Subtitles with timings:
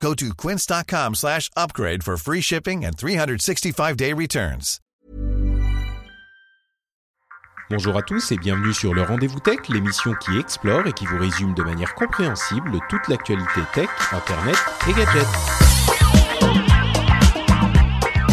[0.00, 4.80] Go to quince.com slash upgrade for free shipping and 365-day returns.
[7.68, 11.18] Bonjour à tous et bienvenue sur le Rendez-vous Tech, l'émission qui explore et qui vous
[11.18, 14.56] résume de manière compréhensible toute l'actualité tech, internet
[14.88, 15.65] et gadgets.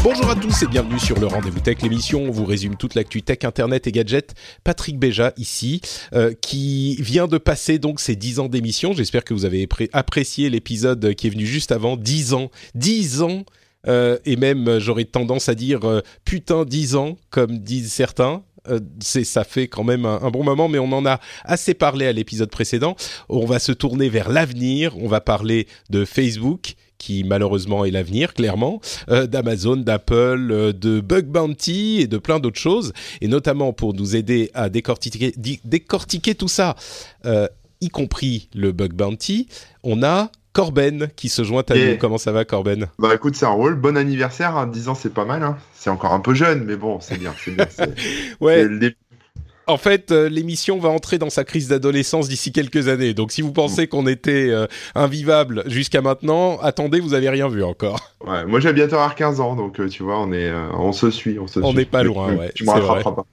[0.03, 3.21] Bonjour à tous et bienvenue sur le Rendez-vous Tech, l'émission on vous résume toute l'actu
[3.21, 4.35] tech, internet et gadgets.
[4.65, 5.79] Patrick Béja ici,
[6.13, 8.91] euh, qui vient de passer donc ses 10 ans d'émission.
[8.91, 11.95] J'espère que vous avez apprécié l'épisode qui est venu juste avant.
[11.95, 13.45] 10 ans, 10 ans
[13.87, 18.43] euh, et même j'aurais tendance à dire euh, putain 10 ans, comme disent certains.
[18.69, 22.07] Euh, c'est ça fait quand même un, bon moment, mais on en a assez parlé
[22.07, 22.95] à l'épisode précédent.
[23.29, 24.97] On va se tourner vers l'avenir.
[24.97, 31.01] On va parler de Facebook qui malheureusement est l'avenir, clairement, euh, d'Amazon, d'Apple, euh, de
[31.01, 32.93] Bug Bounty et de plein d'autres choses.
[33.19, 35.33] Et notamment pour nous aider à décortiquer,
[35.65, 36.77] décortiquer tout ça,
[37.25, 37.47] euh,
[37.81, 39.49] y compris le Bug Bounty,
[39.83, 41.97] on a Corben qui se joint à nous.
[41.97, 42.87] Comment ça va, Corben?
[42.99, 43.75] Bah écoute, c'est un rôle.
[43.75, 44.55] Bon anniversaire.
[44.55, 44.67] Hein.
[44.67, 45.43] 10 ans, c'est pas mal.
[45.43, 45.57] Hein.
[45.73, 47.33] C'est encore un peu jeune, mais bon, c'est bien.
[47.43, 47.67] C'est bien.
[48.39, 48.65] ouais.
[49.67, 53.13] En fait, euh, l'émission va entrer dans sa crise d'adolescence d'ici quelques années.
[53.13, 57.63] Donc, si vous pensez qu'on était euh, invivable jusqu'à maintenant, attendez, vous avez rien vu
[57.63, 58.13] encore.
[58.25, 61.11] Ouais, moi j'ai bientôt avoir 15 ans, donc euh, tu vois, on est, on se
[61.11, 62.51] suit, on se On n'est pas loin, ouais.
[62.53, 63.25] Tu me rattraperas pas.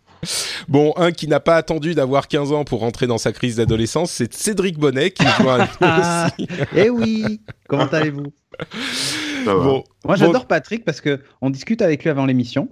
[0.69, 4.11] Bon, un qui n'a pas attendu d'avoir 15 ans pour rentrer dans sa crise d'adolescence,
[4.11, 5.69] c'est Cédric Bonnet qui joue à
[6.39, 6.47] aussi.
[6.77, 8.33] Eh oui, comment allez-vous?
[9.47, 12.69] Bon, moi j'adore Patrick parce que on discute avec lui avant l'émission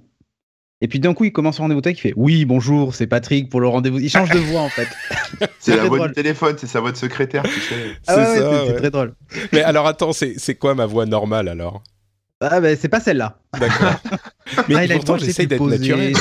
[0.80, 3.48] et puis d'un coup, il commence le rendez-vous tech, il fait Oui, bonjour, c'est Patrick
[3.48, 3.98] pour le rendez-vous.
[3.98, 4.88] Il change de voix en fait.
[5.58, 7.74] c'est la voix du téléphone, c'est sa voix de secrétaire, tu sais.
[8.06, 9.14] Ah ouais, ouais, c'est très drôle.
[9.52, 11.82] Mais alors attends, c'est quoi ma voix normale alors?
[12.40, 13.40] Ah ben c'est pas celle-là.
[13.58, 13.94] D'accord.
[14.68, 16.14] Mais ah, pourtant j'essaye d'être naturel.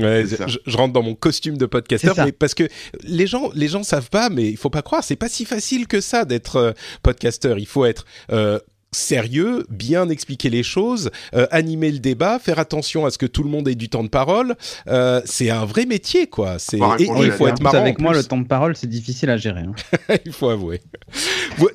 [0.00, 2.66] Ouais, je, je, rentre dans mon costume de podcasteur, mais parce que
[3.04, 5.86] les gens, les gens savent pas, mais il faut pas croire, c'est pas si facile
[5.86, 6.72] que ça d'être euh,
[7.02, 7.58] podcasteur.
[7.58, 8.58] Il faut être euh,
[8.92, 13.42] sérieux, bien expliquer les choses, euh, animer le débat, faire attention à ce que tout
[13.42, 14.56] le monde ait du temps de parole.
[14.88, 16.58] Euh, c'est un vrai métier, quoi.
[16.58, 17.78] C'est et, il faut être marrant.
[17.78, 19.60] Avec moi, le temps de parole, c'est difficile à gérer.
[19.60, 20.14] Hein.
[20.24, 20.80] il faut avouer.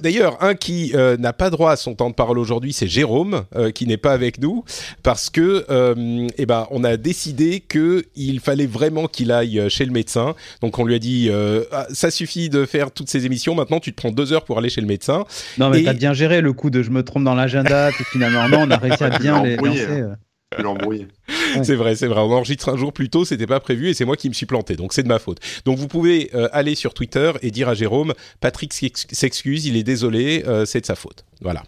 [0.01, 3.43] D'ailleurs, un qui euh, n'a pas droit à son temps de parole aujourd'hui, c'est Jérôme,
[3.75, 4.63] qui n'est pas avec nous
[5.03, 5.65] parce que,
[6.37, 10.35] eh ben, on a décidé que il fallait vraiment qu'il aille chez le médecin.
[10.61, 11.29] Donc, on lui a dit,
[11.71, 13.55] ah, ça suffit de faire toutes ces émissions.
[13.55, 15.25] Maintenant, tu te prends deux heures pour aller chez le médecin.
[15.57, 18.47] Non, mais t'as bien géré le coup de je me trompe dans l'agenda, puis finalement,
[18.49, 19.87] non, on a réussi à bien les lancer.
[19.89, 20.15] Euh.
[21.63, 22.19] C'est vrai, c'est vrai.
[22.19, 24.45] On enregistre un jour plus tôt, c'était pas prévu et c'est moi qui me suis
[24.45, 25.39] planté, donc c'est de ma faute.
[25.65, 29.83] Donc vous pouvez euh, aller sur Twitter et dire à Jérôme, Patrick s'excuse, il est
[29.83, 31.25] désolé, euh, c'est de sa faute.
[31.41, 31.63] Voilà.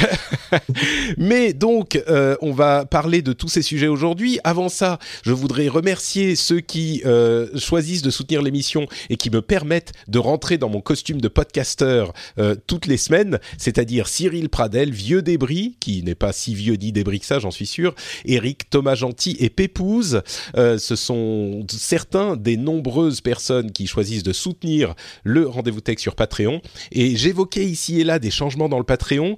[1.18, 4.38] Mais donc, euh, on va parler de tous ces sujets aujourd'hui.
[4.44, 9.42] Avant ça, je voudrais remercier ceux qui euh, choisissent de soutenir l'émission et qui me
[9.42, 14.92] permettent de rentrer dans mon costume de podcasteur euh, toutes les semaines, c'est-à-dire Cyril Pradel,
[14.92, 18.70] Vieux Débris, qui n'est pas si vieux dit Débris que ça, j'en suis sûr, Eric,
[18.70, 20.22] Thomas Gentil et Pépouze.
[20.54, 26.60] ce sont certains des nombreuses personnes qui choisissent de soutenir le Rendez-vous Tech sur Patreon.
[26.92, 29.36] Et j'évoquais ici et là des changements dans le Patreon.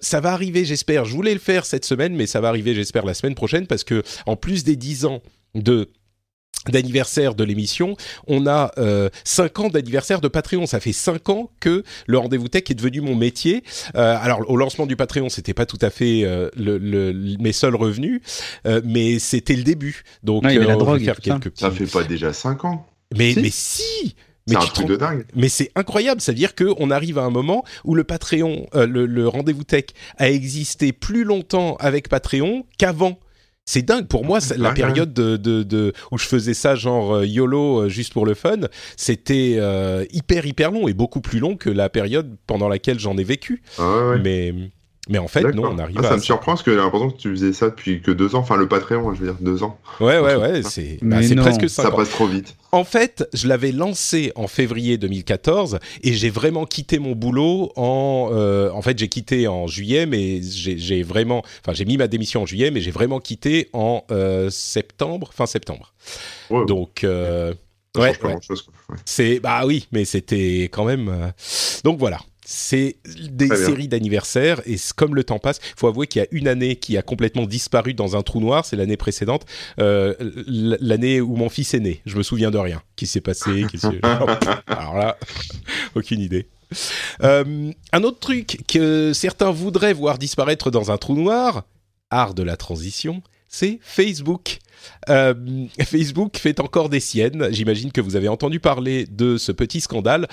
[0.00, 1.04] Ça va arriver, j'espère.
[1.04, 3.84] Je voulais le faire cette semaine, mais ça va arriver, j'espère, la semaine prochaine, parce
[3.84, 5.22] que en plus des 10 ans
[5.54, 5.90] de
[6.66, 10.66] d'anniversaire de l'émission, on a euh, 5 ans d'anniversaire de Patreon.
[10.66, 13.62] Ça fait 5 ans que le rendez-vous tech est devenu mon métier.
[13.94, 17.52] Euh, alors au lancement du Patreon, c'était pas tout à fait euh, le, le, mes
[17.52, 18.20] seuls revenus,
[18.66, 20.02] euh, mais c'était le début.
[20.22, 21.70] Donc la drogue, faire quelques ça.
[21.70, 22.86] ça fait pas déjà 5 ans.
[23.16, 23.40] Mais si.
[23.40, 24.16] mais si
[24.48, 25.24] c'est un truc de dingue.
[25.34, 29.28] Mais c'est incroyable, c'est-à-dire qu'on arrive à un moment où le Patreon, euh, le, le
[29.28, 29.84] rendez-vous tech
[30.16, 33.18] a existé plus longtemps avec Patreon qu'avant.
[33.64, 34.38] C'est dingue pour moi.
[34.56, 38.24] La période de, de, de, où je faisais ça genre euh, YOLO euh, juste pour
[38.24, 38.60] le fun,
[38.96, 43.18] c'était euh, hyper hyper long et beaucoup plus long que la période pendant laquelle j'en
[43.18, 43.60] ai vécu.
[43.76, 44.18] Ah ouais.
[44.20, 44.54] Mais
[45.08, 46.08] mais en fait, non, on arrive ah, à.
[46.10, 48.40] Ça me surprend parce que j'ai l'impression que tu faisais ça depuis que deux ans.
[48.40, 49.78] Enfin, le Patreon, je veux dire, deux ans.
[50.00, 50.62] Ouais, ouais, ouais.
[50.62, 52.56] C'est bah, presque cinq Ça passe trop vite.
[52.72, 58.30] En fait, je l'avais lancé en février 2014 et j'ai vraiment quitté mon boulot en.
[58.32, 61.42] Euh, en fait, j'ai quitté en juillet, mais j'ai vraiment.
[61.64, 65.46] Enfin, j'ai mis ma démission en juillet, mais j'ai vraiment quitté en euh, septembre, fin
[65.46, 65.94] septembre.
[66.50, 67.04] Ouais, Donc.
[67.04, 67.54] Euh,
[67.96, 68.36] ouais, ouais.
[69.04, 71.08] C'est bah oui, mais c'était quand même.
[71.08, 71.28] Euh,
[71.84, 72.18] donc voilà.
[72.50, 76.28] C'est des séries d'anniversaires et comme le temps passe, il faut avouer qu'il y a
[76.30, 79.44] une année qui a complètement disparu dans un trou noir, c'est l'année précédente,
[79.78, 80.14] euh,
[80.46, 82.00] l'année où mon fils est né.
[82.06, 82.80] Je me souviens de rien.
[82.96, 83.66] Qui s'est passé?
[83.70, 83.78] Qui
[84.66, 85.18] Alors là,
[85.94, 86.48] aucune idée.
[87.22, 91.64] Euh, un autre truc que certains voudraient voir disparaître dans un trou noir,
[92.08, 94.58] art de la transition, c'est Facebook.
[95.08, 95.34] Euh,
[95.82, 97.48] Facebook fait encore des siennes.
[97.50, 100.28] J'imagine que vous avez entendu parler de ce petit scandale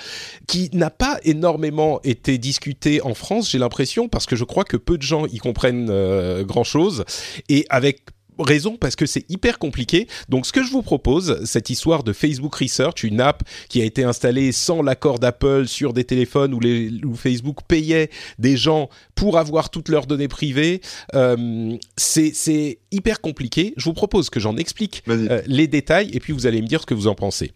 [0.46, 4.76] qui n'a pas énormément été discuté en France, j'ai l'impression, parce que je crois que
[4.76, 7.04] peu de gens y comprennent euh, grand-chose.
[7.48, 8.02] Et avec
[8.38, 10.08] raison parce que c'est hyper compliqué.
[10.28, 13.84] Donc ce que je vous propose, cette histoire de Facebook Research, une app qui a
[13.84, 18.88] été installée sans l'accord d'Apple sur des téléphones où, les, où Facebook payait des gens
[19.14, 20.80] pour avoir toutes leurs données privées,
[21.14, 23.74] euh, c'est hyper compliqué.
[23.76, 26.80] Je vous propose que j'en explique euh, les détails et puis vous allez me dire
[26.80, 27.52] ce que vous en pensez.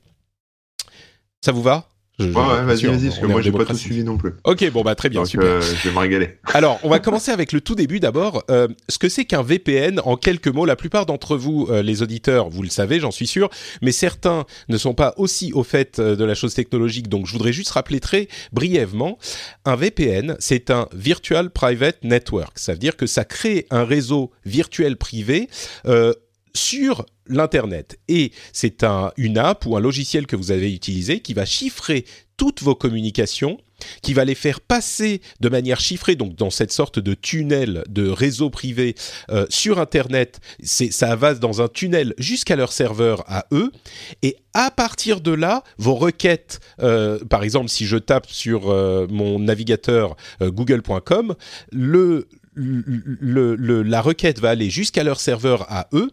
[1.43, 1.89] Ça vous va?
[2.21, 4.33] Je- Ouais, ouais, vas-y, vas-y, parce que moi j'ai pas tout suivi non plus.
[4.45, 5.47] Ok, bon bah très bien, Donc super.
[5.47, 6.39] euh, je vais me régaler.
[6.55, 8.45] Alors, on va commencer avec le tout début d'abord.
[8.51, 12.03] Euh, ce que c'est qu'un VPN, en quelques mots, la plupart d'entre vous, euh, les
[12.03, 13.49] auditeurs, vous le savez, j'en suis sûr,
[13.83, 17.33] mais certains ne sont pas aussi au fait euh, de la chose technologique, donc je
[17.33, 19.19] voudrais juste rappeler très brièvement.
[19.65, 22.59] Un VPN, c'est un Virtual Private Network.
[22.59, 25.49] Ça veut dire que ça crée un réseau virtuel privé
[25.87, 26.13] euh,
[26.55, 27.99] sur l'Internet.
[28.09, 32.05] Et c'est un, une app ou un logiciel que vous avez utilisé qui va chiffrer
[32.37, 33.59] toutes vos communications
[34.03, 38.07] qui va les faire passer de manière chiffrée, donc dans cette sorte de tunnel de
[38.11, 38.95] réseau privé
[39.31, 40.39] euh, sur Internet.
[40.63, 43.73] Ça va dans un tunnel jusqu'à leur serveur à eux.
[44.21, 49.07] Et à partir de là, vos requêtes, euh, par exemple, si je tape sur euh,
[49.09, 51.35] mon navigateur google.com,
[51.73, 56.11] le, le, le- la requête va aller jusqu'à leur serveur à eux.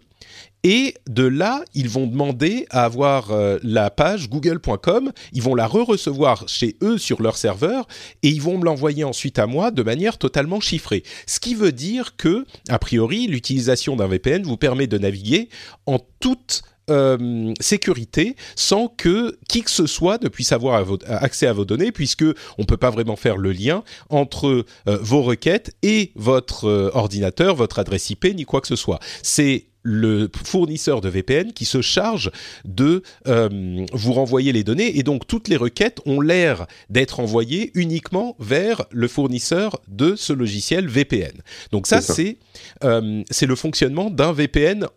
[0.63, 5.67] Et de là, ils vont demander à avoir euh, la page google.com, ils vont la
[5.67, 7.87] re-recevoir chez eux sur leur serveur
[8.23, 11.03] et ils vont me l'envoyer ensuite à moi de manière totalement chiffrée.
[11.25, 15.49] Ce qui veut dire que, a priori, l'utilisation d'un VPN vous permet de naviguer
[15.85, 21.51] en toute euh, sécurité sans que qui que ce soit ne puisse avoir accès à
[21.51, 22.23] vos données puisque
[22.57, 27.79] on peut pas vraiment faire le lien entre euh, vos requêtes et votre ordinateur, votre
[27.79, 28.99] adresse IP ni quoi que ce soit.
[29.21, 32.29] C'est le fournisseur de VPN qui se charge
[32.65, 37.71] de euh, vous renvoyer les données et donc toutes les requêtes ont l'air d'être envoyées
[37.73, 41.41] uniquement vers le fournisseur de ce logiciel VPN.
[41.71, 42.37] Donc ça C'est
[42.83, 44.87] euh, c'est le fonctionnement d'un VPN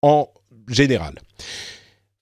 [0.00, 0.28] en
[0.66, 1.14] général.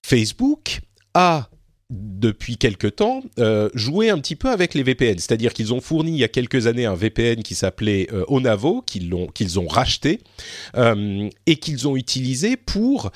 [0.05, 0.81] Facebook
[1.13, 1.49] a
[1.89, 6.11] depuis quelque temps euh, joué un petit peu avec les VPN, c'est-à-dire qu'ils ont fourni
[6.11, 10.19] il y a quelques années un VPN qui s'appelait euh, Onavo, qu'ils ont racheté
[10.75, 13.11] euh, et qu'ils ont utilisé pour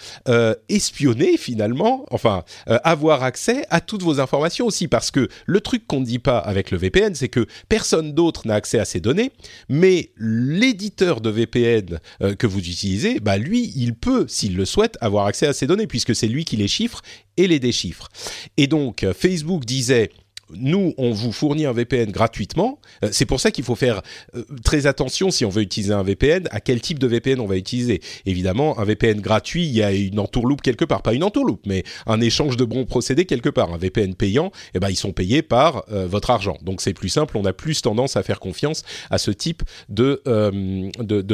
[0.70, 6.00] espionner finalement, enfin avoir accès à toutes vos informations aussi, parce que le truc qu'on
[6.00, 9.32] ne dit pas avec le VPN, c'est que personne d'autre n'a accès à ces données,
[9.68, 12.00] mais l'éditeur de VPN
[12.38, 15.88] que vous utilisez, bah lui, il peut, s'il le souhaite, avoir accès à ces données,
[15.88, 17.02] puisque c'est lui qui les chiffre
[17.38, 18.10] et les déchiffre.
[18.58, 20.12] Et donc, euh, Facebook disait
[20.54, 22.82] nous, on vous fournit un VPN gratuitement.
[23.06, 24.02] Euh, c'est pour ça qu'il faut faire
[24.36, 27.46] euh, très attention si on veut utiliser un VPN, à quel type de VPN on
[27.46, 28.02] va utiliser.
[28.26, 31.86] Évidemment, un VPN gratuit, il y a une entourloupe quelque part, pas une entourloupe, mais
[32.06, 33.74] un échange de bons procédés quelque part.
[33.74, 36.58] Un VPN payant, eh ben ils sont payés par votre argent.
[36.64, 40.22] Donc c'est plus simple, on a plus tendance à faire confiance à ce type de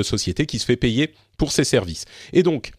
[0.03, 2.05] société qui se fait payer pour ses services.
[2.33, 2.71] Et donc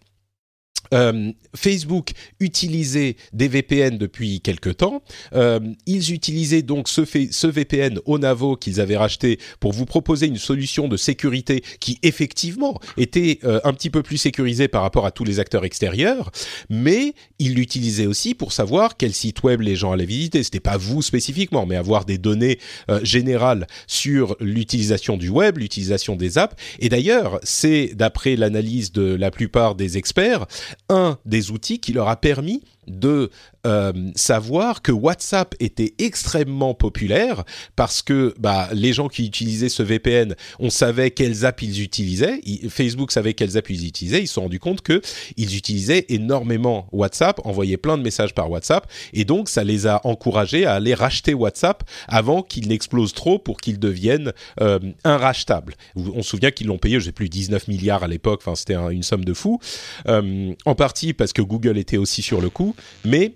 [0.94, 5.02] euh, Facebook utilisait des VPN depuis quelque temps.
[5.35, 10.37] Euh, ils utilisaient donc ce, ce VPN Onavo qu'ils avaient racheté pour vous proposer une
[10.37, 15.11] solution de sécurité qui effectivement était euh, un petit peu plus sécurisée par rapport à
[15.11, 16.30] tous les acteurs extérieurs,
[16.68, 20.42] mais ils l'utilisaient aussi pour savoir quel site web les gens allaient visiter.
[20.42, 22.59] C'était pas vous spécifiquement, mais avoir des données
[23.02, 26.57] générales sur l'utilisation du web, l'utilisation des apps.
[26.78, 30.47] Et d'ailleurs, c'est d'après l'analyse de la plupart des experts,
[30.88, 33.30] un des outils qui leur a permis de
[33.66, 37.45] euh, savoir que WhatsApp était extrêmement populaire
[37.76, 42.40] parce que bah, les gens qui utilisaient ce VPN, on savait quelles apps ils utilisaient.
[42.45, 44.23] Il- Facebook savait quelles apps ils utilisaient.
[44.23, 45.02] Ils se sont rendus compte que
[45.37, 50.00] ils utilisaient énormément WhatsApp, envoyaient plein de messages par WhatsApp, et donc ça les a
[50.07, 55.75] encouragés à aller racheter WhatsApp avant qu'il n'explose trop pour qu'il devienne euh, inrachetable.
[55.97, 58.40] On se souvient qu'ils l'ont payé, je sais plus, 19 milliards à l'époque.
[58.42, 59.59] Enfin, c'était un- une somme de fou.
[60.07, 63.35] Euh, en partie parce que Google était aussi sur le coup, mais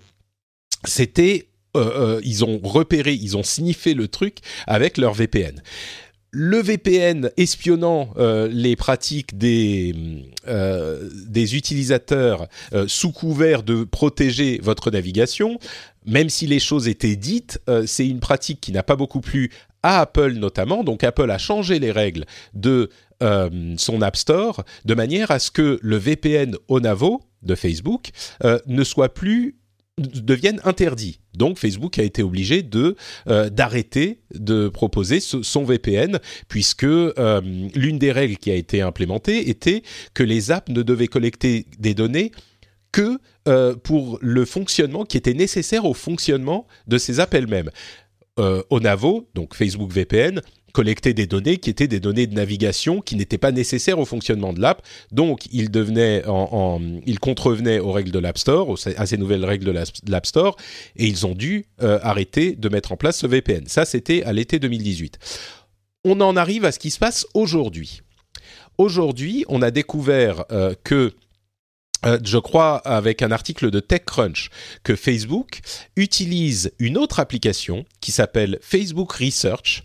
[0.84, 1.46] c'était
[1.76, 5.62] euh, euh, ils ont repéré, ils ont sniffé le truc avec leur VPN.
[6.30, 9.94] Le VPN espionnant euh, les pratiques des,
[11.26, 12.48] des utilisateurs
[12.86, 15.58] sous couvert de protéger votre navigation,
[16.06, 19.50] même si les choses étaient dites, c'est une pratique qui n'a pas beaucoup plu
[19.82, 20.84] à Apple notamment.
[20.84, 22.88] Donc Apple a changé les règles de
[23.22, 28.10] euh, son App Store de manière à ce que le VPN Onavo de Facebook
[28.44, 29.56] euh, ne soit plus
[29.98, 31.20] devienne interdit.
[31.34, 32.96] Donc Facebook a été obligé de
[33.28, 39.82] euh, d'arrêter de proposer son VPN puisque l'une des règles qui a été implémentée était
[40.14, 42.32] que les apps ne devaient collecter des données
[42.90, 43.18] que
[43.82, 47.70] pour le fonctionnement qui était nécessaire au fonctionnement de ces apps elles-mêmes.
[48.70, 50.40] Onavo, donc Facebook VPN,
[50.72, 54.52] collecter des données qui étaient des données de navigation qui n'étaient pas nécessaires au fonctionnement
[54.52, 54.82] de l'app.
[55.10, 56.22] Donc, il devenait
[57.20, 60.56] contrevenait aux règles de l'App Store, à ces nouvelles règles de l'App Store,
[60.96, 63.66] et ils ont dû euh, arrêter de mettre en place ce VPN.
[63.66, 65.18] Ça, c'était à l'été 2018.
[66.04, 68.02] On en arrive à ce qui se passe aujourd'hui.
[68.78, 71.12] Aujourd'hui, on a découvert euh, que
[72.04, 74.50] euh, je crois avec un article de TechCrunch
[74.82, 75.60] que Facebook
[75.96, 79.84] utilise une autre application qui s'appelle Facebook Research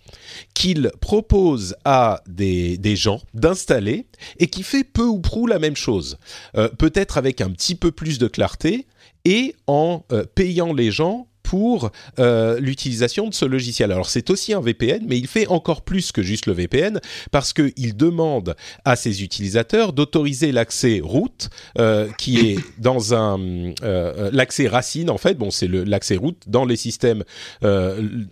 [0.54, 4.08] qu'il propose à des, gens d'installer
[4.40, 6.18] et qui fait peu ou prou la même chose.
[6.56, 8.88] Euh, peut-être avec un petit peu plus de clarté
[9.26, 13.94] et en euh, payant les gens pour euh, l'utilisation de ce logiciel.
[13.94, 17.00] Alors c'est aussi un VPN, mais il fait encore plus que juste le VPN
[17.32, 21.50] parce qu'il demande à ses utilisateurs d'autoriser l'accès route,
[21.80, 23.40] euh, qui est dans un
[23.82, 25.36] euh, l'accès racine en fait.
[25.36, 27.24] Bon, c'est l'accès route dans les systèmes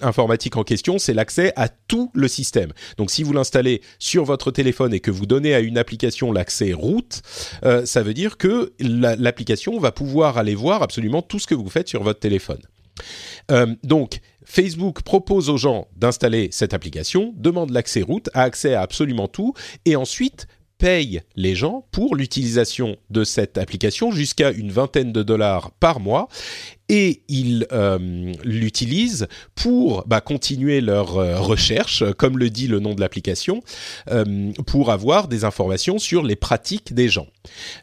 [0.02, 2.74] informatiques en question, c'est l'accès à tout le système.
[2.98, 6.74] Donc si vous l'installez sur votre téléphone et que vous donnez à une application l'accès
[6.74, 7.22] route,
[7.86, 11.88] ça veut dire que l'application va pouvoir aller voir absolument tout ce que vous faites
[11.88, 12.60] sur votre téléphone.
[13.52, 18.82] Euh, donc, Facebook propose aux gens d'installer cette application, demande l'accès route, a accès à
[18.82, 19.54] absolument tout,
[19.86, 20.48] et ensuite
[20.86, 26.28] paye les gens pour l'utilisation de cette application jusqu'à une vingtaine de dollars par mois
[26.90, 32.94] et ils euh, l'utilisent pour bah, continuer leur euh, recherche, comme le dit le nom
[32.94, 33.64] de l'application,
[34.12, 37.26] euh, pour avoir des informations sur les pratiques des gens.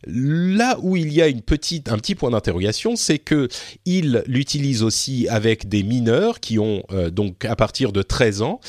[0.06, 3.48] Là où il y a un petit point d'interrogation, c'est que
[3.84, 8.60] ils l'utilisent aussi avec des mineurs qui ont donc à partir de 13 ans.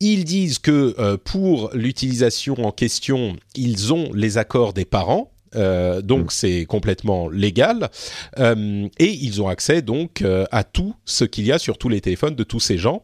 [0.00, 6.26] Ils disent que pour l'utilisation en question, ils ont les accords des parents euh, donc
[6.26, 6.30] mm.
[6.30, 7.90] c'est complètement légal
[8.38, 11.88] euh, et ils ont accès donc euh, à tout ce qu'il y a sur tous
[11.88, 13.02] les téléphones de tous ces gens.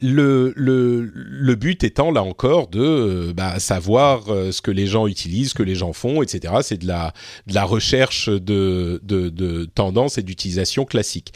[0.00, 5.50] Le, le, le but étant là encore de bah, savoir ce que les gens utilisent,
[5.50, 6.54] ce que les gens font, etc.
[6.62, 7.12] C'est de la,
[7.48, 11.32] de la recherche de, de, de tendances et d'utilisation classique.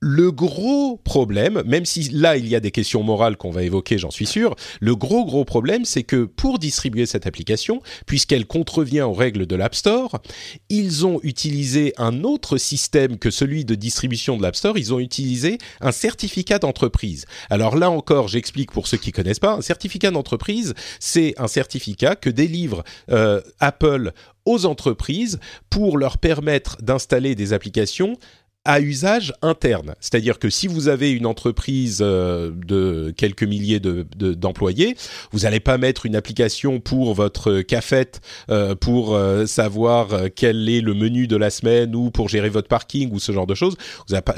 [0.00, 3.96] Le gros problème, même si là il y a des questions morales qu'on va évoquer,
[3.96, 9.00] j'en suis sûr, le gros gros problème c'est que pour distribuer cette application, puisqu'elle contrevient
[9.00, 10.20] aux règles de l'App Store,
[10.68, 14.98] ils ont utilisé un autre système que celui de distribution de l'App Store, ils ont
[14.98, 17.24] utilisé un certificat d'entreprise.
[17.48, 22.14] Alors là encore, j'explique pour ceux qui connaissent pas, un certificat d'entreprise, c'est un certificat
[22.14, 24.12] que délivre euh, Apple
[24.44, 28.18] aux entreprises pour leur permettre d'installer des applications
[28.64, 29.94] à usage interne.
[30.00, 34.98] C'est-à-dire que si vous avez une entreprise euh, de quelques milliers d'employés, de,
[35.32, 40.80] vous n'allez pas mettre une application pour votre cafette euh, pour euh, savoir quel est
[40.80, 43.76] le menu de la semaine ou pour gérer votre parking ou ce genre de choses.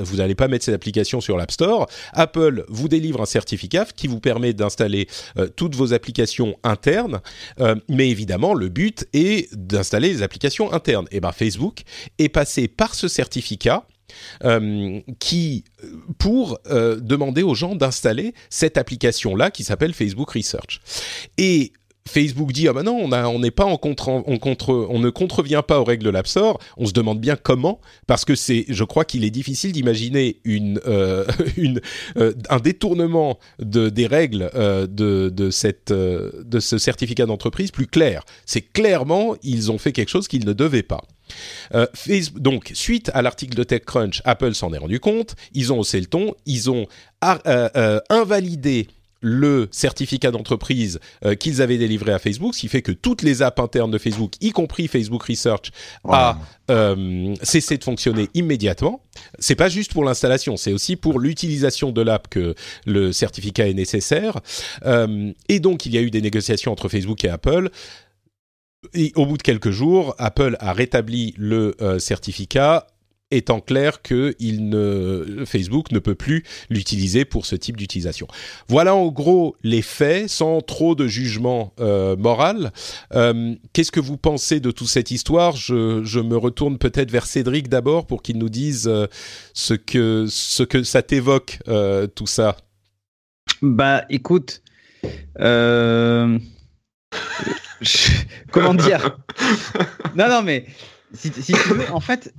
[0.00, 1.87] Vous n'allez pas mettre cette application sur l'App Store.
[2.12, 5.06] Apple vous délivre un certificat qui vous permet d'installer
[5.54, 7.21] toutes vos applications internes.
[7.88, 11.06] mais évidemment, le but est d'installer les applications internes.
[11.11, 11.83] Et ben Facebook
[12.18, 13.87] est passé par ce certificat
[14.45, 15.65] euh, qui
[16.19, 20.81] pour euh, demander aux gens d'installer cette application-là qui s'appelle Facebook Research.
[21.39, 21.73] Et
[22.07, 25.85] Facebook dit ah ben non on n'est pas en contre on ne contrevient pas aux
[25.85, 26.59] règles de l'App Store.
[26.77, 30.81] On se demande bien comment parce que c'est je crois qu'il est difficile d'imaginer une
[30.87, 31.25] euh,
[31.57, 31.81] une
[32.17, 38.25] un détournement de des règles de de cette de ce certificat d'entreprise plus clair.
[38.45, 41.03] C'est clairement ils ont fait quelque chose qu'ils ne devaient pas.
[41.75, 41.87] Euh,
[42.35, 46.07] donc, suite à l'article de TechCrunch, Apple s'en est rendu compte, ils ont haussé le
[46.07, 46.87] ton, ils ont
[47.25, 48.89] euh, euh, invalidé
[49.21, 51.01] le certificat d'entreprise
[51.41, 54.35] qu'ils avaient délivré à Facebook, ce qui fait que toutes les apps internes de Facebook,
[54.41, 55.71] y compris Facebook Research,
[56.09, 56.39] a
[57.43, 59.03] cessé de fonctionner immédiatement.
[59.39, 62.55] C'est pas juste pour l'installation, c'est aussi pour l'utilisation de l'app que
[62.85, 64.41] le certificat est nécessaire.
[65.49, 67.71] et donc il y a eu des négociations entre Facebook et Apple
[68.95, 72.87] et au bout de quelques jours, Apple a rétabli le euh, certificat
[73.30, 78.28] étant clair que il ne, Facebook ne peut plus l'utiliser pour ce type d'utilisation.
[78.68, 82.73] Voilà en gros les faits, sans trop de jugement euh, moral.
[83.14, 85.56] Euh, qu'est-ce que vous pensez de toute cette histoire?
[85.56, 88.90] Je, je, me retourne peut-être vers Cédric d'abord pour qu'il nous dise
[89.54, 91.59] ce, que, ce que ça t'évoque,
[92.14, 92.56] tout ça.
[93.62, 94.62] Bah, écoute,
[95.40, 96.38] euh,
[97.80, 98.12] je-
[98.50, 99.18] comment dire?
[100.16, 100.64] Non, non, mais
[101.12, 102.33] si, si tu veux, en fait,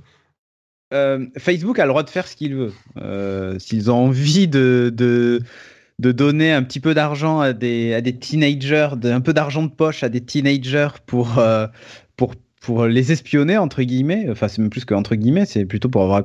[0.92, 2.72] euh, Facebook a le droit de faire ce qu'il veut.
[3.00, 5.42] Euh, S'ils ont envie de, de,
[6.12, 9.68] donner un petit peu d'argent à des, à des teenagers, de- un peu d'argent de
[9.70, 11.66] poche à des teenagers pour, euh,
[12.16, 15.88] pour, pour les espionner, entre guillemets, enfin, c'est même plus que entre guillemets, c'est plutôt
[15.88, 16.22] pour avoir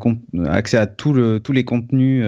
[0.48, 2.26] accès à le, tous les contenus.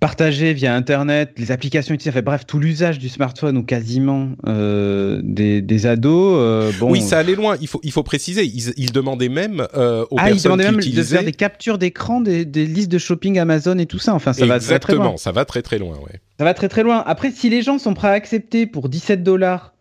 [0.00, 5.20] Partagés via Internet, les applications utilisées, enfin, bref, tout l'usage du smartphone ou quasiment euh,
[5.24, 6.36] des, des ados.
[6.38, 7.56] euh, bon, Oui, ça allait loin.
[7.60, 8.44] Il faut, il faut préciser.
[8.44, 11.16] Ils, ils demandaient même euh, aux ah, ils personnes demandaient qui même de utilisaient.
[11.16, 14.14] faire des captures d'écran des, des listes de shopping Amazon et tout ça.
[14.14, 15.02] Enfin, ça va, ça va très loin.
[15.04, 15.96] Exactement, ça va très très loin.
[15.96, 16.20] Ouais.
[16.38, 17.02] Ça va très très loin.
[17.06, 19.74] Après, si les gens sont prêts à accepter pour 17 dollars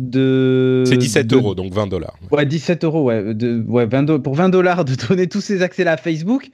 [0.00, 0.84] de.
[0.86, 2.16] C'est 17 de- euros, donc 20 dollars.
[2.30, 3.34] Ouais, 17 euros, ouais.
[3.34, 6.50] De, ouais 20 do- pour 20 dollars de donner tous ces accès-là à Facebook,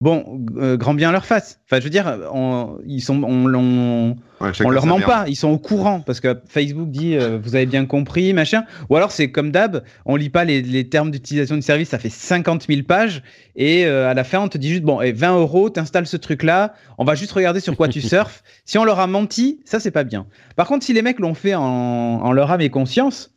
[0.00, 1.60] bon, euh, grand bien leur face.
[1.66, 5.10] Enfin, je veux dire, on, ils sont, on, on, Ouais, chacun on leur ment merde.
[5.10, 8.64] pas, ils sont au courant parce que Facebook dit euh, vous avez bien compris, machin.
[8.88, 11.98] Ou alors c'est comme d'hab, on lit pas les, les termes d'utilisation du service, ça
[11.98, 13.22] fait 50 000 pages
[13.56, 16.16] et euh, à la fin on te dit juste bon, et 20 euros, t'installes ce
[16.16, 18.44] truc là, on va juste regarder sur quoi tu surfes.
[18.64, 20.26] Si on leur a menti, ça c'est pas bien.
[20.54, 23.34] Par contre, si les mecs l'ont fait en, en leur âme et conscience,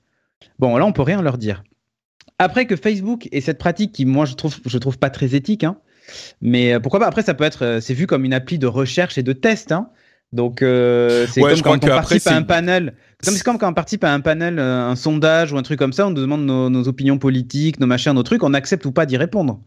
[0.60, 1.64] bon là on peut rien leur dire.
[2.38, 5.64] Après que Facebook ait cette pratique qui moi je trouve je trouve pas très éthique,
[5.64, 5.78] hein,
[6.42, 7.08] mais euh, pourquoi pas?
[7.08, 9.72] Après ça peut être euh, c'est vu comme une appli de recherche et de test,
[9.72, 9.90] hein.
[10.34, 12.94] Donc euh, c'est Ouais, comme quand on après, participe à un panel.
[13.22, 16.08] C'est comme quand on participe à un panel, un sondage ou un truc comme ça,
[16.08, 19.06] on nous demande nos, nos opinions politiques, nos machins, nos trucs, on accepte ou pas
[19.06, 19.60] d'y répondre.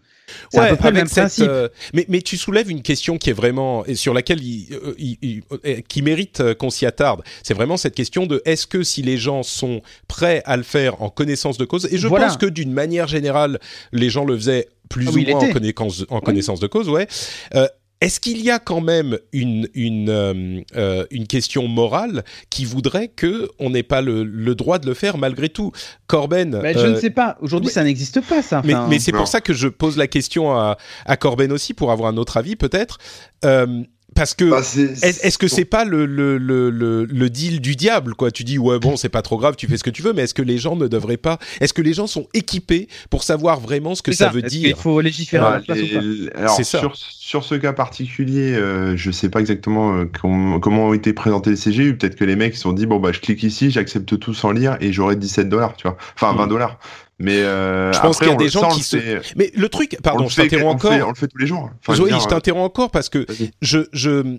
[0.50, 1.46] C'est à peu près le même cette, principe.
[1.50, 5.18] euh, mais, mais tu soulèves une question qui est vraiment et sur laquelle il, il-
[5.20, 7.20] il- euh, qui mérite qu'on s'y attarde.
[7.42, 11.02] C'est vraiment cette question de est-ce que si les gens sont prêts à le faire
[11.02, 12.28] en connaissance de cause et je Voilà.
[12.28, 13.58] pense que d'une manière générale
[13.92, 16.88] les gens le faisaient plus Ah ou oui, moins en connaissance, en connaissance de cause,
[16.88, 17.06] ouais.
[17.54, 17.66] Euh,
[18.00, 23.08] est-ce qu'il y a quand même une, une, euh, euh, une question morale qui voudrait
[23.08, 25.72] que on n'ait pas le, le droit de le faire malgré tout?
[26.06, 27.38] Corben, Mais je euh, ne sais pas.
[27.40, 28.60] Aujourd'hui, ça n'existe pas, ça.
[28.62, 30.76] mais, Enfin, mais c'est pour ça que je pose la question à,
[31.06, 32.99] à Corben aussi pour avoir un autre avis peut-être.
[33.44, 33.82] Euh,
[34.14, 37.76] parce que Bah, est- est-ce que c'est pas le, le, le, le, le deal du
[37.76, 38.30] diable quoi?
[38.30, 40.22] Tu dis ouais bon c'est pas trop grave, tu fais ce que tu veux, mais
[40.22, 43.60] est-ce que les gens ne devraient pas Est-ce que les gens sont équipés pour savoir
[43.60, 44.74] vraiment ce que ça, veut dire?
[44.74, 46.78] qu'il faut légiférer à Bah, les- alors, C'est ça.
[46.80, 51.12] sur, sur ce cas particulier, euh, je sais pas exactement euh, com- comment ont été
[51.12, 51.96] présentés les CGU.
[51.96, 54.52] Peut-être que les mecs se sont dit bon bah je clique ici, j'accepte tout sans
[54.52, 55.96] lire et j'aurai 17 dollars, tu vois.
[56.14, 56.36] Enfin Mm.
[56.38, 56.78] 20 dollars.
[57.18, 59.94] Mais euh, Je pense qu'il y a des gens qui se- fait- Mais le truc,
[59.98, 61.08] on pardon, le je t'interromps on le fait- encore.
[61.08, 61.70] On le fait tous les jours.
[61.80, 63.50] Enfin, veux je t'interromps encore parce que vas-y.
[63.62, 64.38] je, je,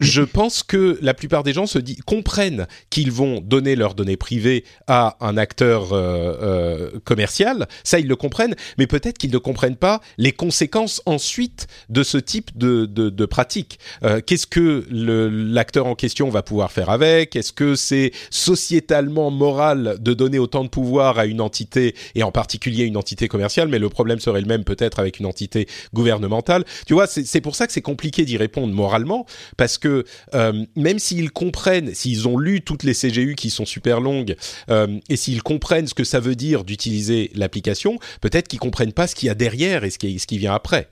[0.00, 4.16] je pense que la plupart des gens se disent, comprennent qu'ils vont donner leurs données
[4.16, 7.68] privées à un acteur euh, euh, commercial.
[7.84, 12.16] Ça, ils le comprennent, mais peut-être qu'ils ne comprennent pas les conséquences ensuite de ce
[12.18, 13.78] type de, de, de pratique.
[14.02, 17.36] Euh, Qu'est-ce que l'acteur en question va pouvoir faire avec?
[17.36, 22.32] Est-ce que c'est sociétalement moral de donner autant de pouvoir à une entité et en
[22.32, 23.68] particulier une entité commerciale?
[23.68, 26.64] Mais le problème serait le même peut-être avec une entité gouvernementale.
[26.86, 29.89] Tu vois, c'est pour ça que c'est compliqué d'y répondre moralement, parce que
[30.34, 34.36] euh, même s'ils comprennent, s'ils ont lu toutes les CGU qui sont super longues,
[34.70, 39.06] euh, et s'ils comprennent ce que ça veut dire d'utiliser l'application, peut-être qu'ils comprennent pas
[39.06, 40.88] ce qu'il y a derrière et ce qui, ce qui vient après.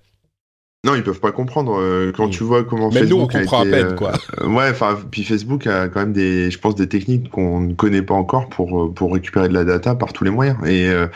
[0.89, 2.31] Non, ils peuvent pas comprendre euh, quand Mm.
[2.31, 4.13] tu vois comment Même nous, on Facebook a comprend à été, peine, euh, quoi.
[4.41, 7.75] euh, ouais, enfin, puis Facebook a quand même des, je pense, des techniques qu'on ne
[7.75, 10.57] connaît pas encore pour euh, pour récupérer de la data par tous les moyens.
[10.67, 11.07] Et euh,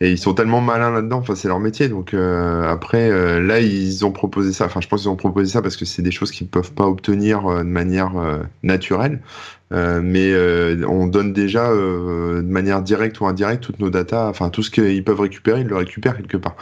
[0.00, 1.18] et ils sont tellement malins là-dedans.
[1.18, 1.88] Enfin, c'est leur métier.
[1.88, 4.66] Donc euh, après, euh, là, ils ont proposé ça.
[4.66, 6.86] Enfin, je pense qu'ils ont proposé ça parce que c'est des choses qu'ils peuvent pas
[6.86, 9.20] obtenir de manière euh, naturelle.
[9.72, 14.28] Euh, mais euh, on donne déjà euh, de manière directe ou indirecte toutes nos datas,
[14.28, 16.56] enfin tout ce qu'ils peuvent récupérer, ils le récupèrent quelque part.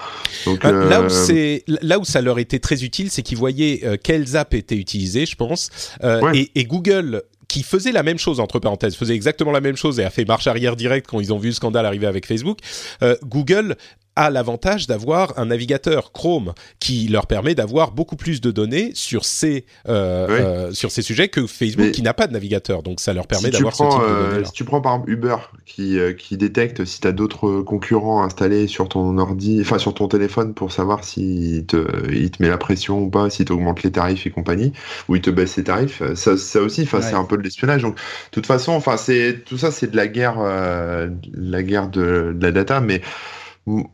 [0.44, 3.38] Donc Euh, Là où euh, c'est là où ça leur était très utile, c'est qu'ils
[3.38, 5.70] voyaient euh, quelles apps étaient utilisées, je pense,
[6.02, 6.38] Ouais.
[6.38, 9.98] et, et Google qui faisait la même chose entre parenthèses, faisait exactement la même chose
[9.98, 12.58] et a fait marche arrière directe quand ils ont vu le scandale arriver avec Facebook.
[13.02, 13.76] euh, Google
[14.18, 19.24] a l'avantage d'avoir un navigateur Chrome qui leur permet d'avoir beaucoup plus de données sur
[19.24, 20.34] ces euh, Oui.
[20.40, 22.82] euh, sur ces sujets que Facebook Mais- qui n'a pas de navigateur.
[22.82, 24.44] Donc ça leur permet si d'avoir ce type de euh, données.
[24.44, 28.24] si tu prends par exemple Uber qui, euh, qui détecte si tu as d'autres concurrents
[28.24, 32.48] installés sur ton ordi, enfin sur ton téléphone pour savoir s'il te, il te met
[32.48, 34.72] la pression ou pas, s'il t'augmente les tarifs et compagnie,
[35.08, 37.04] ou il te baisse les tarifs, ça, ça aussi, enfin Ouais.
[37.04, 37.82] c'est un peu de l'espionnage.
[37.82, 38.00] Donc de
[38.32, 42.42] toute façon, enfin c'est tout ça, c'est de la guerre, euh, la guerre de, de
[42.44, 43.00] la data, mais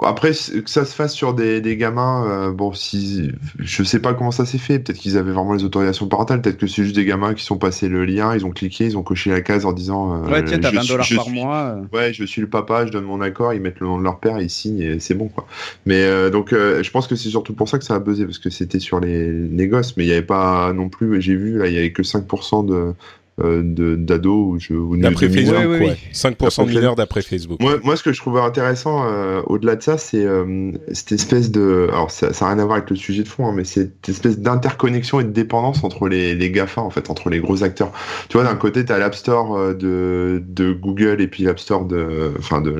[0.02, 4.14] Après, que ça se fasse sur des, des gamins, euh, bon, si je sais pas
[4.14, 4.78] comment ça s'est fait.
[4.78, 6.42] Peut-être qu'ils avaient vraiment les autorisations parentales.
[6.42, 8.98] Peut-être que c'est juste des gamins qui sont passés le lien, ils ont cliqué, ils
[8.98, 10.24] ont coché la case en disant.
[10.24, 11.76] Euh, ouais, tiens, t'as 20 dollars par mois.
[11.92, 14.20] Ouais, je suis le papa, je donne mon accord, ils mettent le nom de leur
[14.20, 15.46] père, ils signent et c'est bon, quoi.
[15.86, 18.38] Mais euh, donc, je pense que c'est surtout pour ça que ça a buzzé parce
[18.38, 21.20] que c'était sur les, les gosses, mais il n'y avait pas non plus.
[21.20, 22.94] J'ai vu là, il y avait que 5% de
[23.42, 23.62] euh,
[23.96, 24.60] d'ados
[24.96, 27.60] d'après Facebook, oui, 5% de mineurs d'après Facebook.
[27.60, 31.50] Moi, moi, ce que je trouvais intéressant euh, au-delà de ça, c'est euh, cette espèce
[31.50, 34.08] de, alors ça n'a rien à voir avec le sujet de fond, hein, mais cette
[34.08, 37.90] espèce d'interconnexion et de dépendance entre les, les GAFA, en fait, entre les gros acteurs.
[38.28, 41.86] Tu vois, d'un côté, tu as l'App Store de, de Google et puis l'App Store
[41.86, 42.72] de, enfin, de,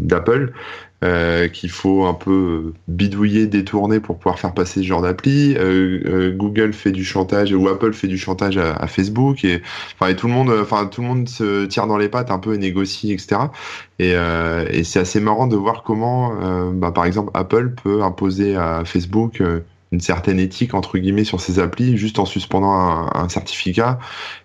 [0.00, 0.52] d'Apple.
[1.02, 5.56] Euh, qu'il faut un peu bidouiller, détourner pour pouvoir faire passer ce genre d'appli.
[5.56, 9.62] Euh, euh, Google fait du chantage ou Apple fait du chantage à, Facebook et
[9.94, 12.38] enfin et tout le monde, enfin tout le monde se tire dans les pattes un
[12.38, 13.40] peu et négocie, etc.
[13.98, 16.34] Et, et c'est assez marrant de voir comment,
[16.72, 19.42] bah, par exemple, Apple peut imposer à Facebook
[19.92, 23.98] une certaine éthique entre guillemets sur ces applis juste en suspendant un, certificat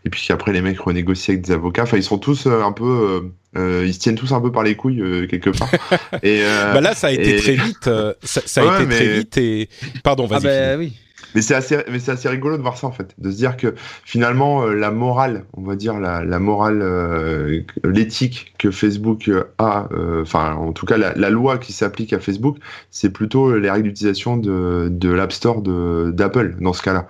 [0.06, 3.32] et puis qu'après les mecs renégocient avec des avocats enfin ils sont tous un peu
[3.58, 5.70] euh, ils se tiennent tous un peu par les couilles euh, quelque part.
[6.24, 7.90] et euh, bah là, ça a été très vite.
[8.24, 9.70] ça, a été très vite et
[10.04, 10.48] pardon, vas-y.
[10.48, 10.94] Ah bah, oui.
[11.36, 13.58] Mais c'est assez, mais c'est assez rigolo de voir ça en fait, de se dire
[13.58, 19.88] que finalement la morale, on va dire la, morale, l'éthique que Facebook a,
[20.22, 22.58] enfin en tout cas la, la loi qui s'applique à Facebook,
[22.92, 27.08] c'est plutôt les règles d'utilisation de, de l'App Store de d'Apple dans ce cas-là.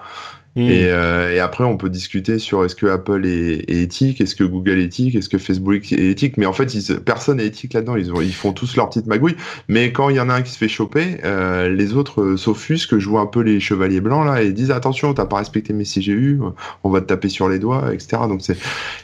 [0.58, 4.44] Et, euh, et, après, on peut discuter sur est-ce que Apple est, éthique, est-ce que
[4.44, 6.38] Google est éthique, est-ce que Facebook est éthique.
[6.38, 7.96] Mais en fait, ils, personne n'est éthique là-dedans.
[7.96, 9.36] Ils, ils font tous leur petite magouille.
[9.68, 12.38] Mais quand il y en a un qui se fait choper, euh, les autres euh,
[12.38, 15.84] s'offusquent, jouent un peu les chevaliers blancs là et disent attention, t'as pas respecté mes
[15.84, 16.40] CGU,
[16.84, 18.24] on va te taper sur les doigts, etc.
[18.28, 18.58] Donc c'est,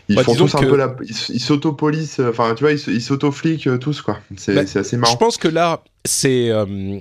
[0.10, 0.96] ils bah, font tous un peu la,
[1.30, 4.20] ils s'auto-police, enfin tu vois, ils s'auto-fliquent euh, tous quoi.
[4.38, 5.14] C'est bah, assez marrant.
[5.14, 6.52] Je pense que là, c'est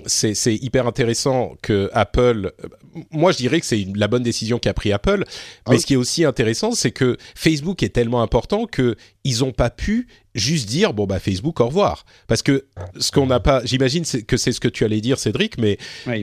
[0.06, 2.52] c'est hyper intéressant que Apple
[3.10, 5.24] moi je dirais que c'est la bonne décision qu'a pris Apple.
[5.68, 9.40] Mais ah ce qui est aussi intéressant c'est que Facebook est tellement important que ils
[9.40, 12.04] n'ont pas pu juste dire bon bah Facebook au revoir.
[12.26, 12.66] Parce que
[12.98, 15.78] ce qu'on n'a pas j'imagine que c'est ce que tu allais dire Cédric mais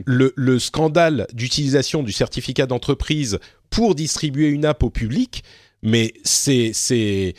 [0.06, 5.44] le, le scandale d'utilisation du certificat d'entreprise pour distribuer une app au public
[5.82, 7.36] mais c'est c'est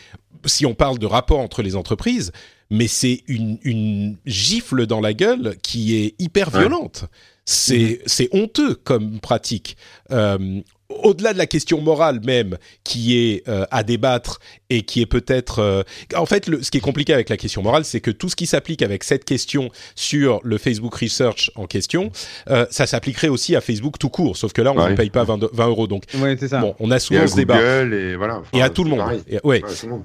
[0.47, 2.33] si on parle de rapport entre les entreprises
[2.71, 7.07] mais c'est une, une, gifle dans la gueule qui est hyper violente.
[7.45, 7.99] C'est mhm.
[8.07, 9.77] c'est honteux comme pratique.
[10.13, 10.63] Euh,
[11.03, 15.61] au-delà de la question morale même, qui est euh, à débattre et qui est peut-être...
[15.61, 15.83] Euh,
[16.15, 18.37] en fait, le, ce qui est compliqué avec la question morale, c'est que tout ce
[18.37, 22.11] qui s'applique avec cette question sur le Facebook Research en question,
[22.51, 25.25] euh, ça s'appliquerait aussi à Facebook tout court, sauf que là, on ne paye pas
[25.25, 25.87] 20, 20 euros.
[25.87, 26.05] Donc,
[26.49, 26.61] ça.
[26.61, 27.61] bon, on a souvent ce débat.
[27.61, 29.01] Et, voilà, et à tout le monde.
[29.29, 29.63] Et, ouais.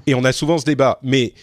[0.07, 0.99] et on a souvent ce débat.
[1.03, 1.33] Mais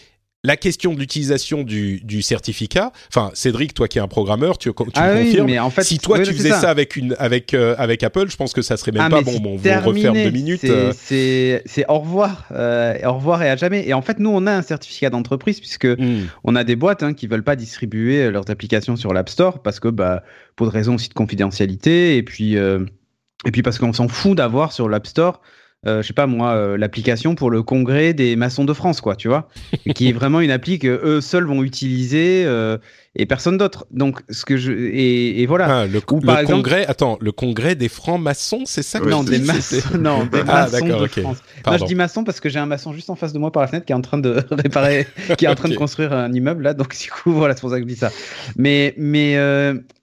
[0.45, 4.71] la question de l'utilisation du, du, certificat, enfin Cédric, toi qui es un programmeur, tu,
[4.71, 5.47] tu ah me confirmes.
[5.47, 6.69] Mais en fait, si toi tu faisais ça.
[6.69, 9.41] avec une avec euh, avec Apple, je pense que ça serait même ah, pas bon.
[9.45, 10.65] On refaire deux minutes.
[10.65, 10.93] Euh.
[10.97, 13.87] C'est au revoir, euh, au revoir et à jamais.
[13.87, 16.27] Et en fait, nous on a un certificat d'entreprise puisque hmm.
[16.43, 19.79] on a des boîtes hein, qui veulent pas distribuer leurs applications sur l'App Store parce
[19.79, 20.25] que bah
[20.57, 24.73] pour des raisons aussi de confidentialité et puis et puis parce qu'on s'en fout d'avoir
[24.73, 25.41] sur l'App Store
[25.85, 29.27] je sais pas moi, euh, l'application pour le congrès des maçons de France, quoi, tu
[29.27, 29.49] vois,
[29.95, 32.79] qui est vraiment une appli que eux seuls vont utiliser euh,
[33.17, 33.87] et personne d'autre.
[33.91, 35.81] Donc, ce que je et, et voilà.
[35.81, 40.25] Ah, le, congrès, attends, le congrès des francs-maçons, c'est ça que Non, des maçons, non,
[40.27, 41.39] des ah, maçons de France.
[41.67, 43.63] Moi, je dis maçon parce que j'ai un maçon juste en face de moi par
[43.63, 46.33] la fenêtre qui est en train de réparer, qui est en train de construire un
[46.33, 46.75] immeuble là.
[46.75, 48.13] Donc, du coup, voilà, c'est pour ça que je dis ça.
[48.57, 49.33] Mais, mais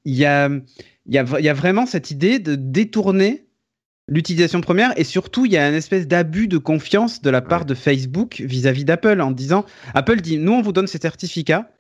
[0.03, 3.45] il y a, il y a, il y a vraiment cette idée de détourner
[4.09, 4.91] l'utilisation première.
[4.97, 8.41] Et surtout il y a une espèce d'abus de confiance de la part de Facebook
[8.43, 11.71] vis-à-vis d'Apple en disant Apple dit nous on vous donne ces certificats.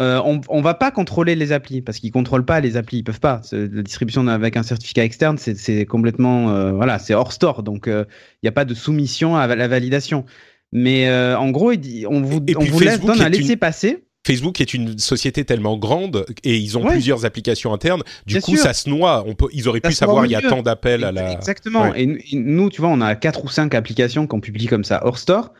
[0.00, 2.98] Euh, on, on va pas contrôler les applis parce qu'ils contrôlent pas les applis.
[2.98, 3.42] Ils peuvent pas.
[3.52, 7.62] La distribution avec un certificat externe c'est complètement euh, voilà c'est hors store.
[7.62, 8.04] Donc euh,
[8.42, 10.24] il n'y a pas de soumission à la validation.
[10.72, 11.72] Mais en gros
[12.08, 16.24] on vous, on vous laisse, donne un laisser passer Facebook est une société tellement grande
[16.44, 18.02] et ils ont plusieurs applications internes.
[18.26, 19.22] Du coup, ça se noie.
[19.26, 21.32] On peut, ils auraient pu savoir il y a tant d'appels à la.
[21.32, 21.94] Exactement.
[21.94, 25.18] Et, nous, tu vois, on a quatre ou cinq applications qu'on publie comme ça hors
[25.18, 25.52] store.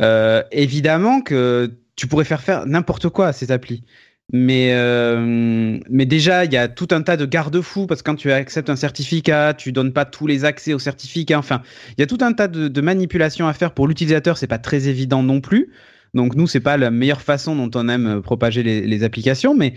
[0.00, 3.84] Euh, évidemment que tu pourrais faire faire n'importe quoi à ces applis.
[4.32, 8.16] Mais, euh, mais déjà, il y a tout un tas de garde-fous parce que quand
[8.16, 11.38] tu acceptes un certificat, tu donnes pas tous les accès au certificat.
[11.38, 11.60] Enfin,
[11.98, 14.38] il y a tout un tas de, de manipulations à faire pour l'utilisateur.
[14.38, 15.70] C'est pas très évident non plus.
[16.14, 19.74] Donc nous, c'est pas la meilleure façon dont on aime euh, propager les, applications, mais,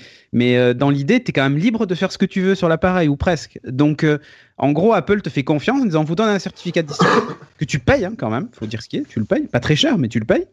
[0.58, 2.67] euh, dans l'idée, tu es quand même libre de faire ce que tu veux sur
[2.67, 3.60] l'appareil, ou presque.
[3.65, 4.17] Donc euh,
[4.58, 6.91] en gros, Apple te fait confiance en disant, vous donne un certificat de
[7.58, 9.62] que tu payes hein, quand même, faut dire ce qui est, tu le payes, pas
[9.62, 10.45] très cher, mais tu le payes.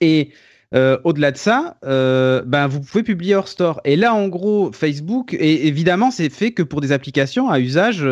[0.00, 0.30] Et
[1.04, 3.80] au-delà de ça, ben vous pouvez publier hors store.
[3.84, 8.04] Et là, en gros, Facebook, et évidemment, c'est fait que pour des applications à usage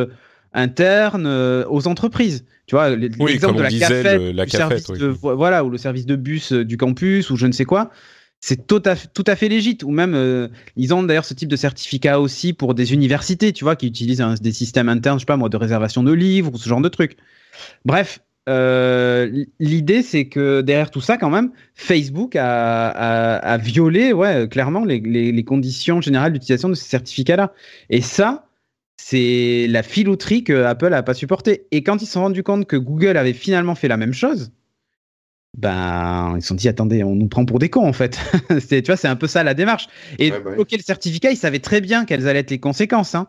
[0.55, 1.27] euh, interne
[1.69, 2.45] aux entreprises.
[2.67, 6.77] Tu vois, l'exemple de la cafette, service de, voilà, ou le service de bus du
[6.77, 7.91] campus ou je ne sais quoi.
[8.41, 9.88] C'est tout à, tout à fait légitime.
[9.88, 13.77] Ou même, ils ont d'ailleurs ce type de certificat aussi pour des universités, tu vois,
[13.77, 16.69] qui utilisent des systèmes internes, je sais pas moi, de réservation de livres ou ce
[16.69, 17.17] genre de trucs.
[17.85, 24.85] Bref, euh, l'idée, c'est que derrière tout ça, quand même, Facebook a, violé, ouais, clairement,
[24.85, 27.53] les, conditions générales d'utilisation de ces certificats-là.
[27.91, 28.49] Et ça,
[28.96, 31.66] c'est la filouterie que Apple n'a pas supporté.
[31.70, 34.52] Et quand ils se sont rendus compte que Google avait finalement fait la même chose,
[35.57, 38.18] ben, ils se sont dit, attendez, on nous prend pour des cons, en fait.
[38.68, 39.88] tu vois, c'est un peu ça la démarche.
[40.18, 43.14] Et ouais, bah le certificat, ils savaient très bien quelles allaient être les conséquences.
[43.14, 43.28] Hein.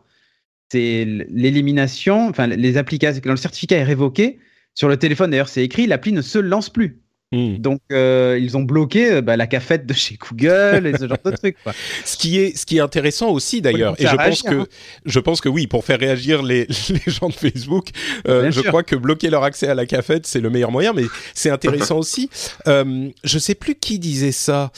[0.71, 4.39] C'est l'élimination, enfin, les applications, quand le certificat est révoqué,
[4.73, 7.02] sur le téléphone, d'ailleurs, c'est écrit, l'appli ne se lance plus.
[7.33, 7.57] Hmm.
[7.57, 11.17] Donc, euh, ils ont bloqué euh, bah, la cafette de chez Google et ce genre
[11.25, 11.57] de trucs.
[12.05, 14.67] ce qui est, ce qui est intéressant aussi d'ailleurs, et je pense que, hein.
[15.03, 17.87] je pense que oui, pour faire réagir les, les gens de Facebook,
[18.27, 21.05] euh, je crois que bloquer leur accès à la cafette c'est le meilleur moyen, mais
[21.33, 22.29] c'est intéressant aussi.
[22.67, 24.71] Euh, je sais plus qui disait ça.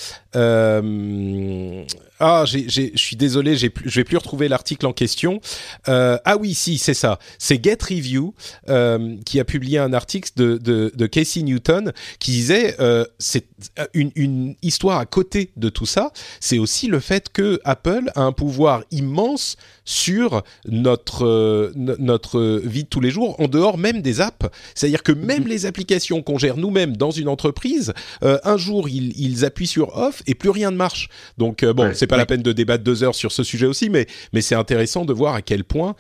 [2.20, 5.42] Ah, je suis désolé, je vais plus retrouver l'article en question.
[5.90, 7.20] Euh, ah oui, si, c'est ça.
[7.40, 8.34] C'est Get Review
[8.70, 13.46] euh, qui a publié un article de, de, de Casey Newton qui disait euh, c'est
[13.94, 16.12] une, une, histoire à côté de tout ça.
[16.40, 22.84] C'est aussi le fait que Apple a un pouvoir immense sur notre euh, notre vie
[22.84, 24.48] de tous les jours, en dehors même des apps.
[24.74, 25.50] C'est-à-dire que même mhm.
[25.50, 29.96] les applications qu'on gère nous-mêmes dans une entreprise, euh, un jour ils, ils, appuient sur
[29.96, 31.10] off et plus rien ne marche.
[31.38, 33.90] Donc euh, bon, c'est pas la peine de débattre deux heures sur ce sujet aussi,
[33.90, 35.96] mais mais c'est intéressant de voir à quel point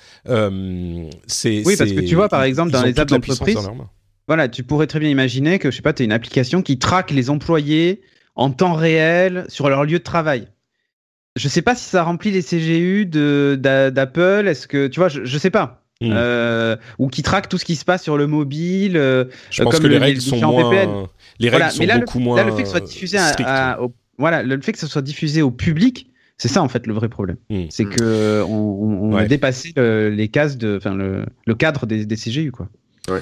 [1.28, 1.64] c'est.
[1.66, 3.58] Oui, parce que tu vois par exemple dans les apps d'entreprise.
[4.28, 6.80] Voilà, tu pourrais très bien imaginer que je sais pas, tu as une application qui
[6.80, 8.02] traque les employés
[8.36, 10.48] en temps réel sur leur lieu de travail
[11.36, 14.48] je sais pas si ça remplit les CGU d'Apple.
[14.48, 15.82] Est-ce que tu vois, je, je sais pas.
[16.02, 16.12] Hmm.
[16.14, 18.98] Euh, ou qui traque tout ce qui se passe sur le mobile.
[18.98, 21.08] Euh, je pense que les règles sont moins.
[21.40, 22.38] Les règles sont beaucoup moins.
[22.38, 25.02] Là, le fait que ce soit diffusé à, au, voilà, le fait que ce soit
[25.02, 27.38] diffusé au public, c'est ça en fait le vrai problème.
[27.50, 27.66] Hmm.
[27.70, 32.16] C'est que on, on a dépassé les cases de, enfin le, le, cadre des, des
[32.16, 32.70] CGU quoi.
[33.10, 33.22] Ouais.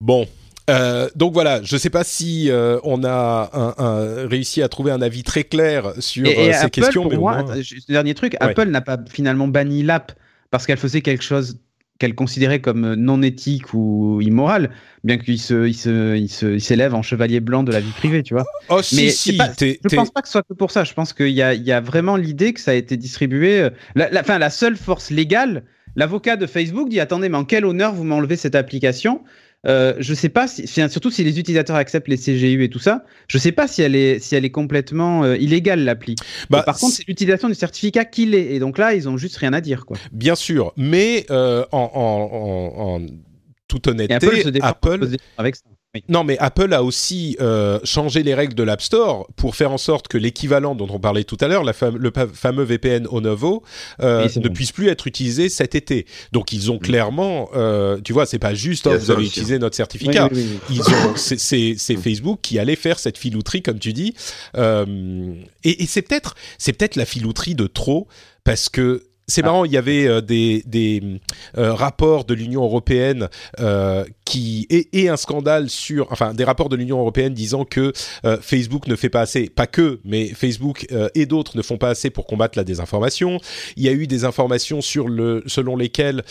[0.00, 0.26] Bon,
[0.70, 4.92] euh, donc voilà, je ne sais pas si euh, on a un, réussi à trouver
[4.92, 7.02] un avis très clair sur euh, ces questions.
[7.02, 7.44] Pour mais moi,
[7.88, 10.12] dernier truc, Apple n'a pas finalement banni l'app
[10.50, 11.58] parce qu'elle faisait quelque chose
[11.98, 14.70] qu'elle considérait comme non éthique ou immoral,
[15.02, 18.22] bien qu'il se, il se, il se, s'élève en chevalier blanc de la vie privée,
[18.22, 18.44] tu vois.
[18.68, 20.84] Oh, si, mais si, pas, je pense pas que ce soit que pour ça.
[20.84, 23.68] Je pense qu'il y a, il y a vraiment l'idée que ça a été distribué.
[23.96, 25.64] La, la, fin, la seule force légale,
[25.96, 29.24] l'avocat de Facebook dit attendez, mais en quel honneur vous m'enlevez cette application?
[29.66, 33.04] Euh, je sais pas si, surtout si les utilisateurs acceptent les CGU et tout ça,
[33.26, 36.14] je sais pas si elle est, si elle est complètement euh, illégale l'appli.
[36.48, 38.54] Bah, par contre, c'est l'utilisation du certificat qui l'est.
[38.54, 39.96] Et donc là, ils ont juste rien à dire, quoi.
[40.12, 43.06] Bien sûr, mais euh, en, en, en,
[43.66, 45.62] toute honnêteté, Apple, avec ça.
[46.08, 49.78] Non, mais Apple a aussi euh, changé les règles de l'App Store pour faire en
[49.78, 53.62] sorte que l'équivalent dont on parlait tout à l'heure, le fameux VPN Onovo,
[54.00, 56.06] euh, ne puisse plus être utilisé cet été.
[56.32, 59.76] Donc ils ont clairement, euh, tu vois, c'est pas juste oh, vous avez utilisé notre
[59.76, 60.28] certificat.
[60.70, 61.96] ils ont, c'est mm.
[61.96, 64.14] Facebook qui allait faire cette filouterie, comme tu dis.
[64.56, 65.34] Euh,
[65.64, 68.08] et, et c'est peut-être, c'est peut-être la filouterie de trop
[68.44, 71.20] parce que c'est marrant, il y avait euh, des, des
[71.58, 73.28] euh, rapports de l'Union européenne
[73.60, 77.92] euh, qui et, et, un scandale sur, enfin, des rapports de l'Union européenne disant que
[78.24, 81.90] euh, Facebook ne fait pas assez, pas que, mais Facebook et d'autres ne font pas
[81.90, 83.38] assez pour combattre la désinformation.
[83.76, 86.24] Il y a eu des informations sur le, selon lesquelles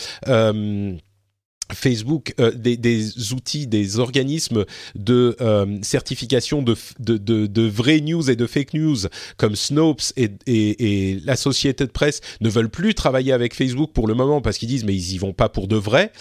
[1.74, 8.02] Facebook, euh, des, des, outils, des organismes de euh, certification de, de, de, de vraies
[8.02, 8.98] news et de fake news
[9.38, 14.14] comme Snopes et, et, et l'Associated Press ne veulent plus travailler avec Facebook pour le
[14.14, 16.12] moment parce qu'ils disent mais ils y vont pas pour de vrai.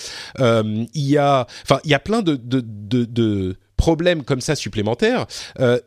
[0.40, 5.26] Euh, il y a, enfin, il y a plein de, de, problèmes comme ça supplémentaires.
[5.60, 5.78] Euh,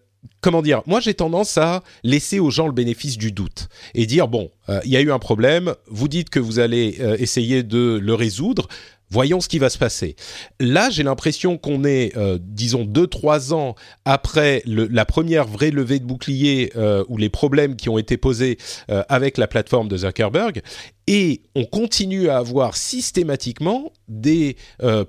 [0.41, 0.81] comment dire?
[0.85, 4.79] Moi, j'ai tendance à laisser aux gens le bénéfice du doute et dire bon, euh,
[4.85, 5.73] il y a eu un problème.
[5.87, 8.67] Vous dites que vous allez euh, essayer de le résoudre.
[9.11, 10.15] Voyons ce qui va se passer.
[10.59, 15.71] Là, j'ai l'impression qu'on est, euh, disons, deux, trois ans après le, la première vraie
[15.71, 18.57] levée de bouclier euh, ou les problèmes qui ont été posés
[18.91, 20.61] euh, avec la plateforme de Zuckerberg,
[21.07, 24.57] et on continue à avoir systématiquement des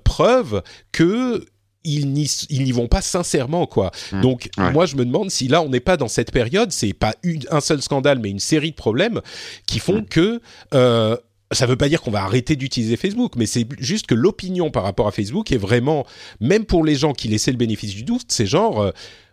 [0.03, 1.45] preuves que
[1.83, 3.91] ils n'y vont pas sincèrement quoi.
[4.11, 4.21] Mmh.
[4.21, 7.15] Donc moi je me demande si là on n'est pas dans cette période, c'est pas
[7.23, 9.21] une, un seul scandale mais une série de problèmes
[9.65, 10.05] qui font mmh.
[10.05, 10.41] que
[10.73, 11.17] euh,
[11.51, 14.71] ça ne veut pas dire qu'on va arrêter d'utiliser Facebook, mais c'est juste que l'opinion
[14.71, 16.05] par rapport à Facebook est vraiment,
[16.39, 18.91] même pour les gens qui laissaient le bénéfice du doute, c'est genre, euh,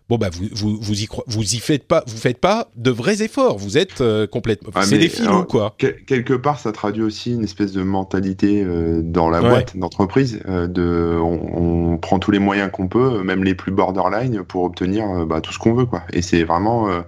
[0.09, 3.21] bon bah vous vous vous y vous y faites pas vous faites pas de vrais
[3.23, 7.03] efforts vous êtes euh, complètement Ah, c'est des filous quoi Quel- quelque part, ça traduit
[7.03, 9.49] aussi une espèce de mentalité euh, dans la Ouais.
[9.51, 10.41] boîte d'entreprise.
[10.49, 14.63] euh, de, on, on prend tous les moyens qu'on peut, même les plus borderline, pour
[14.65, 16.03] obtenir euh, bah, tout ce qu'on veut, quoi.
[16.15, 17.01] Et c'est vraiment, euh,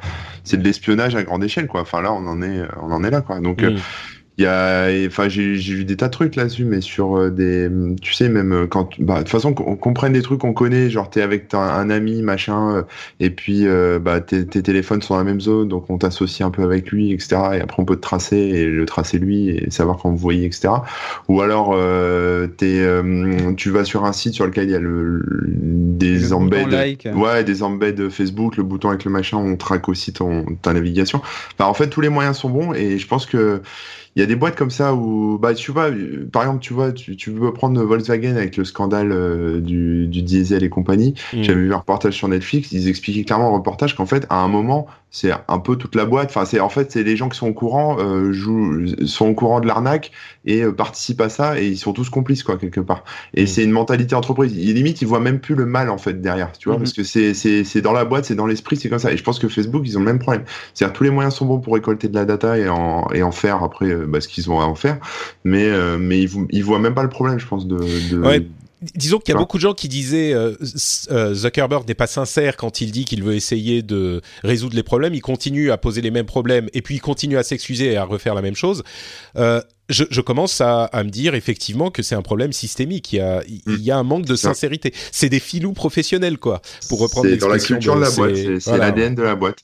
[0.44, 1.80] c'est de l'espionnage à grande échelle, quoi.
[1.80, 3.40] Enfin là, on en est, on en est là, quoi.
[3.40, 3.78] Donc euh, Mm.
[4.40, 7.68] Il y a, enfin, j'ai vu des tas de trucs là-dessus, mais sur euh, des,
[8.00, 10.54] tu sais, même euh, quand, bah, de toute façon, qu'on qu'on prenne des trucs qu'on
[10.54, 12.82] connaît, genre t'es avec un ami, machin, euh,
[13.20, 16.46] et puis euh, bah, tes, tes téléphones sont dans la même zone, donc on t'associe
[16.46, 17.36] un peu avec lui, etc.
[17.54, 20.46] Et après on peut te tracer et le tracer lui et savoir quand vous voyez,
[20.46, 20.68] etc.
[21.28, 24.80] Ou alors euh, t'es, euh, tu vas sur un site sur lequel il y a
[24.80, 25.44] le, le-
[26.00, 27.06] des Le embeds, like.
[27.14, 31.20] ouais, des embeds Facebook, le bouton avec le machin, on traque aussi ton ta navigation.
[31.58, 33.60] Enfin, en fait, tous les moyens sont bons et je pense que
[34.16, 35.90] il y a des boîtes comme ça où, bah, tu vois,
[36.32, 40.22] par exemple, tu vois, tu, tu veux prendre Volkswagen avec le scandale euh, du, du
[40.22, 41.14] diesel et compagnie.
[41.32, 41.42] Mm.
[41.42, 44.48] J'avais vu un reportage sur Netflix, ils expliquaient clairement au reportage qu'en fait, à un
[44.48, 46.30] moment, c'est un peu toute la boîte.
[46.30, 49.34] Enfin, c'est en fait, c'est les gens qui sont au courant, euh, jouent, sont au
[49.34, 50.12] courant de l'arnaque
[50.44, 53.02] et euh, participent à ça et ils sont tous complices, quoi, quelque part.
[53.34, 53.46] Et Mm.
[53.48, 54.52] c'est une mentalité entreprise.
[54.56, 56.82] Il, limite, ils voient même plus le mal en fait derrière, tu vois, Mhm.
[56.84, 59.12] parce que c'est c'est c'est dans la boîte, c'est dans l'esprit, c'est comme ça.
[59.12, 60.44] Et je pense que Facebook, ils ont le même problème.
[60.74, 63.32] C'est-à-dire tous les moyens sont bons pour récolter de la data et en et en
[63.32, 64.98] faire après euh, bah, ce qu'ils ont à en faire,
[65.44, 67.78] mais euh, mais ils, ils voient même pas le problème, je pense, de,
[68.10, 68.46] de Ouais.
[68.94, 70.54] Disons qu'il y a beaucoup de gens qui disaient euh,
[71.10, 75.14] euh, Zuckerberg n'est pas sincère quand il dit qu'il veut essayer de résoudre les problèmes.
[75.14, 78.04] Il continue à poser les mêmes problèmes et puis il continue à s'excuser et à
[78.04, 78.82] refaire la même chose.
[79.36, 83.12] Euh, je, je commence à, à me dire effectivement que c'est un problème systémique.
[83.12, 84.94] Il y a, il il y a un manque de sincérité.
[85.12, 86.62] C'est des filous professionnels, quoi.
[86.88, 88.86] Pour reprendre C'est dans la culture de, la boîte, ces- c'est c'est voilà.
[88.86, 89.58] l'ADN de la boîte.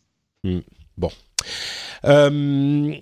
[2.05, 2.93] Euh,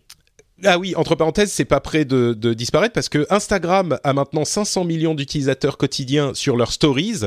[0.63, 4.45] ah oui, entre parenthèses, c'est pas prêt de, de disparaître parce que Instagram a maintenant
[4.45, 7.23] 500 millions d'utilisateurs quotidiens sur leurs stories,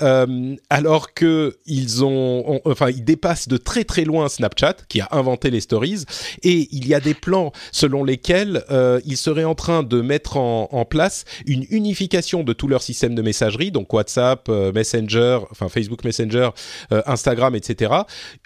[0.00, 5.02] euh, alors que ils ont, on- enfin, ils dépassent de très très loin Snapchat qui
[5.02, 6.04] a inventé les stories,
[6.42, 10.38] et il y a des plans selon lesquels euh, ils seraient en train de mettre
[10.38, 15.40] en, en place une unification de tout leur système de messagerie, donc WhatsApp, euh, Messenger,
[15.50, 16.48] enfin Facebook Messenger,
[16.92, 17.92] euh, Instagram, etc.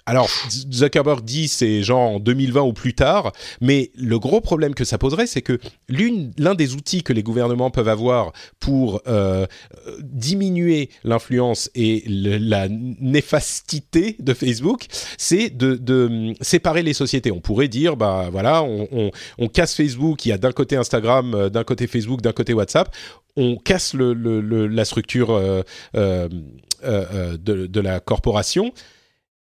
[0.07, 4.85] Alors Zuckerberg dit c'est genre en 2020 ou plus tard, mais le gros problème que
[4.85, 9.47] ça poserait, c'est que l'un des outils que les gouvernements peuvent avoir pour euh,
[9.87, 14.87] euh, diminuer l'influence et la néfastité de Facebook,
[15.17, 17.33] c'est de, de hum, séparer les sociétés.
[17.33, 21.35] On pourrait dire, bah voilà, on, on, casse Facebook, il y a d'un côté Instagram,
[21.35, 22.95] euh, d'un côté Facebook, d'un côté WhatsApp.
[23.37, 25.63] On casse le, le- la structure euh,
[25.95, 26.29] euh,
[26.83, 28.73] de, de la corporation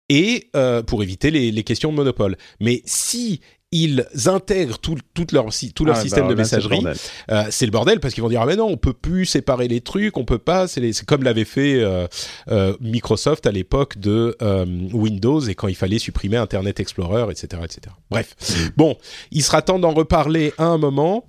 [0.08, 2.36] et euh, pour éviter les, les questions de monopole.
[2.60, 3.40] Mais si
[3.70, 6.62] ils intègrent tout, tout leur, si- tout leur Ah, système bah, de là, c'est le
[6.68, 6.86] messagerie,
[7.30, 9.68] euh, c'est le bordel parce qu'ils vont dire ah mais non on peut plus séparer
[9.68, 12.06] les trucs on peut pas c'est les- c'est comme l'avait fait euh,
[12.50, 17.60] euh, Microsoft à l'époque de euh, Windows et quand il fallait supprimer Internet Explorer etc
[17.62, 18.34] etc bref.
[18.78, 18.96] Bon
[19.32, 21.26] il sera temps d'en reparler à un moment.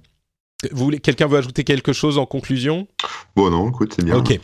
[0.72, 2.88] Vous voulez quelqu'un veut ajouter quelque chose en conclusion?
[3.36, 4.16] Bon, non, écoute, c'est bien.
[4.18, 4.40] ok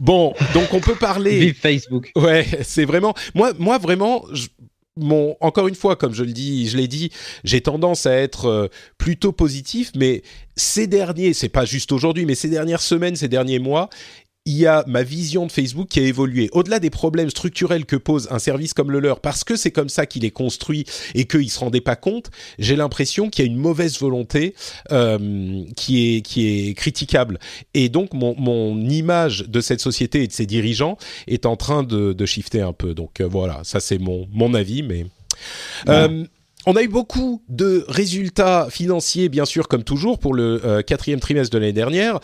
[0.00, 2.12] bon donc on peut parler Vive Facebook.
[2.16, 4.48] Ouais, c'est vraiment moi moi vraiment je-
[5.40, 7.10] encore une fois comme je le dis, je l'ai dit,
[7.44, 10.22] j'ai tendance à être euh, plutôt positif mais
[10.54, 13.88] ces derniers, c'est pas juste aujourd'hui mais ces dernières semaines, ces derniers mois,
[14.44, 16.48] il y a ma vision de Facebook qui a évolué.
[16.52, 19.88] Au-delà des problèmes structurels que pose un service comme le leur, parce que c'est comme
[19.88, 23.50] ça qu'il est construit et qu'ils se rendaient pas compte, j'ai l'impression qu'il y a
[23.50, 24.54] une mauvaise volonté
[24.90, 27.38] euh, qui est qui est critiquable.
[27.74, 30.96] Et donc mon, mon image de cette société et de ses dirigeants
[31.28, 32.94] est en train de, de shifter un peu.
[32.94, 35.06] Donc euh, voilà, ça c'est mon mon avis, mais.
[35.88, 36.24] Euh,
[36.64, 41.18] on a eu beaucoup de résultats financiers, bien sûr, comme toujours, pour le euh, quatrième
[41.18, 42.20] trimestre de l'année dernière.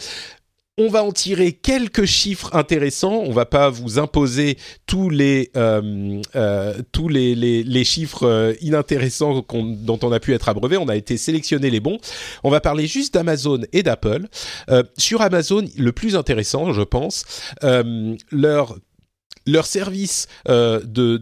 [0.81, 3.25] On va en tirer quelques chiffres intéressants.
[3.27, 9.45] On va pas vous imposer tous les euh, euh, tous les, les, chiffres euh, inintéressants
[9.53, 10.77] dont on a pu être abreuvé.
[10.77, 11.99] On a été sélectionner les bons.
[12.45, 14.29] On va parler juste d'Amazon et d'Apple.
[14.97, 17.25] Sur Amazon, le plus intéressant, je pense,
[18.31, 18.79] leur
[19.47, 21.17] leur service de, de,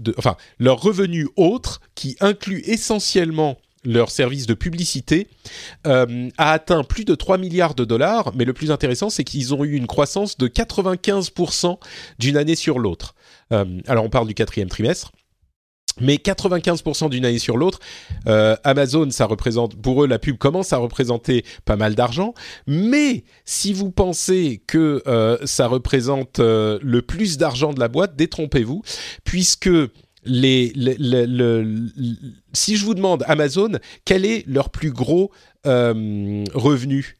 [0.00, 5.28] de, enfin leur revenu autre qui inclut essentiellement leur service de publicité
[5.86, 9.54] euh, a atteint plus de 3 milliards de dollars, mais le plus intéressant, c'est qu'ils
[9.54, 11.78] ont eu une croissance de 95%
[12.18, 13.14] d'une année sur l'autre.
[13.52, 15.12] Euh, alors on parle du quatrième trimestre.
[16.00, 17.78] Mais 95% d'une année sur l'autre,
[18.26, 22.34] euh, Amazon, ça représente, pour eux, la pub commence à représenter pas mal d'argent.
[22.66, 25.04] Mais si vous pensez que
[25.44, 28.82] ça représente le plus d'argent de la boîte, détrompez-vous,
[29.22, 29.70] puisque
[32.52, 33.72] si je vous demande Amazon,
[34.04, 35.30] quel est leur plus gros
[35.66, 37.16] euh, revenu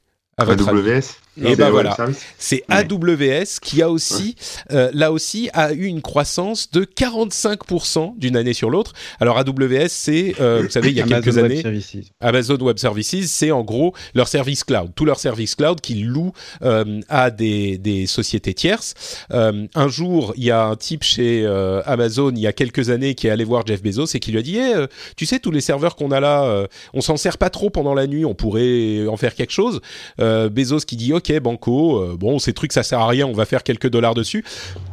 [1.42, 2.62] AWS Et ben voilà, service c'est.
[2.68, 4.36] AWS qui a aussi,
[4.72, 8.92] euh, là aussi, a eu une croissance de 45% d'une année sur l'autre.
[9.20, 11.96] Alors AWS, c'est, euh, vous savez, il y a Amazon quelques Web années, Services.
[12.20, 16.32] Amazon Web Services, c'est en gros leur service cloud, tout leur service cloud qu'ils louent
[16.62, 18.94] euh, à des, des sociétés tierces.
[19.32, 22.90] Euh, un jour, il y a un type chez euh, Amazon, il y a quelques
[22.90, 25.26] années, qui est allé voir Jeff Bezos et qui lui a dit Eh, euh, Tu
[25.26, 28.06] sais, tous les serveurs qu'on a là, euh, on s'en sert pas trop pendant la
[28.06, 29.80] nuit, on pourrait en faire quelque chose.
[30.20, 33.32] Euh, Bezos qui dit Ok, Banco, euh, bon, ces trucs ça sert à rien, on
[33.32, 34.44] va faire quelques dollars dessus.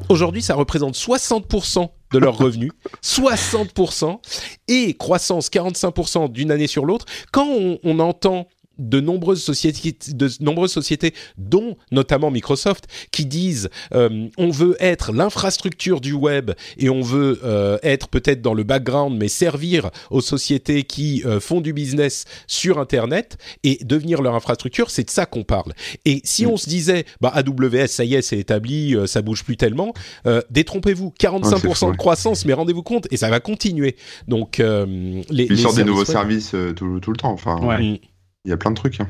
[0.10, 2.72] Aujourd'hui, ça représente 60% de leurs revenus,
[3.04, 4.20] 60%
[4.68, 7.06] et croissance 45% d'une année sur l'autre.
[7.32, 8.48] Quand on, on entend
[8.90, 15.12] de nombreuses sociétés, de nombreuses sociétés, dont notamment Microsoft, qui disent euh, on veut être
[15.14, 20.22] l'infrastructure du web et on veut euh, être peut-être dans le background, mais servir aux
[20.22, 25.26] sociétés qui euh, font du business sur Internet et devenir leur infrastructure, c'est de ça
[25.26, 25.74] qu'on parle.
[26.06, 29.44] Et si on se disait bah AWS, ça y est, c'est établi, euh, ça bouge
[29.44, 29.94] plus tellement,
[30.26, 33.96] euh, détrompez-vous, 45% Ah, c'est fou, de croissance, mais rendez-vous compte, et ça va continuer.
[34.28, 34.86] Donc euh,
[35.30, 37.32] les, Ils les sortent des nouveaux web- services euh, tout, tout le temps.
[37.32, 38.02] Enfin, Ouais.
[38.46, 39.00] Il y a plein de trucs.
[39.00, 39.08] hein.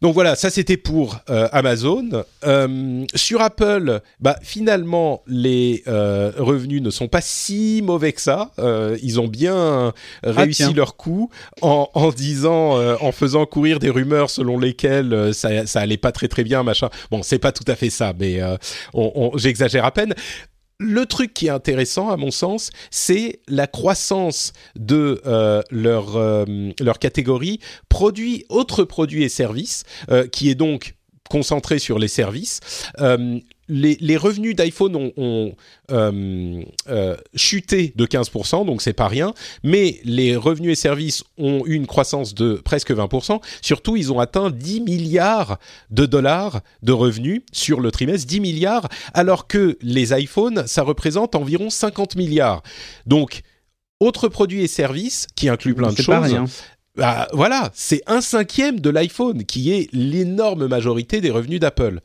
[0.00, 2.24] Donc voilà, ça c'était pour euh, Amazon.
[2.44, 8.50] Euh, sur Apple, bah finalement les euh, revenus ne sont pas si mauvais que ça.
[8.58, 9.92] Euh, ils ont bien
[10.24, 10.72] réussi tiens.
[10.72, 11.30] leur coup
[11.60, 15.96] en, en disant, euh, en faisant courir des rumeurs selon lesquelles euh, ça, ça allait
[15.98, 16.90] pas très très bien, machin.
[17.12, 18.56] Bon, c'est pas tout à fait ça, mais euh,
[18.94, 20.14] on- on- j'exagère à peine.
[20.82, 26.44] Le truc qui est intéressant, à mon sens, c'est la croissance de euh, leur, euh,
[26.80, 30.96] leur catégorie produits, autres produits et services, euh, qui est donc
[31.30, 32.60] concentré sur les services.
[33.68, 35.54] Les, les revenus d'iPhone ont, ont,
[35.90, 41.62] euh, euh, chuté de 15%, donc c'est pas rien, mais les revenus et services ont
[41.66, 43.40] eu une croissance de presque 20%.
[43.60, 45.58] Surtout, ils ont atteint 10 milliards
[45.90, 51.34] de dollars de revenus sur le trimestre, 10 milliards, alors que les iPhones, ça représente
[51.34, 52.62] environ 50 milliards.
[53.06, 53.42] Donc,
[54.00, 56.44] autres produits et services, qui incluent plein de choses, rien.
[56.94, 62.00] Bah, voilà, c'est un cinquième de l'iPhone qui est l'énorme majorité des revenus d'Apple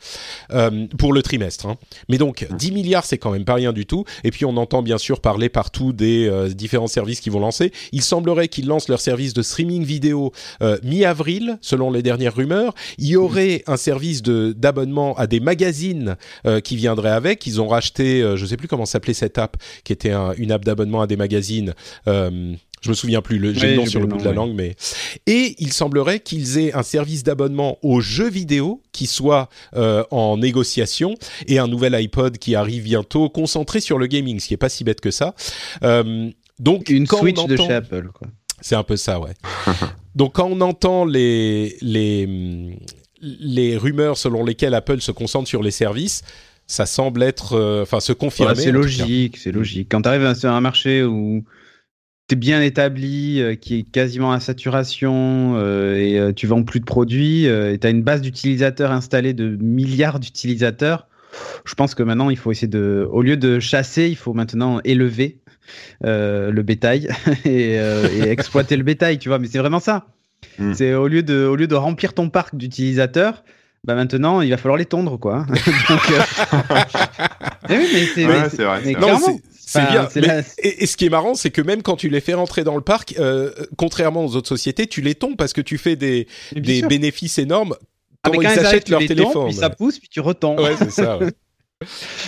[0.53, 1.65] euh, pour le trimestre.
[1.65, 1.75] hein.
[2.07, 4.05] Mais donc 10 milliards, c'est quand même pas rien du tout.
[4.23, 7.73] Et puis on entend bien sûr parler partout des euh, différents services qu'ils vont lancer.
[7.91, 10.31] Il semblerait qu'ils lancent leur service de streaming vidéo
[10.61, 12.73] euh, mi-avril, selon les dernières rumeurs.
[12.97, 16.15] Il y aurait un service de d'abonnement à des magazines
[16.45, 17.45] euh, qui viendrait avec.
[17.45, 20.53] Ils ont racheté, euh, je sais plus comment s'appelait cette app, qui était un- une
[20.53, 21.73] app d'abonnement à des magazines.
[22.87, 24.53] Je me souviens plus, le, j'ai Oui, le nom sur le bout de la langue,
[24.55, 24.75] mais
[25.27, 30.37] et il semblerait qu'ils aient un service d'abonnement aux jeux vidéo qui soit euh, en
[30.37, 31.15] négociation
[31.47, 34.69] et un nouvel iPod qui arrive bientôt concentré sur le gaming, ce qui est pas
[34.69, 35.35] si bête que ça.
[35.83, 36.29] Euh,
[36.59, 38.27] donc Une quand on Switch de entend- chez Apple, quoi.
[38.61, 39.33] c'est un peu ça, ouais.
[40.15, 42.75] Donc quand on entend les les
[43.21, 46.23] les rumeurs selon lesquelles Apple se concentre sur les services,
[46.67, 48.53] ça semble être, euh, enfin, se confirmer.
[48.53, 49.87] Ouais, c'est logique, c'est logique.
[49.89, 51.43] Quand tu arrives sur un marché où
[52.35, 56.85] bien établi, euh, qui est quasiment à saturation, euh, et euh, tu vends plus de
[56.85, 61.07] produits, euh, et tu as une base d'utilisateurs installée de milliards d'utilisateurs,
[61.65, 64.79] je pense que maintenant, il faut essayer de, au lieu de chasser, il faut maintenant
[64.83, 65.39] élever
[66.05, 67.09] euh, le bétail
[67.45, 69.39] et, euh, et exploiter le bétail, tu vois.
[69.39, 70.07] Mais c'est vraiment ça.
[70.59, 70.73] Mm.
[70.73, 73.43] C'est au lieu de, au lieu de remplir ton parc d'utilisateurs,
[73.87, 75.45] bah maintenant, il va falloir les tondre, quoi.
[75.89, 76.01] Donc,
[77.69, 78.93] oui, mais c'est Ouais, mais c'est vrai, mais c'est vrai.
[78.93, 80.07] Non, clairement, c'est- c'est Enfin, bien.
[80.09, 82.21] c'est Mais- la- et, et ce qui est marrant, c'est que même quand tu les
[82.21, 85.61] fais rentrer dans le parc, euh, contrairement aux autres sociétés, tu les tombes parce que
[85.61, 86.27] tu fais des,
[86.63, 86.87] sûr.
[86.87, 87.75] bénéfices énormes
[88.23, 89.45] Ah, quand ils achètent leur téléphone.
[89.47, 90.59] puis ça pousse, puis tu retombes.
[90.59, 91.17] Ouais, c'est ça.
[91.17, 91.31] ouais.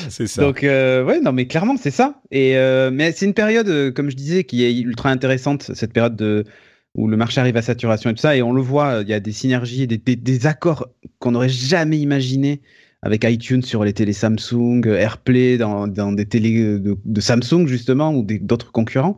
[0.09, 0.41] c'est ça.
[0.43, 2.15] Donc euh, ouais, non mais clairement c'est ça.
[2.29, 6.15] Et euh, mais c'est une période, comme je disais, qui est ultra intéressante, cette période
[6.15, 6.43] de
[6.95, 9.13] où le marché arrive à saturation et tout ça, et on le voit, il y
[9.13, 10.87] a des synergies, des, des, accords
[11.19, 12.61] qu'on n'aurait jamais imaginé
[13.01, 17.65] avec iTunes sur les télés Samsung, euh, AirPlay dans, dans des télés de, de Samsung
[17.67, 19.17] justement ou d'autres concurrents.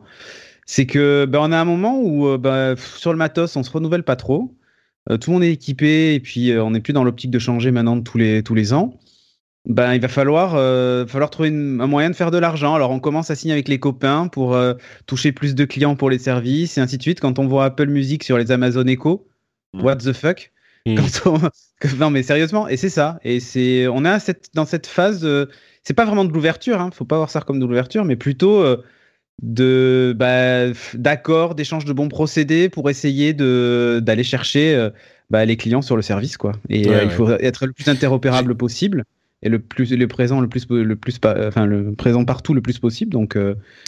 [0.66, 3.70] C'est que ben, on a un moment où euh, ben, sur le matos on se
[3.70, 4.54] renouvelle pas trop,
[5.10, 7.38] Euh, tout le monde est équipé et puis euh, on n'est plus dans l'optique de
[7.38, 9.00] changer maintenant tous les ans
[9.66, 12.74] ben, il va falloir, euh, falloir trouver une- un moyen de faire de l'argent.
[12.74, 14.74] Alors, on commence à signer avec les copains pour euh,
[15.06, 17.20] toucher plus de clients pour les services et ainsi de suite.
[17.20, 19.28] Quand on voit Apple Music sur les Amazon Echo,
[19.74, 19.82] Mm.
[19.84, 20.50] what the fuck?
[20.86, 20.96] Mm.
[20.96, 21.38] Quand on-
[21.80, 23.20] que- Non, mais sérieusement, et c'est ça.
[23.24, 25.46] Et c'est, on cette, dans cette phase, euh,
[25.84, 28.64] c'est pas vraiment de l'ouverture, hein, faut pas voir ça comme de l'ouverture, mais plutôt
[29.42, 34.88] de bah, d'accords, d'échanges de bons procédés pour essayer de d'aller chercher
[35.30, 36.52] bah, les clients sur le service, quoi.
[36.68, 37.10] Et Ouais, il ouais.
[37.10, 39.04] faut être le plus interopérable possible.
[39.42, 42.78] Et le plus le présent le plus le plus enfin le présent partout le plus
[42.78, 43.12] possible.
[43.12, 43.36] Donc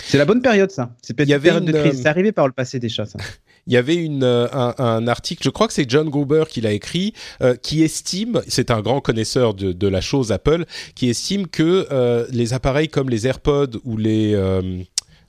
[0.03, 0.95] c'est la bonne période ça.
[1.03, 2.03] C'est peut-être une période de crise.
[2.03, 3.19] C'est arrivé par le passé déjà ça.
[3.67, 6.73] Il y avait une, un, un, article, je crois que c'est John Gruber qui l'a
[6.73, 7.15] écrit,
[7.63, 11.87] qui estime, c'est un grand connaisseur de, de, la chose Apple, qui estime que
[12.31, 14.37] les appareils comme les AirPods ou les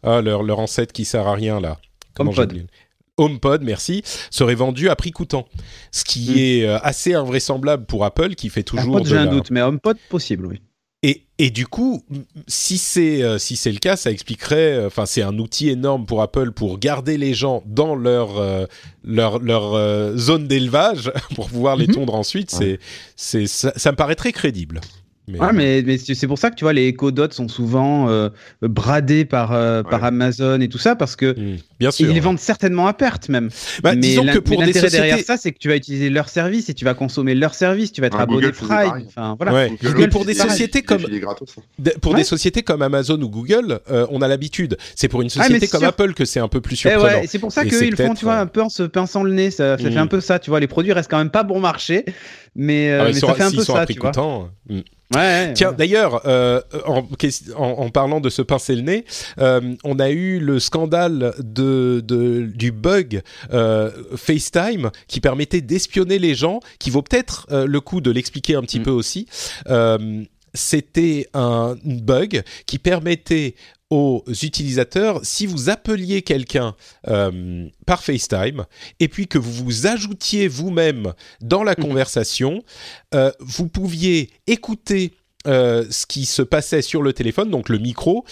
[0.05, 1.79] ah, leur, leur ancêtre qui sert à rien là.
[2.19, 2.67] HomePod.
[3.17, 5.47] HomePod, merci, serait vendu à prix coûtant.
[5.91, 6.37] Ce qui hmm.
[6.37, 8.95] est euh, assez invraisemblable pour Apple, qui fait toujours.
[8.95, 10.61] HomePod, j'ai un doute, mais HomePod, possible, oui.
[11.03, 12.03] Et, et du coup,
[12.47, 14.73] si c'est euh, si c'est le cas, ça expliquerait.
[14.73, 18.41] Euh, enfin, c'est un outil énorme pour Apple pour garder les gens dans leur
[19.03, 21.93] leur, leur zone d'élevage pour pouvoir les mhm.
[21.93, 22.49] tondre ensuite.
[22.49, 22.79] C'est
[23.15, 24.81] c'est ça, ça, me paraît très crédible.
[25.27, 28.29] Mais, ah, mais, mais c'est pour ça que tu vois, les Echo Dots sont souvent
[28.61, 29.49] bradés par,
[29.83, 32.93] par Amazon et tout ça, parce que mmh, bien sûr, ils les vendent certainement à
[32.93, 33.49] perte même.
[33.83, 34.97] Bah, mais disons que pour des sociétés...
[34.97, 37.91] derrière ça, c'est que tu vas utiliser leur service et tu vas consommer leur service,
[37.91, 39.05] tu vas être abonné Prime.
[39.07, 39.69] Enfin, voilà.
[39.97, 41.89] mais pour des sociétés comme hein.
[42.01, 44.77] pour des sociétés comme Amazon ou Google, euh, on a l'habitude.
[44.95, 47.21] C'est pour une ah, société comme Apple que c'est un peu plus eh surprenant.
[47.27, 49.51] c'est pour ça qu'ils le font, tu vois, un peu en se pinçant le nez.
[49.51, 49.97] Ça, fait mmh.
[49.97, 50.59] un peu ça, tu vois.
[50.59, 52.05] Les produits restent quand même pas bon marché,
[52.55, 54.11] mais, ah, ça fait un peu ça, tu vois.
[55.53, 57.05] Tiens, d'ailleurs, euh, en,
[57.57, 59.05] en, parlant de se pincer le nez,
[59.39, 61.64] euh, on a eu le scandale de,
[62.03, 63.21] de du bug
[63.53, 68.55] euh, FaceTime qui permettait d'espionner les gens, qui vaut peut-être euh, le coup de l'expliquer
[68.55, 68.83] un petit mm.
[68.83, 69.27] peu aussi.
[69.67, 73.55] Euh, c'était un bug qui permettait
[73.91, 76.75] aux utilisateurs, si vous appeliez quelqu'un
[77.07, 78.65] euh, par FaceTime
[78.99, 81.83] et puis que vous vous ajoutiez vous-même dans la mmh.
[81.83, 82.63] conversation,
[83.13, 85.13] euh, vous pouviez écouter
[85.47, 88.25] euh, ce qui se passait sur le téléphone, donc le micro,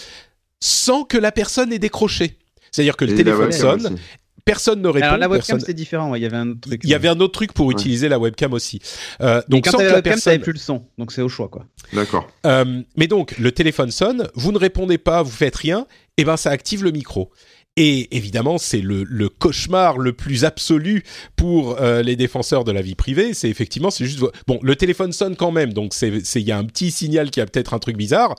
[0.59, 2.37] sans que la personne ait décroché.
[2.73, 3.97] C'est-à-dire que le téléphone sonne
[4.45, 5.05] personne ne répond.
[5.05, 6.81] Alors la webcam c'est différent, il y avait un autre truc.
[6.83, 8.81] Il y avait un autre truc pour utiliser la webcam aussi.
[9.21, 10.39] Euh, donc sans que la, webcam, personne...
[10.39, 11.65] plus le son, donc c'est au choix quoi.
[11.93, 12.29] D'accord.
[12.45, 16.37] Euh, mais donc le téléphone sonne, vous ne répondez pas, vous faites rien, et ben
[16.37, 17.31] ça active le micro.
[17.75, 21.03] Et évidemment, c'est le, le, cauchemar le plus absolu
[21.35, 23.33] pour euh, les défenseurs de la vie privée.
[23.33, 26.57] C'est effectivement, c'est juste bon, le téléphone sonne quand même, donc c'est il y a
[26.59, 28.35] un petit signal qui a peut-être un truc bizarre.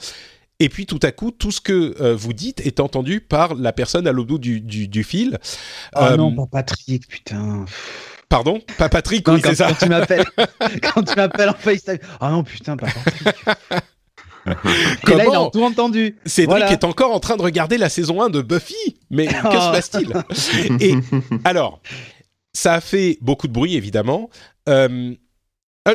[0.61, 3.73] Et puis tout à coup, tout ce que euh, vous dites est entendu par la
[3.73, 5.39] personne à l'autre bout du, du, fil.
[5.97, 7.65] Oh non, pas Patrick, putain.
[8.29, 8.61] Pardon?
[8.79, 9.69] Pas Patrick, oui, c'est ça.
[9.69, 10.25] Quand tu m'appelles,
[10.83, 11.99] quand tu m'appelles en FaceTime.
[12.21, 13.37] Oh non, putain, pas Patrick.
[15.05, 16.17] Comment Et là, ils tout entendu.
[16.27, 18.99] Cédric est encore en train de regarder la saison 1 de Buffy.
[19.11, 19.73] Mais que se oh.
[19.73, 20.13] passe-t-il?
[20.81, 20.95] Et
[21.45, 21.81] alors,
[22.53, 24.31] ça a fait beaucoup de bruit, évidemment.
[24.69, 25.15] Euh,
[25.87, 25.95] euh,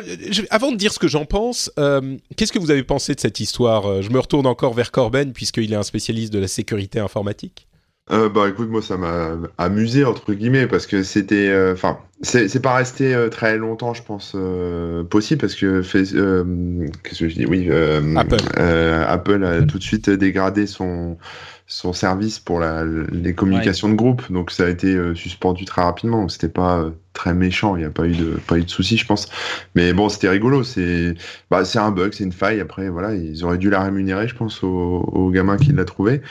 [0.50, 3.40] avant de dire ce que j'en pense, euh, qu'est-ce que vous avez pensé de cette
[3.40, 7.00] histoire euh, Je me retourne encore vers Corben puisqu'il est un spécialiste de la sécurité
[7.00, 7.66] informatique.
[8.12, 12.74] Euh, bah écoute, moi ça m'a amusé entre guillemets parce que c'était, enfin, c'est pas
[12.74, 14.36] resté très longtemps, je pense,
[15.08, 17.46] possible parce que qu'est-ce que je dis?
[17.46, 17.70] Oui,
[18.16, 18.40] Apple.
[18.58, 21.18] Apple a tout de suite dégradé son
[21.68, 26.28] son service pour la, les communications de groupe, donc ça a été suspendu très rapidement.
[26.28, 27.76] C'était pas très méchant.
[27.76, 29.28] Il n'y a pas eu de pas eu de soucis, je pense.
[29.74, 30.62] Mais bon, c'était rigolo.
[30.62, 31.14] C'est
[31.50, 32.60] bah, c'est un bug, c'est une faille.
[32.60, 36.22] Après, voilà, ils auraient dû la rémunérer, je pense, au, au gamin qui l'a trouvé.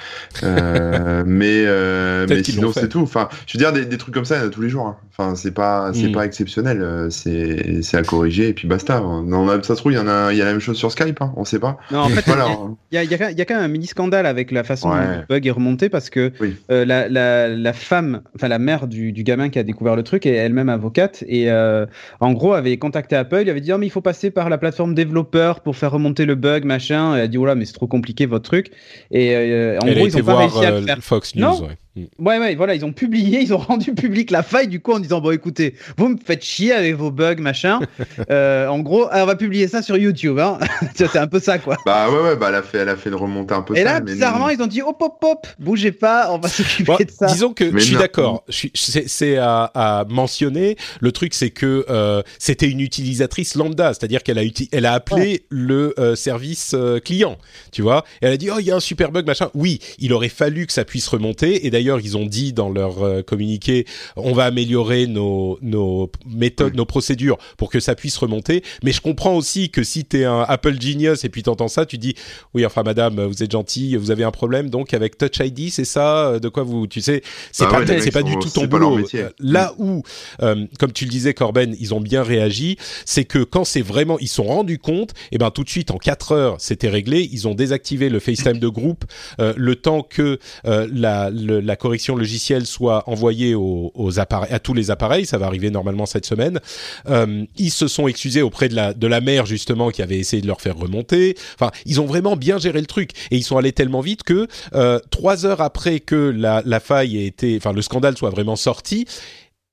[0.43, 3.01] Euh, mais euh, mais sinon, c'est tout.
[3.01, 4.69] Enfin, je veux dire, des, des, trucs comme ça, il y en a tous les
[4.69, 4.88] jours.
[4.88, 4.97] Hein.
[5.11, 6.13] Enfin, c'est pas c'est mm.
[6.13, 6.82] pas exceptionnel.
[6.82, 8.99] Euh, c'est c'est à corriger et puis basta.
[8.99, 10.91] Non, ça se trouve, il y en a il y a la même chose sur
[10.91, 11.21] Skype.
[11.21, 11.34] Hein.
[11.36, 11.77] On sait pas.
[11.91, 12.25] Non, en fait,
[12.91, 14.89] il y, a, y, a, y, a, quand même un mini scandale avec la façon
[14.89, 16.32] dont le bug est remonté parce que
[16.71, 20.03] euh, la, la, la femme, enfin la mère du, du gamin qui a découvert le
[20.03, 21.86] truc est elle-même avocate et euh,
[22.19, 24.57] en gros avait contacté Apple, il avait dit oh, mais il faut passer par la
[24.57, 27.15] plateforme développeur pour faire remonter le bug machin.
[27.15, 28.71] Et elle a dit oh là mais c'est trop compliqué votre truc.
[29.11, 30.97] Et euh, en gros ils ont pas réussi à le euh, faire.
[30.99, 34.68] Fox News, non Ouais, ouais, voilà, ils ont publié, ils ont rendu public la faille
[34.68, 37.80] du coup en disant bon écoutez, vous me faites chier avec vos bugs machin.
[38.30, 40.40] euh, en gros, on va publier ça sur YouTube.
[40.40, 40.60] Hein.
[40.96, 41.78] c'est un peu ça quoi.
[41.86, 43.78] Bah ouais, ouais, bah elle a fait, elle a fait de remonter un peu.
[43.78, 47.12] Et là, bizarrement, ils ont dit hop, hop, hop, bougez pas, on va s'occuper de
[47.12, 47.28] ça.
[47.28, 48.44] Disons que je suis d'accord.
[48.50, 50.78] C'est à, à, mentionner.
[51.02, 55.46] Le truc, c'est que euh, c'était une utilisatrice lambda, c'est-à-dire qu'elle a, elle a appelé
[55.50, 57.38] le euh, service euh, client,
[57.72, 58.06] tu vois?
[58.22, 59.50] Et elle a dit oh il y a un super bug machin.
[59.54, 61.66] Oui, il aurait fallu que ça puisse remonter.
[61.66, 63.86] Et d'ailleurs, ils ont dit dans leur euh, communiqué,
[64.17, 68.63] on va améliorer nos, nos méthodes, nos procédures pour que ça puisse remonter.
[68.84, 71.69] Mais je comprends aussi que si tu es un Apple Genius et puis tu entends
[71.69, 72.15] ça, tu dis,
[72.53, 75.86] oui, enfin, madame, vous êtes gentille, vous avez un problème, donc avec Touch ID, c'est
[75.86, 77.21] ça, de quoi vous, tu sais,
[77.53, 78.99] c'est bah pas, c'est pas du tout ton boulot.
[79.39, 80.03] Là où,
[80.41, 82.75] euh, comme tu le disais, Corben, ils ont bien réagi,
[83.05, 85.91] c'est que quand c'est vraiment, ils sont rendus compte, et eh ben tout de suite
[85.91, 87.30] en 4 heures, c'était réglé.
[87.32, 89.05] Ils ont désactivé le FaceTime de groupe,
[89.39, 94.91] euh, le temps que la, la correction logicielle soit envoyée aux, appareils, à tous les
[94.91, 95.26] appareils.
[95.26, 96.59] Ça va arriver normalement cette semaine.
[97.07, 100.41] Euh, ils se sont excusés auprès de la de la mère justement qui avait essayé
[100.41, 101.36] de leur faire remonter.
[101.55, 104.47] Enfin, ils ont vraiment bien géré le truc et ils sont allés tellement vite que
[104.74, 108.55] euh, trois heures après que la, la faille ait été, enfin le scandale soit vraiment
[108.55, 109.05] sorti,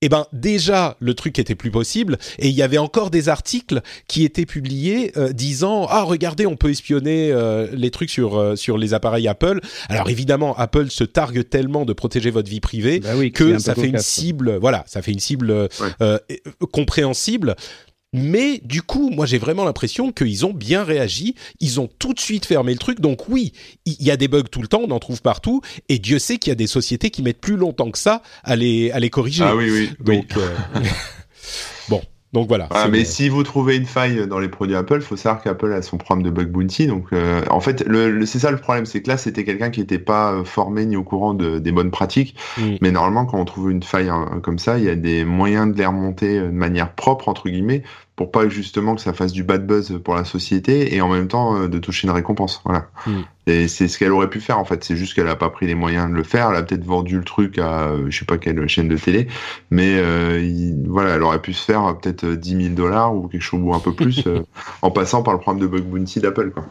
[0.03, 3.80] eh ben déjà le truc était plus possible et il y avait encore des articles
[4.09, 8.57] qui étaient publiés euh, disant ah regardez on peut espionner euh, les trucs sur euh,
[8.57, 13.01] sur les appareils Apple alors évidemment Apple se targue tellement de protéger votre vie privée
[13.01, 15.68] bah oui, que ça fait une cible voilà ça fait une cible
[16.72, 17.57] compréhensible
[18.12, 22.20] mais du coup, moi j'ai vraiment l'impression qu'ils ont bien réagi, ils ont tout de
[22.20, 23.00] suite fermé le truc.
[23.00, 23.52] Donc oui,
[23.84, 26.38] il y a des bugs tout le temps, on en trouve partout, et Dieu sait
[26.38, 29.11] qu'il y a des sociétés qui mettent plus longtemps que ça à les, à les
[29.11, 29.44] corriger.
[29.44, 29.90] Ah oui, oui.
[30.00, 30.80] Donc, euh, bon,
[32.33, 32.68] donc voilà.
[32.70, 35.81] Ah, mais si vous trouvez une faille dans les produits Apple, faut savoir qu'Apple a
[35.81, 36.87] son programme de bug bounty.
[36.87, 39.81] Donc euh, en fait, le, c'est ça le problème, c'est que là c'était quelqu'un qui
[39.81, 42.37] n'était pas euh, formé ni au courant de, des bonnes pratiques.
[42.59, 42.74] Mm.
[42.81, 45.72] Mais normalement, quand on trouve une faille hein, comme ça, il y a des moyens
[45.72, 47.85] de les remonter euh, de manière propre entre guillemets
[48.16, 51.29] pour pas justement que ça fasse du bad buzz pour la société et en même
[51.29, 52.62] temps de toucher une récompense.
[52.64, 52.89] Voilà.
[53.07, 53.20] Mm.
[53.49, 54.82] Et c'est ce qu'elle aurait pu faire en fait.
[54.82, 56.51] C'est juste qu'elle a pas pris les moyens de le faire.
[56.51, 59.28] Elle a peut-être vendu le truc à je sais pas quelle chaîne de télé,
[59.70, 60.01] mais
[60.86, 63.80] voilà, elle aurait pu se faire peut-être 10 000 dollars ou quelque chose ou un
[63.80, 64.42] peu plus euh,
[64.82, 66.51] en passant par le problème de bug bounty d'Apple.
[66.51, 66.64] Quoi.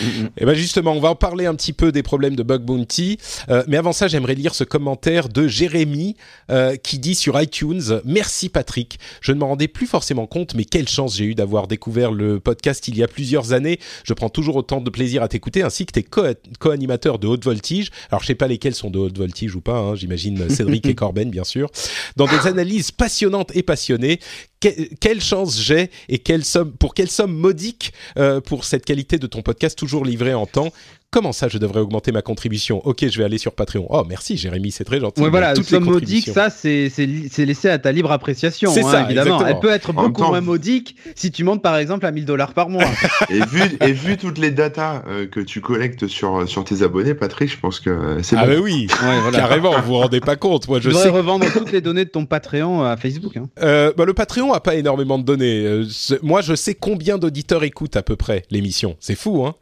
[0.00, 2.62] Et eh ben justement, on va en parler un petit peu des problèmes de bug
[2.62, 3.18] bounty,
[3.48, 6.16] euh, mais avant ça, j'aimerais lire ce commentaire de Jérémy
[6.50, 10.64] euh, qui dit sur iTunes "Merci Patrick, je ne m'en rendais plus forcément compte, mais
[10.64, 13.78] quelle chance j'ai eu d'avoir découvert le podcast il y a plusieurs années.
[14.04, 17.90] Je prends toujours autant de plaisir à t'écouter, ainsi que tes co-animateurs de haute voltige.
[18.10, 20.94] Alors je sais pas lesquels sont de haute voltige ou pas, hein, j'imagine Cédric et
[21.00, 21.70] Corben bien sûr,
[22.16, 24.20] dans des analyses passionnantes et passionnées
[24.60, 29.26] quelle chance j'ai et quelle somme, pour quelle somme modique euh, pour cette qualité de
[29.26, 30.72] ton podcast toujours livré en temps
[31.10, 32.80] comment ça je devrais augmenter ma contribution?
[32.86, 33.86] Ok, je vais aller sur Patreon.
[33.90, 35.20] Oh, merci Jérémy, c'est très gentil.
[35.20, 36.90] Ouais, voilà, toute modique, ça c'est
[37.38, 38.70] laissé à ta libre appréciation.
[38.72, 39.44] C'est hein, ça, évidemment.
[39.44, 42.68] Elle peut être beaucoup moins modique si tu montes par exemple à 1000 dollars par
[42.68, 42.84] mois.
[43.30, 47.14] et, vu, et vu toutes les datas euh, que tu collectes sur, sur tes abonnés,
[47.14, 48.86] Patrick, je pense que c'est Ah, bah oui,
[49.32, 50.68] carrément, vous vous rendez pas compte.
[50.68, 51.08] Moi, je sais.
[51.08, 53.36] revendre toutes les données de ton Patreon à Facebook.
[53.36, 53.48] Hein.
[53.62, 55.64] Euh, bah, le Patreon a pas énormément de données.
[55.64, 55.86] Euh,
[56.22, 58.96] moi, je sais combien d'auditeurs écoutent à peu près l'émission.
[59.00, 59.54] C'est fou, hein.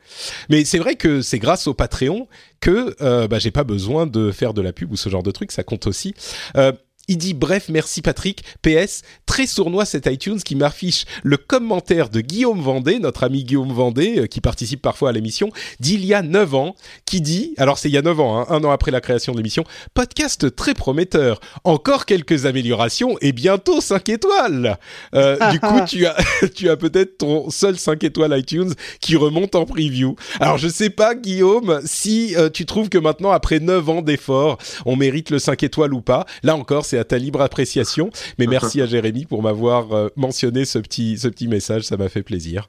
[0.49, 2.28] Mais c'est vrai que c'est grâce au Patreon
[2.61, 5.30] que euh, bah, j'ai pas besoin de faire de la pub ou ce genre de
[5.30, 6.14] truc, ça compte aussi.
[6.57, 6.72] Euh,
[7.09, 8.44] il dit bref, merci Patrick.
[8.62, 13.72] PS, très sournois cet iTunes qui m'affiche le commentaire de Guillaume Vendée, notre ami Guillaume
[13.72, 15.50] Vendée, euh, qui participe parfois à l'émission,
[15.80, 18.46] d'il y a 9 ans, qui dit, alors c'est il y a 9 ans, hein,
[18.50, 23.80] un an après la création de l'émission, podcast très prometteur, encore quelques améliorations et bientôt
[23.80, 24.78] 5 étoiles.
[25.14, 26.16] Euh, du coup, tu as,
[26.54, 30.16] tu as peut-être ton seul 5 étoiles iTunes qui remonte en preview.
[30.40, 34.59] Alors je sais pas Guillaume, si euh, tu trouves que maintenant, après 9 ans d'efforts,
[34.84, 36.26] on mérite le 5 étoiles ou pas.
[36.42, 38.11] Là encore, c'est à ta libre appréciation.
[38.38, 42.09] Mais merci à Jérémy pour m'avoir euh, mentionné ce petit, ce petit message, ça m'a
[42.09, 42.68] fait plaisir.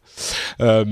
[0.62, 0.86] Euh,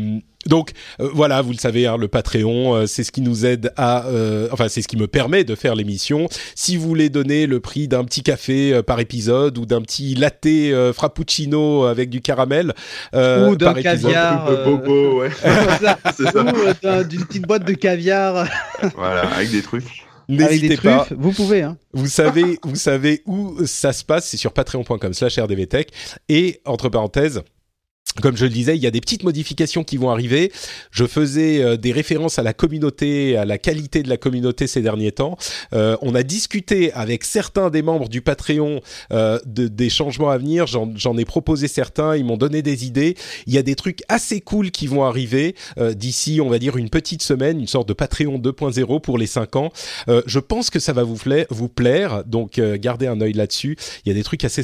[0.45, 0.71] donc
[1.01, 4.05] euh, voilà, vous le savez, hein, le Patreon, c'est ce qui nous aide à,
[4.51, 6.29] enfin c'est ce qui me permet de faire l'émission.
[6.55, 10.47] Si vous voulez donner le prix d'un petit café par épisode ou d'un petit latte
[10.93, 12.73] frappuccino avec du caramel
[13.13, 15.29] ou d'un caviar, bobo, ouais.
[16.19, 18.47] ou d'une petite boîte de caviar,
[18.95, 20.06] voilà, avec des trucs.
[20.27, 21.07] N'hésitez pas.
[21.11, 21.61] Vous pouvez.
[21.61, 21.77] Hein.
[21.93, 24.27] Vous savez, vous savez où ça se passe.
[24.27, 25.89] C'est sur patreon.com/rdvtech
[26.29, 27.43] et entre parenthèses
[28.21, 30.51] comme je le disais, il y a des petites modifications qui vont arriver.
[30.91, 34.81] Je faisais euh, des références à la communauté, à la qualité de la communauté ces
[34.81, 35.37] derniers temps.
[35.73, 40.37] Euh, on a discuté avec certains des membres du Patreon euh, de, des changements à
[40.37, 40.65] venir.
[40.67, 43.15] J'en ai proposé certains, ils m'ont donné des idées.
[43.45, 46.89] Il y a des trucs assez cool qui vont arriver d'ici, on va dire, une
[46.89, 49.71] petite semaine, une sorte de Patreon 2.0 pour les 5 ans.
[50.07, 51.17] je pense que ça va vous,
[51.49, 53.77] vous plaire, donc gardez un œil là-dessus.
[54.05, 54.63] Il y a des trucs assez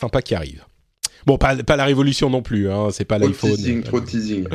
[0.00, 0.64] Sympa qui arrive.
[1.26, 3.54] Bon, pas, pas, la révolution non plus, hein, c'est pas l'iPhone.
[3.54, 4.46] Teasing, trop teasing.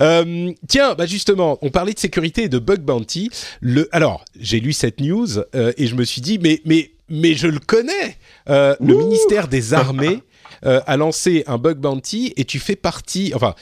[0.00, 3.30] Euh, tiens, bah justement, on parlait de sécurité et de bug bounty.
[3.60, 7.34] Le, alors, j'ai lu cette news euh, et je me suis dit, mais, mais, mais
[7.34, 8.18] je le connais.
[8.48, 10.22] Euh, le ministère des Armées
[10.64, 13.54] euh, a lancé un bug bounty et tu fais partie, enfin,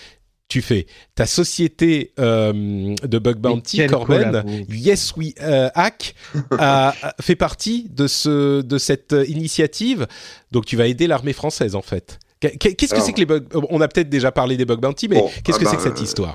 [0.49, 4.65] tu fais ta société euh, de bug bounty, Corben.
[4.69, 6.15] Yes We euh, Hack,
[6.59, 10.07] a, a- fait partie de ce de cette euh, initiative.
[10.53, 12.19] Donc tu vas aider l'armée française en fait.
[12.41, 13.41] Qu'est- Qu'est-ce que c'est que les bugs
[13.71, 15.77] On a peut-être déjà parlé des bug bounty, mais Bon, qu'est-ce ah que bah, c'est
[15.77, 16.35] que cette histoire?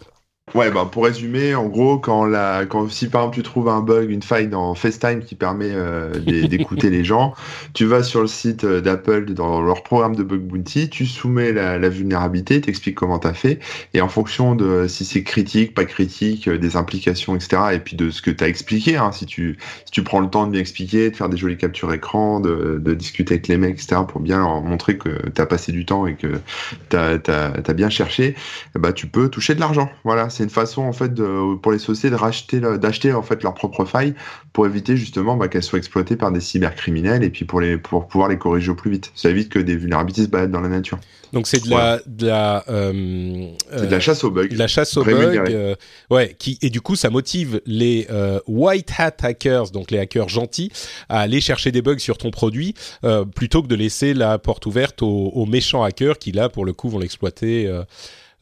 [0.56, 3.82] Ouais, bah, pour résumer, en gros, quand la, quand si par exemple tu trouves un
[3.82, 7.36] bug, une faille dans FaceTime qui permet euh, d'é- d'écouter les gens,
[7.76, 11.52] tu vas sur le site euh, d'Apple dans leur programme de bug bounty, tu soumets
[11.52, 13.60] la, la vulnérabilité, t'expliques comment t'as fait,
[13.93, 17.95] et en fonction de si c'est critique, pas critique, euh, des implications, etc., et puis
[17.95, 20.62] de ce que t'as expliqué, hein, si tu, si tu prends le temps de bien
[20.62, 24.20] expliquer, de faire des jolies captures écran, de, de discuter avec les mecs, etc., pour
[24.20, 26.41] bien leur montrer que t'as passé du temps et que
[26.89, 28.36] t'as, t'as, t'as bien cherché,
[28.76, 29.91] bah, tu peux toucher de l'argent.
[30.04, 33.22] Voilà, c'est une façon en fait de, pour les sociétés de racheter, le- d'acheter en
[33.22, 34.14] fait leurs propres failles
[34.54, 38.08] pour éviter justement bah, qu'elles soient exploitées par des cybercriminels et puis pour les pour
[38.08, 39.12] pouvoir les corriger au plus vite.
[39.16, 40.98] Ça évite que des vulnérabilités se baladent dans la nature.
[41.34, 44.48] Donc c'est de la de la euh, de la chasse aux bugs.
[44.48, 45.14] de la chasse aux bugs,
[45.52, 45.76] euh,
[46.10, 50.30] ouais, qui et du coup ça motive les euh, white hat hackers, donc les hackers
[50.30, 50.72] gentils,
[51.08, 52.74] à aller chercher des bugs sur ton produit
[53.04, 56.66] euh, plutôt que de laisser la porte ouverte aux, aux méchants hackers qui là pour
[56.66, 57.70] le coup vont l'exploiter.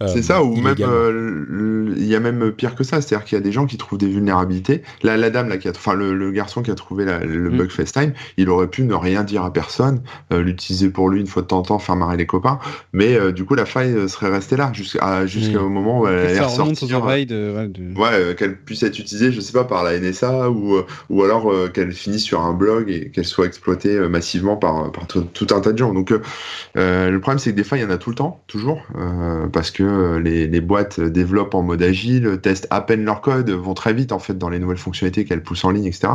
[0.04, 0.94] Euh, C'est ça, ou même illégalement.
[0.94, 3.78] euh, il y a même pire que ça, c'est-à-dire qu'il y a des gens qui
[3.78, 4.84] trouvent des vulnérabilités.
[5.04, 7.50] La, la dame là, qui a, enfin le, le garçon qui a trouvé la- le
[7.50, 7.58] Mm.
[7.58, 11.28] bug FaceTime, il aurait pu ne rien dire à personne, euh, l'utiliser pour lui une
[11.28, 12.60] fois de temps en temps, faire marrer les copains,
[12.94, 15.74] mais euh, du coup la faille serait restée là jusqu'à jusqu'au Mm.
[15.74, 17.02] moment où elle allait ça remonte aux ressortir.
[17.02, 17.06] de.
[17.08, 20.76] ouais, de- Ouais, euh, qu'elle puisse être utilisée, je sais pas, par la NSA ou,
[20.76, 24.58] euh, ou alors euh, qu'elle finisse sur un blog et qu'elle soit exploitée euh, massivement
[24.58, 25.94] par, par tout, tout un tas de gens.
[25.94, 26.12] Donc
[26.76, 28.84] euh, le problème c'est que des fois il y en a tout le temps, toujours,
[28.98, 33.50] euh, parce que euh, les, boîtes développent en mode agile, testent à peine leur code,
[33.50, 36.14] vont très vite en fait dans les nouvelles fonctionnalités qu'elles poussent en ligne, etc.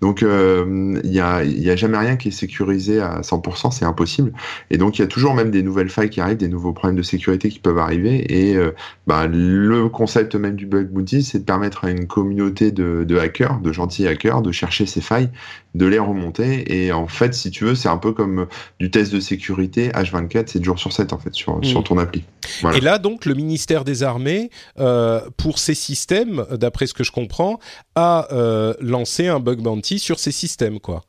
[0.00, 4.32] Donc euh, il y, a, jamais rien qui est sécurisé à 100%, c'est impossible.
[4.70, 6.96] Et donc il y a toujours même des nouvelles failles qui arrivent, des nouveaux problèmes
[6.96, 8.72] de sécurité qui peuvent arriver et euh,
[9.06, 13.60] bah, le concept même du bug bounty, c'est de permettre à une communauté de hackers,
[13.60, 15.30] de gentils hackers, de chercher ces failles,
[15.74, 16.72] de les remonter.
[16.72, 18.46] Et en fait, si tu veux, c'est un peu comme
[18.78, 21.64] du test de sécurité H24, 7 jours sur 7 en fait, sur, Mm.
[21.64, 22.24] sur ton appli.
[22.60, 22.76] Voilà.
[22.78, 27.10] Et là, donc, le ministère des Armées, euh, pour ces systèmes, d'après ce que je
[27.12, 27.58] comprends,
[27.94, 31.02] a euh, lancé un bug bounty sur ces systèmes, quoi.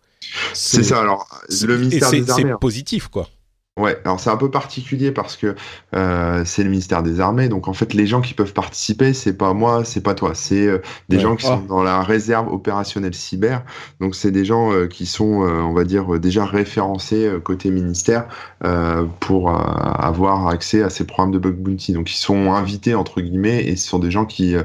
[0.54, 1.28] C'est ça, alors,
[1.62, 2.44] le ministère des Armées.
[2.44, 2.58] c'est hein.
[2.60, 3.30] positif, quoi.
[3.78, 5.54] Ouais, alors c'est un peu particulier parce que
[5.98, 9.34] euh, c'est le ministère des Armées, donc en fait les gens qui peuvent participer, c'est
[9.38, 10.78] pas moi, c'est pas toi, c'est euh,
[11.10, 11.24] des Ouais.
[11.24, 11.58] gens qui Ah.
[11.58, 13.66] sont dans la réserve opérationnelle cyber,
[14.00, 17.42] donc c'est des gens euh, qui sont, euh, on va dire, euh, déjà référencés euh,
[17.42, 18.30] côté ministère
[18.64, 22.96] euh, pour euh, avoir accès à ces programmes de bug bounty, donc ils sont invités
[22.96, 24.64] entre guillemets et ce sont des gens qui, euh,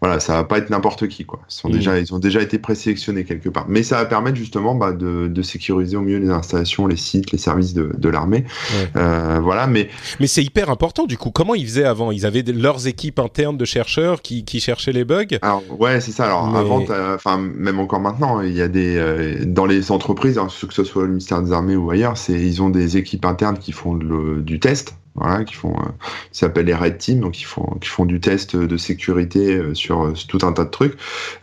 [0.00, 1.72] voilà, ça va pas être n'importe qui quoi, ils sont Mhm.
[1.72, 5.28] déjà, ils ont déjà été présélectionnés quelque part, mais ça va permettre justement bah, de,
[5.28, 8.44] de sécuriser au mieux les installations, les sites, les services de, de l'armée.
[8.74, 8.88] Ouais.
[8.96, 9.88] Euh, voilà, mais
[10.20, 11.30] Mais c'est hyper important, du coup.
[11.30, 12.10] Comment ils faisaient avant?
[12.10, 15.26] Ils avaient leurs équipes internes de chercheurs qui, qui cherchaient les bugs?
[15.42, 16.24] Alors ouais, c'est ça.
[16.26, 16.84] Alors Mais- avant,
[17.14, 20.84] enfin même encore maintenant, il y a des euh, dans les entreprises, hein, que ce
[20.84, 23.94] soit le ministère des Armées ou ailleurs, c'est ils ont des équipes internes qui font
[23.94, 24.94] le- du test.
[25.20, 25.88] Voilà, qui font, euh,
[26.32, 29.74] qui s'appellent les Red Team, donc ils font, qui font du test de sécurité euh,
[29.74, 30.94] sur euh, tout un tas de trucs.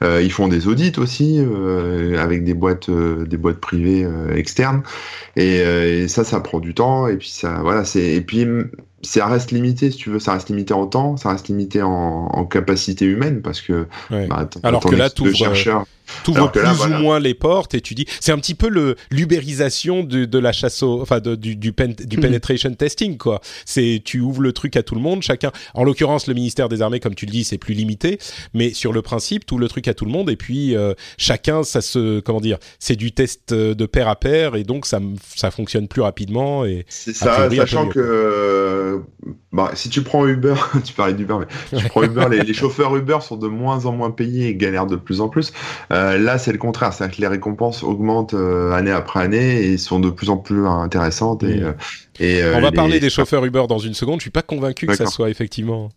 [0.04, 4.36] Euh, ils font des audits aussi euh, avec des boîtes, euh, des boîtes privées euh,
[4.36, 4.84] externes.
[5.36, 7.08] Et, euh, et ça, ça prend du temps.
[7.08, 8.70] Et puis ça, voilà, c'est et puis mm,
[9.02, 11.90] ça reste limité, si tu veux, ça reste limité en temps, ça reste limité en,
[11.92, 14.28] en capacité humaine parce que Ouais.
[14.28, 15.86] bah, Alors que là, t'ouvres, chercheurs.
[16.34, 18.06] Alors que plus là, ou moins les portes et tu dis...
[18.20, 21.02] C'est un petit peu le l'ubérisation de, de la chasse au...
[21.02, 22.24] Enfin, de- du, du, pen- du Mhm.
[22.24, 23.42] penetration testing, quoi.
[23.66, 25.52] C'est tu ouvres le truc à tout le monde, chacun...
[25.74, 28.20] En l'occurrence, le ministère des Armées, comme tu le dis, c'est plus limité.
[28.54, 30.94] Mais sur le principe, tu ouvres le truc à tout le monde et puis euh,
[31.18, 32.20] chacun, ça se...
[32.20, 35.00] Comment dire C'est du test euh, de pair à pair et donc ça,
[35.36, 36.86] ça fonctionne plus rapidement et...
[36.90, 39.00] C'est ça, priori, sachant que euh,
[39.52, 41.38] bah, si tu prends Uber, tu parlais d'Uber,
[41.72, 44.56] mais tu prends Uber, les, les chauffeurs Uber sont de moins en moins payés et
[44.56, 45.52] galèrent de plus en plus.
[45.92, 49.78] Euh, là, c'est le contraire, c'est-à-dire que les récompenses augmentent euh, année après année et
[49.78, 51.44] sont de plus en plus intéressantes.
[51.44, 51.64] Et, Mm.
[51.64, 51.72] euh,
[52.20, 54.20] et, euh, On va les- parler des chauffeurs Uber dans une seconde.
[54.20, 55.90] Je suis pas convaincu que ça soit effectivement.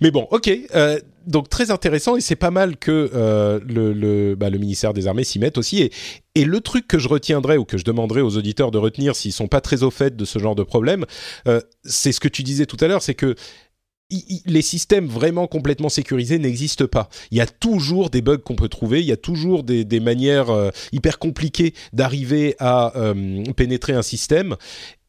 [0.00, 0.50] Mais bon, ok.
[0.74, 4.92] euh, donc très intéressant et c'est pas mal que euh, le, le, bah, le ministère
[4.92, 5.80] des Armées s'y mette aussi.
[5.80, 5.92] Et,
[6.34, 9.32] et le truc que je retiendrai ou que je demanderai aux auditeurs de retenir s'ils
[9.32, 11.04] sont pas très au fait de ce genre de problème,
[11.46, 13.36] euh, c'est ce que tu disais tout à l'heure, c'est que
[14.46, 17.08] les systèmes vraiment complètement sécurisés n'existent pas.
[17.30, 20.50] Il y a toujours des bugs qu'on peut trouver, il y a toujours des, manières
[20.50, 24.56] euh, hyper compliquées d'arriver à euh, pénétrer un système.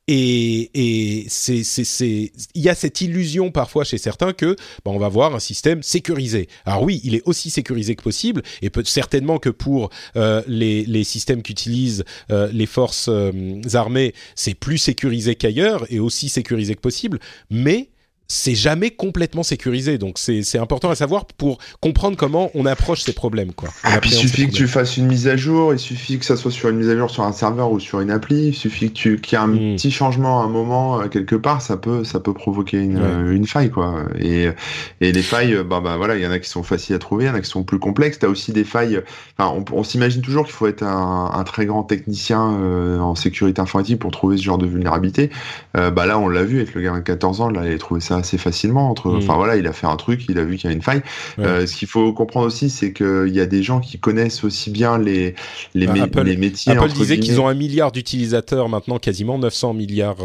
[0.09, 5.39] Et, il y a cette illusion parfois chez certains que bah, on va voir un
[5.39, 6.49] système sécurisé.
[6.65, 11.03] Alors oui, il est aussi sécurisé que possible, et peut certainement que pour euh, les,
[11.05, 13.09] systèmes qu'utilisent les forces
[13.73, 17.19] armées, c'est plus sécurisé qu'ailleurs et aussi sécurisé que possible.
[17.49, 17.89] Mais
[18.33, 19.99] c'est jamais complètement sécurisé.
[19.99, 23.53] Donc c'est important à savoir pour comprendre comment on approche ces problèmes.
[23.53, 23.69] Quoi.
[23.83, 26.35] Ah, puis il suffit que tu fasses une mise à jour, il suffit que ça
[26.35, 28.89] soit sur une mise à jour sur un serveur ou sur une appli, il suffit
[28.89, 29.75] que tu qu'il y ait un hmm.
[29.75, 33.45] petit changement à un moment euh, quelque part, ça peut ça peut provoquer une, une
[33.45, 34.03] faille quoi.
[34.19, 34.47] Et,
[34.99, 37.25] et les failles, bah, bah voilà, il y en a qui sont faciles à trouver,
[37.25, 38.17] il y en a qui sont plus complexes.
[38.17, 39.01] T'as aussi des failles.
[39.37, 43.13] Enfin, on, on s'imagine toujours qu'il faut être un, un, très grand technicien euh, en
[43.13, 45.29] sécurité informatique pour trouver ce genre de vulnérabilité.
[45.77, 47.77] Euh, bah là, on l'a vu avec le gamin de 14 ans, là, il a
[47.77, 48.89] trouvé ça assez facilement.
[48.89, 49.17] Entre, mm.
[49.17, 51.03] enfin voilà, il a fait un truc, il a vu qu'il y a une faille.
[51.39, 54.71] Euh, ce qu'il faut comprendre aussi, c'est qu'il y a des gens qui connaissent aussi
[54.71, 55.35] bien les
[55.75, 56.71] les, bah, les métiers.
[56.71, 60.17] Apple disait qu'ils ont un milliard d'utilisateurs maintenant, quasiment 900 milliards,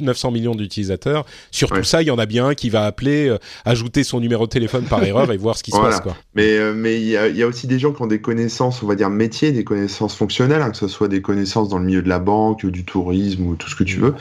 [0.00, 1.24] 900 euh, millions d'utilisateurs.
[1.50, 4.20] Sur tout ça, il y en a bien un qui va appeler, euh, ajouter son
[4.20, 6.00] numéro de téléphone par erreur et voir ce qui se passe.
[6.00, 6.16] Quoi.
[6.34, 8.86] Mais mais il y a, y a, aussi des gens qui ont des connaissances, on
[8.86, 12.02] va dire métiers, des connaissances fonctionnelles, hein, que ce soit des connaissances dans le milieu
[12.02, 14.02] de la banque, du tourisme ou tout ce que tu mm.
[14.02, 14.14] veux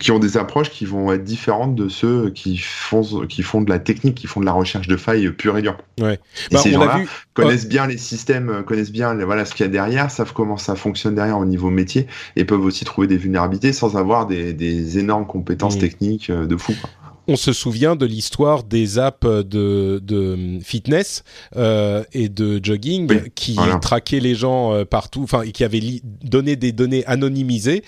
[0.00, 3.70] qui ont des approches qui vont être différentes de ceux qui font qui font de
[3.70, 5.76] la technique, qui font de la recherche de failles pure et dure.
[6.00, 6.14] Ouais.
[6.50, 7.00] Et bah, ces gens-là
[7.32, 10.74] connaissent bien les systèmes, connaissent bien voilà ce qu'il y a derrière, savent comment ça
[10.74, 14.98] fonctionne derrière au niveau métier et peuvent aussi trouver des vulnérabilités sans avoir des, des
[14.98, 15.80] énormes compétences mmh.
[15.80, 16.74] techniques euh, de fou.
[17.26, 21.24] on se souvient de l'histoire des apps de, de fitness
[21.56, 25.80] euh, et de jogging qui traquaient les gens euh, partout, enfin, qui avaient
[26.22, 27.82] donné des données anonymisées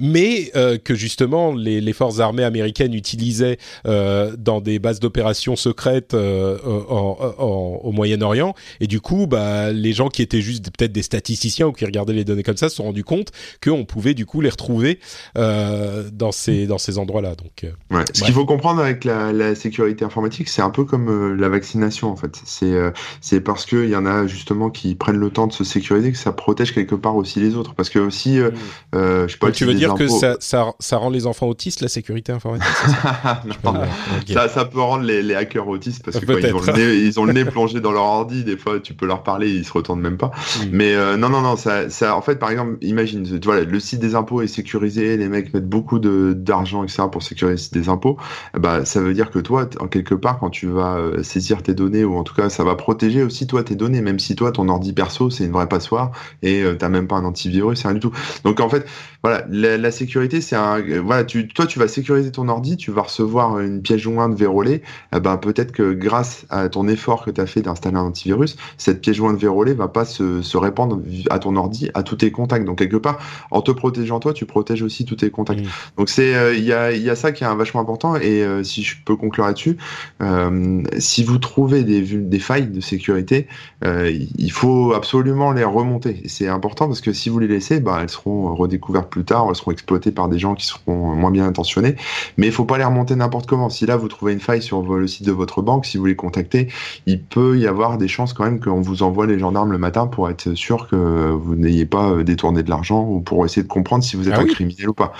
[0.00, 5.56] mais euh, que justement les, les, forces armées américaines utilisaient euh, dans des bases d'opérations
[5.56, 8.54] secrètes euh, au Moyen-Orient.
[8.80, 12.12] Et du coup, bah, les gens qui étaient juste peut-être des statisticiens ou qui regardaient
[12.12, 13.30] les données comme ça se sont rendus compte
[13.62, 14.98] qu'on pouvait du coup les retrouver
[15.34, 17.34] dans ces dans ces endroits-là.
[17.34, 18.04] Donc, ouais.
[18.14, 22.10] ce qu'il faut comprendre avec la, la sécurité informatique, c'est un peu comme la vaccination
[22.10, 22.40] en fait.
[22.44, 22.74] C'est
[23.20, 26.18] c'est parce qu'il y en a justement qui prennent le temps de se sécuriser que
[26.18, 27.74] ça protège quelque part aussi les autres.
[27.74, 28.50] Parce que aussi, mmh.
[28.94, 29.50] je sais pas.
[29.50, 32.66] tu veux dire que ça, ça, ça, rend les enfants autistes, la sécurité informatique
[34.28, 36.94] ça, ça, peut rendre les, les hackers autistes parce que quand ils, ont le nez,
[37.06, 39.64] ils ont le nez plongé dans leur ordi, des fois tu peux leur parler, ils
[39.64, 40.30] se retournent même pas.
[40.72, 43.80] Mais euh, non, non, non, ça, ça, en fait, par exemple, imagine, tu vois, le
[43.80, 47.74] site des impôts est sécurisé, les mecs mettent beaucoup d'argent, etc., pour sécuriser le site
[47.74, 48.16] des impôts.
[48.58, 51.74] Bah, ça veut dire que toi, en quelque part, quand tu vas euh, saisir tes
[51.74, 54.52] données, ou en tout cas, ça va protéger aussi toi tes données, même si toi,
[54.52, 56.12] ton ordi perso, c'est une vraie passoire
[56.42, 58.12] et euh, t'as même pas un antivirus, rien du tout.
[58.44, 58.86] Donc en fait,
[59.22, 62.90] voilà, la, la sécurité, c'est un, voilà, tu, toi, tu vas sécuriser ton ordi, tu
[62.90, 64.82] vas recevoir une pièce jointe vérolée.
[65.14, 68.56] Eh ben, peut-être que grâce à ton effort que tu as fait d'installer un antivirus,
[68.78, 72.30] cette pièce jointe vérolée va pas se, se, répandre à ton ordi, à tous tes
[72.30, 72.64] contacts.
[72.64, 73.18] Donc, quelque part,
[73.50, 75.64] en te protégeant toi, tu protèges aussi tous tes contacts.
[75.98, 78.16] Donc, c'est, euh, il y, a, y a ça qui est un vachement important.
[78.16, 79.76] Et euh, si je peux conclure là-dessus,
[80.22, 83.48] euh, si vous trouvez des, des failles de sécurité,
[83.82, 86.22] il faut absolument les remonter.
[86.26, 89.56] C'est important parce que si vous les laissez, bah, elles seront redécouvertes plus tard, elles
[89.56, 91.96] seront exploitées par des gens qui seront moins bien intentionnés.
[92.36, 93.68] Mais il faut pas les remonter n'importe comment.
[93.68, 96.16] Si là vous trouvez une faille sur le site de votre banque, si vous les
[96.16, 96.68] contactez,
[97.06, 100.06] il peut y avoir des chances quand même qu'on vous envoie les gendarmes le matin
[100.06, 103.68] pour être sûr que vous n'ayez pas euh, détourné de l'argent ou pour essayer de
[103.68, 105.12] comprendre si vous êtes ah un criminel ou pas.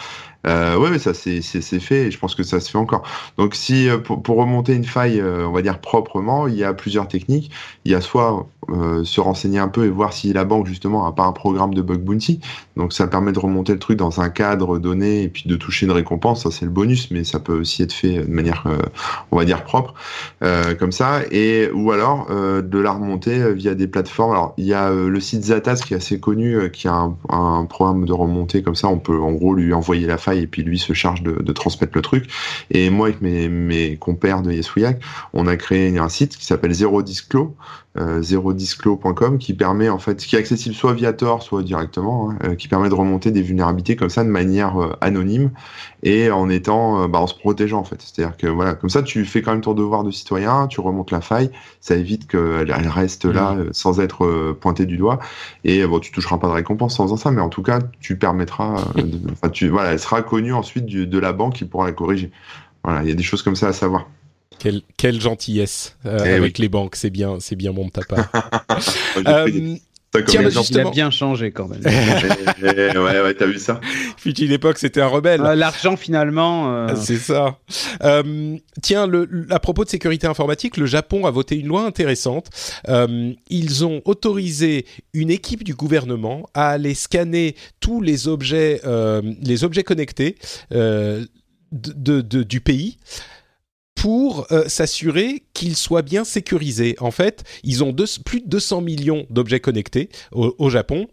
[0.46, 3.02] Euh, ouais, ça c'est fait et je pense que ça se fait encore.
[3.36, 6.64] Donc si euh, pour, pour remonter une faille, euh, on va dire proprement, il y
[6.64, 7.50] a plusieurs techniques.
[7.84, 11.06] Il y a soit euh, se renseigner un peu et voir si la banque justement
[11.06, 12.40] a pas un programme de bug bounty.
[12.76, 15.84] Donc ça permet de remonter le truc dans un cadre donné et puis de toucher
[15.84, 16.44] une récompense.
[16.44, 18.64] Ça c'est le bonus, mais ça peut aussi être fait de manière,
[19.32, 19.92] on va dire propre,
[20.78, 21.20] comme ça.
[21.30, 24.32] Et ou alors de la remonter via des plateformes.
[24.32, 27.66] Alors il y a le site Zatas qui est assez connu, qui a un, un
[27.66, 28.88] programme de remontée comme ça.
[28.88, 31.92] On peut en gros lui envoyer la faille et puis lui se charge de, transmettre
[31.94, 32.30] le truc.
[32.70, 35.00] Et moi avec mes, compères de Yesouillac,
[35.32, 37.56] on a créé un site qui s'appelle Zero Disclo,
[37.98, 42.38] euh, zerodisclo.com qui permet en fait, qui est accessible soit via Tor, soit directement, hein,
[42.44, 45.50] euh, qui permet de remonter des vulnérabilités comme ça de manière euh, anonyme
[46.04, 48.00] et en étant, euh, bah, en se protégeant en fait.
[48.00, 51.10] C'est-à-dire que voilà, comme ça tu fais quand même ton devoir de citoyen, tu remontes
[51.10, 53.68] la faille, ça évite qu'elle elle reste là mmh.
[53.72, 55.18] sans être pointée du doigt
[55.64, 58.16] et bon, tu toucheras pas de récompense sans faisant ça, mais en tout cas tu
[58.16, 58.84] permettras,
[59.52, 62.30] tu, voilà, elle sera connue ensuite du, de la banque qui pourra la corriger.
[62.84, 64.06] Voilà, il y a des choses comme ça à savoir.
[64.60, 68.02] Quelle, quelle gentillesse euh, eh avec les banques, c'est bien, c'est bien bon de ta
[68.02, 68.30] part.
[69.26, 69.76] euh,
[70.26, 71.82] Tiens, bah, Il a bien changé quand même.
[72.62, 73.80] ouais, ouais, t'as vu ça?
[74.16, 75.40] Fut une époque, c'était un rebelle.
[75.40, 76.74] Euh, L'argent, finalement.
[76.74, 76.96] Euh...
[76.96, 77.58] C'est ça.
[78.02, 82.50] Euh, tiens, le, à propos de sécurité informatique, le Japon a voté une loi intéressante.
[82.88, 84.84] Euh, ils ont autorisé
[85.14, 90.36] une équipe du gouvernement à aller scanner tous les objets, euh, les objets connectés
[90.72, 92.98] de, de, du pays
[94.00, 96.96] pour euh, s'assurer qu'ils soient bien sécurisés.
[97.00, 97.94] En fait, ils ont
[98.24, 101.06] plus de 200 millions d'objets connectés au, Japon.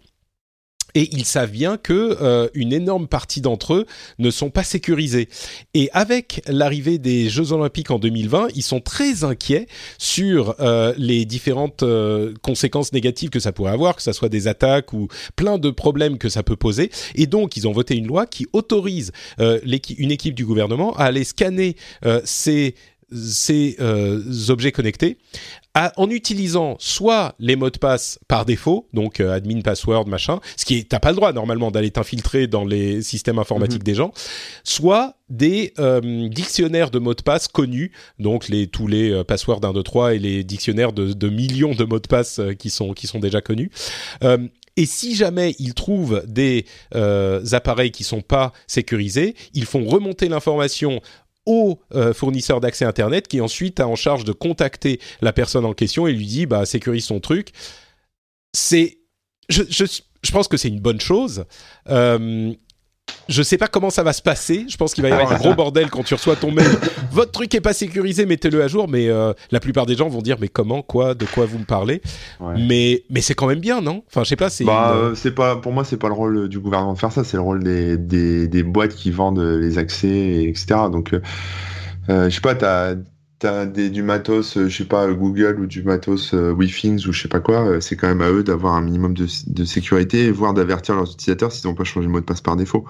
[0.97, 3.85] Et ils savent bien que euh, une énorme partie d'entre eux
[4.17, 5.29] ne sont pas sécurisés.
[5.75, 9.67] Et avec l'arrivée des Jeux Olympiques en 2020, ils sont très inquiets
[9.99, 14.47] sur euh, les différentes euh, conséquences négatives que ça pourrait avoir, que ça soit des
[14.47, 16.89] attaques ou plein de problèmes que ça peut poser.
[17.13, 21.23] Et donc, ils ont voté une loi qui autorise une équipe du gouvernement à aller
[21.23, 21.75] scanner
[22.23, 22.73] ces
[23.11, 23.77] ces
[24.49, 25.17] objets connectés
[25.95, 30.65] en utilisant soit les mots de passe par défaut, donc euh, admin password machin, ce
[30.65, 33.85] qui est t'as pas le droit normalement d'aller t'infiltrer dans les systèmes informatiques mhm.
[33.85, 34.11] des gens,
[34.63, 39.63] soit des euh, dictionnaires de mots de passe connus, donc les tous les euh, passwords
[39.63, 42.93] 1 2 3 et les dictionnaires de, de millions de mots de passe qui sont
[42.93, 43.69] qui sont déjà connus.
[44.79, 46.65] Et si jamais ils trouvent des
[47.51, 51.01] appareils qui sont pas sécurisés, ils font remonter l'information
[51.47, 55.73] au euh, fournisseur d'accès Internet qui ensuite a en charge de contacter la personne en
[55.73, 57.53] question et lui dit bah sécurise son truc.
[58.53, 58.99] C'est,
[59.49, 59.85] je, je,
[60.23, 61.45] je pense que c'est une bonne chose.
[61.89, 62.53] Euh,
[63.29, 64.65] je sais pas comment ça va se passer.
[64.69, 66.67] Je pense qu'il va y avoir un gros bordel quand tu reçois ton mail.
[67.11, 68.87] Votre truc est pas sécurisé, mettez-le à jour.
[68.87, 71.65] Mais euh, la plupart des gens vont dire mais comment, quoi, de quoi vous me
[71.65, 72.01] parlez?
[72.57, 74.03] Mais mais c'est quand même bien, non?
[74.07, 74.49] Enfin, je sais pas.
[74.49, 77.11] C'est bah, euh, c'est pas pour moi, c'est pas le rôle du gouvernement de faire
[77.11, 77.23] ça.
[77.23, 80.67] C'est le rôle des, des, des boîtes qui vendent les accès, etc.
[80.91, 82.95] Donc, euh, je sais pas, t'as
[83.39, 87.11] t'as des, du matos, euh, je sais pas, Google ou du matos euh, WeThings ou
[87.11, 89.65] je sais pas quoi, euh, c'est quand même à eux d'avoir un minimum de, de
[89.65, 92.85] sécurité, voire d'avertir leurs utilisateurs s'ils n'ont pas changé de mot de passe par défaut.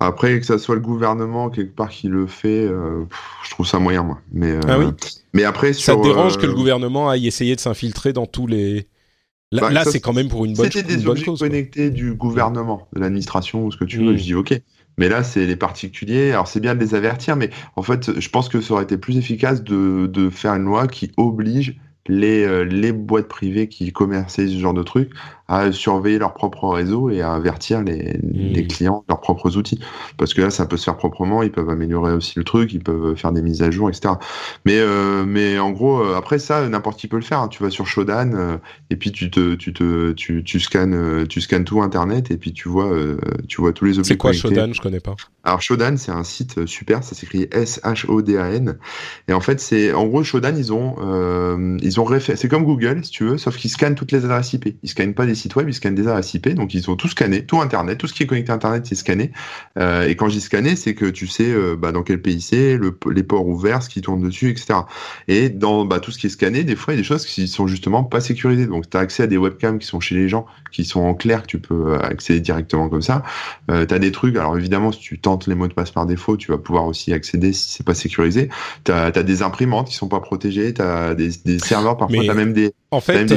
[0.00, 4.04] Après, que ça soit le gouvernement quelque part qui le fait, je trouve ça moyen,
[4.04, 4.20] moi.
[4.32, 4.86] Mais, ah oui
[5.32, 8.86] mais après, ça te dérange que le gouvernement aille essayer de s'infiltrer dans tous les.
[9.50, 13.00] Là, bah, c'est quand même pour une bonne, C'était des objets connectés du gouvernement, de
[13.00, 14.12] l'administration ou ce que tu veux.
[14.12, 14.18] Hmm.
[14.18, 14.60] Je dis OK.
[14.98, 16.32] Mais là, c'est les particuliers.
[16.32, 18.98] Alors, c'est bien de les avertir, mais en fait, je pense que ça aurait été
[18.98, 21.76] plus efficace de, faire une loi qui oblige
[22.06, 25.10] les, euh, les boîtes privées qui commercialisent ce genre de trucs
[25.48, 28.66] à surveiller leur propre réseau et à avertir les, les, hmm.
[28.66, 29.80] clients leurs propres outils.
[30.18, 32.82] Parce que là, ça peut se faire proprement, ils peuvent améliorer aussi le truc, ils
[32.82, 34.14] peuvent faire des mises à jour, etc.
[34.66, 37.40] Mais, euh, mais en gros, euh, après ça, n'importe qui peut le faire.
[37.40, 37.48] Hein.
[37.48, 38.58] Tu vas sur Shodan euh,
[38.90, 42.52] et puis tu te, tu te, tu, tu scannes, tu scannes tout Internet et puis
[42.52, 42.92] tu vois,
[43.48, 44.12] tu vois tous les objets.
[44.12, 44.72] C'est quoi Shodan?
[44.74, 45.16] Je connais pas.
[45.44, 48.76] Alors Shodan, c'est un site super, ça s'écrit S-H-O-D-A-N.
[49.28, 50.96] Et en fait, c'est, en gros, Shodan, ils ont,
[51.80, 54.76] ils ont c'est comme Google, si tu veux, sauf qu'ils scannent toutes les adresses IP.
[54.82, 57.08] Ils scannent pas des sites web, ils scannent des adresses IP, donc ils ont tout
[57.08, 59.32] scanné, tout Internet, tout ce qui est connecté à Internet, c'est scanné.
[59.78, 62.76] Euh, et quand j'y scanné, c'est que tu sais euh, bah, dans quel pays c'est,
[62.76, 64.80] le, les ports ouverts, ce qui tourne dessus, etc.
[65.28, 67.26] Et dans bah, tout ce qui est scanné, des fois, il y a des choses
[67.26, 68.66] qui sont justement pas sécurisées.
[68.66, 71.14] Donc, tu as accès à des webcams qui sont chez les gens, qui sont en
[71.14, 73.22] clair, que tu peux euh, accéder directement comme ça.
[73.70, 76.06] Euh, tu as des trucs, alors évidemment, si tu tentes les mots de passe par
[76.06, 78.48] défaut, tu vas pouvoir aussi accéder si c'est pas sécurisé.
[78.84, 82.30] Tu as, des imprimantes qui sont pas protégées, tu as des, des serveurs, parfois tu
[82.30, 83.30] as même des, en fait,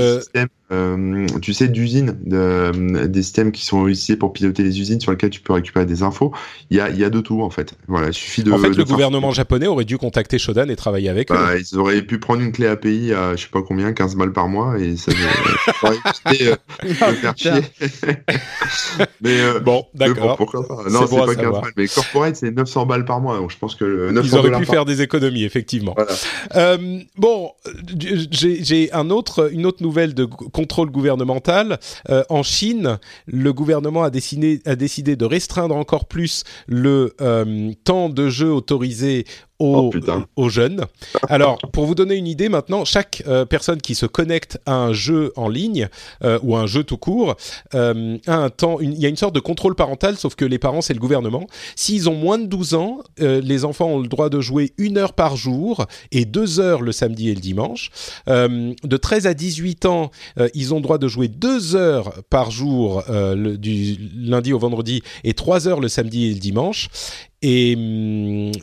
[0.72, 1.68] euh, tu sais,
[2.02, 5.86] de, des systèmes qui sont utilisés pour piloter les usines sur lesquelles tu peux récupérer
[5.86, 6.32] des infos.
[6.70, 7.76] Il y a, il y a de tout en fait.
[7.88, 8.52] Voilà, il suffit de.
[8.52, 11.60] En fait, le gouvernement japonais aurait dû contacter Shodan et travailler avec bah, eux.
[11.60, 14.48] Ils auraient pu prendre une clé API à je sais pas combien, 15 balles par
[14.48, 15.12] mois et ça
[15.84, 15.98] aurait
[16.30, 16.52] évité
[16.84, 17.52] de faire chier.
[19.22, 20.38] mais euh, bon, d'accord.
[20.38, 23.38] Pourquoi pas Non, c'est pas 15 balles, mais corporate c'est 900 balles par mois.
[23.38, 25.94] Donc je pense que 900 ils auraient pu faire des économies effectivement.
[25.96, 26.14] Voilà.
[26.56, 27.52] Euh, bon,
[27.98, 31.80] j'ai un autre, une autre nouvelle de contrôle gouvernemental.
[32.10, 34.60] Euh, en Chine, le gouvernement a décidé,
[35.16, 39.26] de restreindre encore plus le euh, temps de jeu autorisé
[39.62, 40.86] aux, oh, aux, jeunes.
[41.30, 44.93] Alors, pour vous donner une idée, maintenant, chaque euh, personne qui se connecte à un
[44.93, 45.88] jeu en ligne
[46.24, 47.36] euh, ou à un jeu tout court
[47.76, 48.80] euh, a un temps.
[48.80, 51.45] il y a une sorte de contrôle parental, sauf que les parents, c'est le gouvernement.
[51.76, 55.14] S'ils ont moins de 12 ans, les enfants ont le droit de jouer une heure
[55.14, 57.91] par jour et deux heures le samedi et le dimanche.
[58.28, 60.12] de 13 à 18 ans,
[60.53, 65.03] ils ont le droit de jouer deux heures par jour le, du lundi au vendredi
[65.24, 66.89] et trois heures le samedi et le dimanche.
[67.44, 67.72] Et,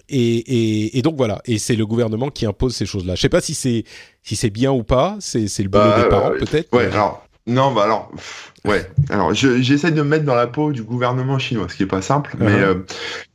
[0.09, 3.17] et, et, donc voilà, et c'est le gouvernement qui impose ces choses-là.
[3.17, 3.85] Je sais pas si c'est
[4.23, 6.73] si c'est bien ou pas, c'est le boulot des bah, parents peut-être.
[6.73, 8.13] Ouais, alors non, bah alors
[8.67, 11.87] ouais, alors j'essaie de me mettre dans la peau du gouvernement chinois, ce qui est
[11.87, 12.63] pas simple, mais uh-huh.
[12.63, 12.75] euh,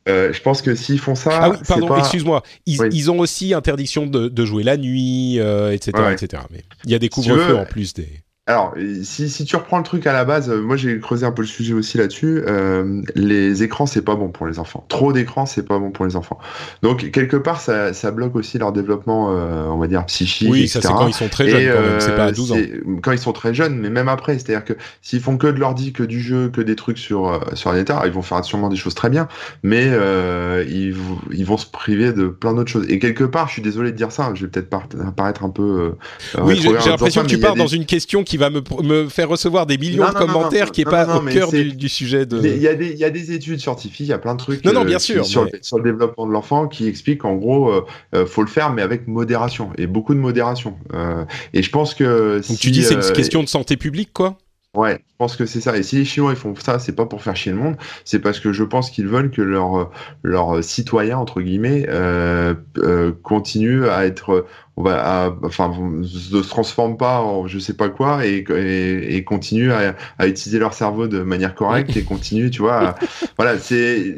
[0.08, 3.54] euh, je pense que s'ils font ça, ah oui, pardon, excuse-moi, ils, ils, ont aussi
[3.54, 6.44] interdiction de, de jouer la nuit, euh, etc., etc.
[6.52, 8.08] Mais il y a des couvre-feux en plus des.
[8.46, 8.74] Alors,
[9.04, 11.40] si, si, tu reprends le truc à la base, euh, moi j'ai creusé un peu
[11.40, 12.42] le sujet aussi là-dessus.
[12.46, 14.84] Euh, les écrans, c'est pas bon pour les enfants.
[14.90, 16.38] Trop d'écrans, c'est pas bon pour les enfants.
[16.82, 20.50] Donc quelque part, ça, ça bloque aussi leur développement, euh, on va dire psychique.
[20.50, 21.72] Oui, ça c'est quand ils sont très jeunes.
[21.72, 22.00] quand même.
[22.00, 22.56] C'est pas à 12 ans.
[23.02, 25.94] Quand ils sont très jeunes, mais même après, c'est-à-dire que s'ils font que de l'ordi,
[25.94, 28.76] que du jeu, que des trucs sur euh, sur ordinateur, ils vont faire sûrement des
[28.76, 29.26] choses très bien,
[29.62, 30.94] mais euh, ils,
[31.32, 32.84] ils vont se priver de plein d'autres choses.
[32.90, 34.68] Et quelque part, je suis désolé de dire ça, je vais peut-être
[35.16, 35.94] paraître un peu.
[36.42, 39.28] oui, j'ai l'impression que tu pars dans une question qui qui va me, me faire
[39.28, 41.72] recevoir des millions Non, de non, commentaires non, qui est non, pas au cœur du,
[41.72, 42.40] du sujet de.
[42.44, 44.40] Il y, a des, il y a des études scientifiques, il y a plein de
[44.40, 46.88] trucs Non, non, euh, bien sûr, sur, mais- le, sur le développement de l'enfant qui
[46.88, 47.84] expliquent qu'en gros, euh,
[48.16, 50.74] euh, faut le faire, mais avec modération, et beaucoup de modération.
[50.94, 52.36] Euh, et je pense que...
[52.36, 54.36] Donc si, tu dis c'est une question de santé publique, quoi?
[54.74, 55.76] Ouais, je pense que c'est ça.
[55.76, 58.18] Et si les Chinois ils font ça, c'est pas pour faire chier le monde, c'est
[58.18, 59.92] parce que je pense qu'ils veulent que leurs
[60.24, 64.46] leurs citoyens entre guillemets euh, euh, continuent à être,
[64.76, 69.14] on va, à- enfin, ne se transforment pas en je sais pas quoi et et,
[69.16, 72.88] et continuent à, à utiliser leur cerveau de manière correcte et continuent, tu vois.
[72.90, 72.94] à-
[73.38, 74.12] voilà, c'est.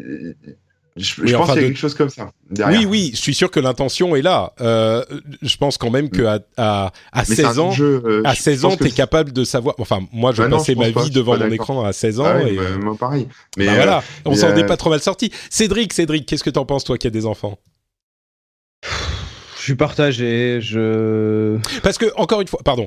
[0.97, 2.81] Je, Oui, je pense enfin, qu'il y a de- quelque chose comme ça derrière.
[2.81, 4.55] Oui, oui, je suis sûr que l'intention est là.
[4.63, 5.05] Euh,
[5.43, 8.33] je pense quand même qu'à à, à Mais c'est 16 un ans, jeu, euh, à
[8.33, 9.75] je 16 pense ans, t'es capable de savoir.
[9.79, 12.21] Enfin, moi, je Bah non, passais je ma pas, vie devant mon écran à 16
[12.21, 12.25] ans.
[12.27, 13.29] Ah oui, et, bah, euh, moi pareil.
[13.59, 15.31] Mais bah euh, voilà, on s'en est pas trop mal sorti.
[15.51, 17.59] Cédric, Cédric, qu'est-ce que t'en penses, toi qui as des enfants?
[19.59, 20.61] Je suis partagé.
[20.63, 21.59] Je.
[21.83, 22.87] Parce que, encore une fois, pardon,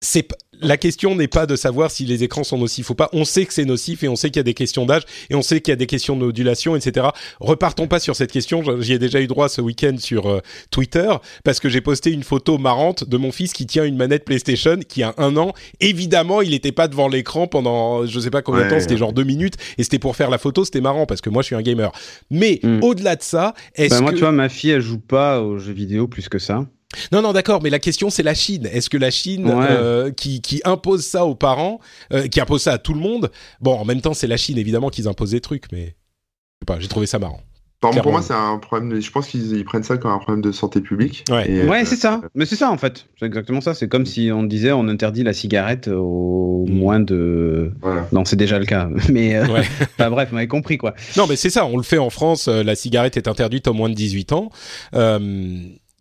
[0.00, 0.28] c'est
[0.60, 3.08] la question n'est pas de savoir si les écrans sont nocifs ou pas.
[3.12, 5.36] On sait que c'est nocif et on sait qu'il y a des questions d'âge et
[5.36, 7.06] on sait qu'il y a des questions de modulation, etc.
[7.38, 8.62] Repartons pas sur cette question.
[8.80, 10.40] J'y ai déjà eu droit ce week-end sur euh,
[10.72, 11.08] Twitter
[11.44, 14.78] parce que j'ai posté une photo marrante de mon fils qui tient une manette PlayStation
[14.88, 15.52] qui a un an.
[15.78, 18.74] Évidemment, il n'était pas devant l'écran pendant je sais pas combien de temps.
[18.76, 18.80] Ouais.
[18.80, 20.64] C'était genre deux minutes et c'était pour faire la photo.
[20.64, 21.92] C'était marrant parce que moi je suis un gamer.
[22.30, 22.82] Mais Mm.
[22.82, 25.58] au-delà de ça, est-ce Bah, moi, que tu vois, ma fille, elle joue pas aux
[25.58, 26.66] jeux vidéo plus que ça.
[27.12, 28.66] Non, non, d'accord, mais la question c'est la Chine.
[28.72, 29.66] Est-ce que la Chine Ouais.
[29.70, 31.80] euh, qui, qui impose ça aux parents,
[32.12, 33.30] euh, qui impose ça à tout le monde
[33.60, 36.66] Bon, en même temps, c'est la Chine évidemment qu'ils imposent des trucs, mais je sais
[36.66, 37.40] pas, j'ai trouvé ça marrant.
[37.80, 38.88] Par pour moi, c'est un problème.
[38.90, 41.24] de- Je pense qu'ils ils prennent ça comme un problème de santé publique.
[41.30, 41.48] Ouais.
[41.48, 42.20] Et, Ouais, euh, c'est ça.
[42.34, 43.06] Mais c'est ça en fait.
[43.20, 43.72] C'est exactement ça.
[43.72, 46.72] C'est comme si on disait on interdit la cigarette au Mm.
[46.72, 47.70] moins de.
[47.80, 48.08] Voilà.
[48.10, 48.88] Non, c'est déjà le cas.
[49.12, 49.60] Mais euh, Ouais.
[49.96, 50.94] enfin, bref, vous m'avez compris quoi.
[51.16, 52.48] non, mais c'est ça, on le fait en France.
[52.48, 54.50] euh, la cigarette est interdite au moins de 18 ans.
[54.94, 55.60] Euh,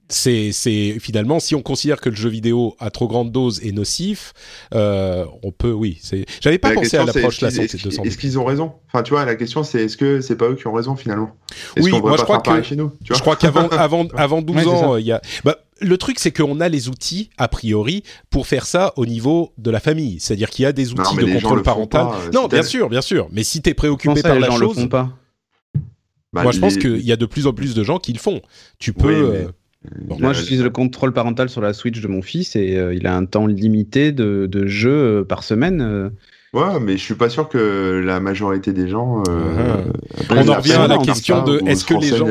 [0.10, 3.72] c'est, c'est finalement, si on considère que le jeu vidéo à trop grande dose est
[3.72, 4.34] nocif,
[4.74, 5.98] euh, on peut, oui.
[6.02, 6.26] C'est.
[6.42, 8.46] J'avais pas la pensé à l'approche de la est-ce santé qu'ils- de Est-ce qu'ils ont
[8.46, 8.74] raison?
[8.88, 11.36] Enfin, tu vois, la question, c'est est-ce que c'est pas eux qui ont raison finalement?
[11.76, 13.20] Est-ce Oui, qu'on moi, je crois que- chez nous tu Je vois?
[13.22, 15.22] crois qu'avant avant, avant 12 Ouais, c'est ans, il y a.
[15.44, 19.54] Bah, le truc, c'est qu'on a les outils, a priori, pour faire ça au niveau
[19.58, 20.20] de la famille.
[20.20, 22.02] C'est-à-dire qu'il y a des outils de contrôle parental.
[22.08, 23.28] pas, euh, non, bien tel- sûr, bien sûr.
[23.32, 25.10] Mais si t'es préoccupé par les la gens le chose, font pas?
[26.34, 28.12] Bah, moi je pense les- qu'il y a de plus en plus de gens qui
[28.12, 28.42] le font.
[28.80, 29.08] Tu peux.
[29.08, 29.14] Oui,
[29.46, 29.48] euh,
[30.02, 32.94] Bon, Moi, Euh, j'utilise le contrôle parental sur la Switch de mon fils et euh,
[32.94, 36.12] il a un temps limité de, de jeu euh, par semaine.
[36.54, 39.24] Ouais, mais je suis pas sûr que la majorité des gens.
[39.30, 39.84] euh,
[40.22, 42.26] après, On en revient à la question de est-ce que les gens-.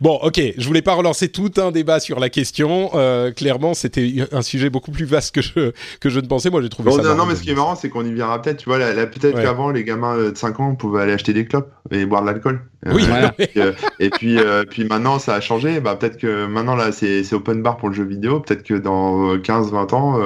[0.00, 2.90] Bon, ok, je voulais pas relancer tout un débat sur la question.
[2.94, 6.50] Euh, clairement, c'était un sujet beaucoup plus vaste que je que je ne pensais.
[6.50, 7.02] Moi, j'ai trouvé Non, ça.
[7.02, 8.58] non, non, mais ce qui est marrant, c'est qu'on y viendra peut-être.
[8.58, 9.42] Tu vois, là, là, peut-être Ouais.
[9.44, 12.60] qu'avant, les gamins de 5 ans pouvaient aller acheter des clopes et boire de l'alcool.
[12.86, 13.34] Oui, Euh, Voilà.
[13.38, 15.80] et, euh, et puis, euh, puis maintenant, ça a changé.
[15.80, 18.40] Bah, peut-être que maintenant, là, c'est c'est open bar pour le jeu vidéo.
[18.40, 20.18] Peut-être que dans 15-20 ans,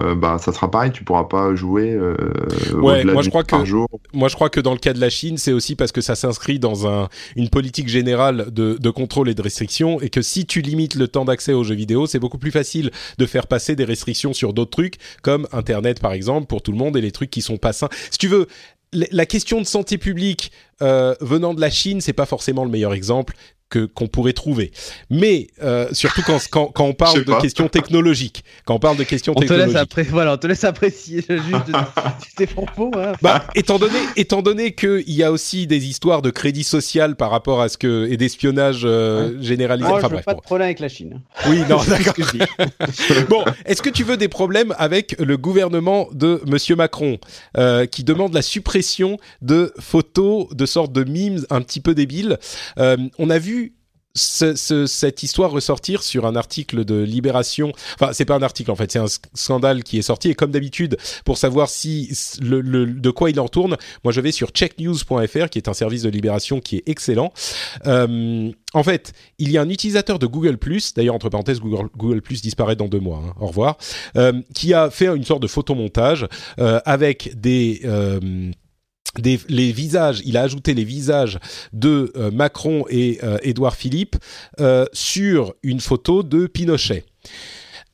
[0.00, 0.90] euh, bah, ça sera pareil.
[0.92, 2.16] Tu pourras pas jouer euh,
[2.74, 3.88] Ouais, moi, je crois que- jour.
[4.14, 6.14] Moi, je crois que dans le cas de la Chine, c'est aussi parce que ça
[6.14, 10.46] s'inscrit dans un, une politique générale de, de contrôle et de restriction, et que si
[10.46, 13.76] tu limites le temps d'accès aux jeux vidéo, c'est beaucoup plus facile de faire passer
[13.76, 17.12] des restrictions sur d'autres trucs, comme Internet par exemple, pour tout le monde, et les
[17.12, 17.88] trucs qui sont pas sains.
[18.10, 18.46] Si tu veux,
[18.92, 22.70] la- la question de santé publique euh, venant de la Chine, c'est pas forcément le
[22.70, 23.34] meilleur exemple
[23.72, 24.70] que qu'on pourrait trouver.
[25.10, 29.04] Mais euh, surtout quand, quand, quand on parle de questions technologiques, quand on parle de
[29.04, 29.76] questions On te laisse technologiques.
[29.82, 31.38] après, voilà, on te laisse apprécier de
[32.36, 32.90] tes propos.
[32.92, 33.14] Voilà.
[33.22, 37.30] Bah, étant donné, étant donné qu'il y a aussi des histoires de crédit social par
[37.30, 39.88] rapport à ce que et d'espionnage euh, généralisé.
[39.88, 40.24] Moi, enfin je veux bref.
[40.26, 40.38] pas bon.
[40.40, 41.20] de problème avec la Chine.
[41.48, 42.14] Oui, non, C'est ce d'accord.
[42.14, 43.24] que je dis.
[43.28, 47.18] bon, est-ce que tu veux des problèmes avec le gouvernement de Monsieur Macron
[47.56, 52.38] euh, qui demande la suppression de photos de sortes de memes un petit peu débiles?
[52.78, 53.61] Euh, On a vu.
[54.14, 57.72] Ce- ce- cette histoire ressortir sur un article de Libération.
[57.94, 60.30] Enfin, c'est pas un article en fait, c'est un sc- scandale qui est sorti.
[60.30, 64.20] Et comme d'habitude, pour savoir si le, le- de quoi il en retourne, moi je
[64.20, 67.32] vais sur checknews.fr, qui est un service de Libération qui est excellent.
[67.86, 70.56] Euh, en fait, il y a un utilisateur de Google
[70.94, 73.22] d'ailleurs entre parenthèses, Google, Google disparaît dans deux mois.
[73.26, 73.76] hein, au revoir.
[74.16, 76.26] euh, qui a fait une sorte de photomontage
[76.58, 78.50] euh, avec des euh,
[79.18, 81.38] des, les visages, il a ajouté les visages
[81.72, 84.16] de euh, Macron et euh, Édouard Philippe
[84.60, 87.04] euh, sur une photo de Pinochet.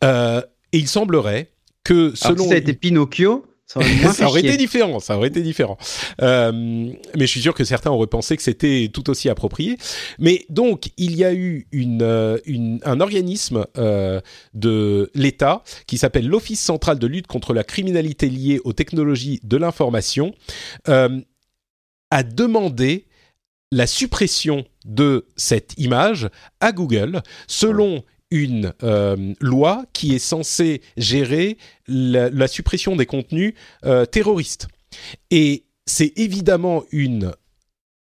[0.05, 0.41] Euh,
[0.73, 1.51] et il semblerait
[1.83, 4.49] que Alors, selon si ça a été Pinocchio, ça aurait moins fait ça aurait chier.
[4.49, 5.77] été différent, ça aurait été différent.
[6.23, 9.77] Euh, mais je suis sûr que certains auraient pensé que c'était tout aussi approprié.
[10.19, 14.20] Mais donc, il y a eu une, euh, une- un organisme euh,
[14.55, 19.57] de l'État qui s'appelle l'Office central de lutte contre la criminalité liée aux technologies de
[19.59, 20.35] l'information,
[20.89, 21.20] euh,
[22.11, 23.05] a demandé
[23.70, 26.31] la suppression de cette image
[26.61, 34.05] à Google selon une euh, loi qui est censée gérer la, suppression des contenus euh,
[34.05, 34.68] terroristes.
[35.30, 37.32] Et c'est évidemment une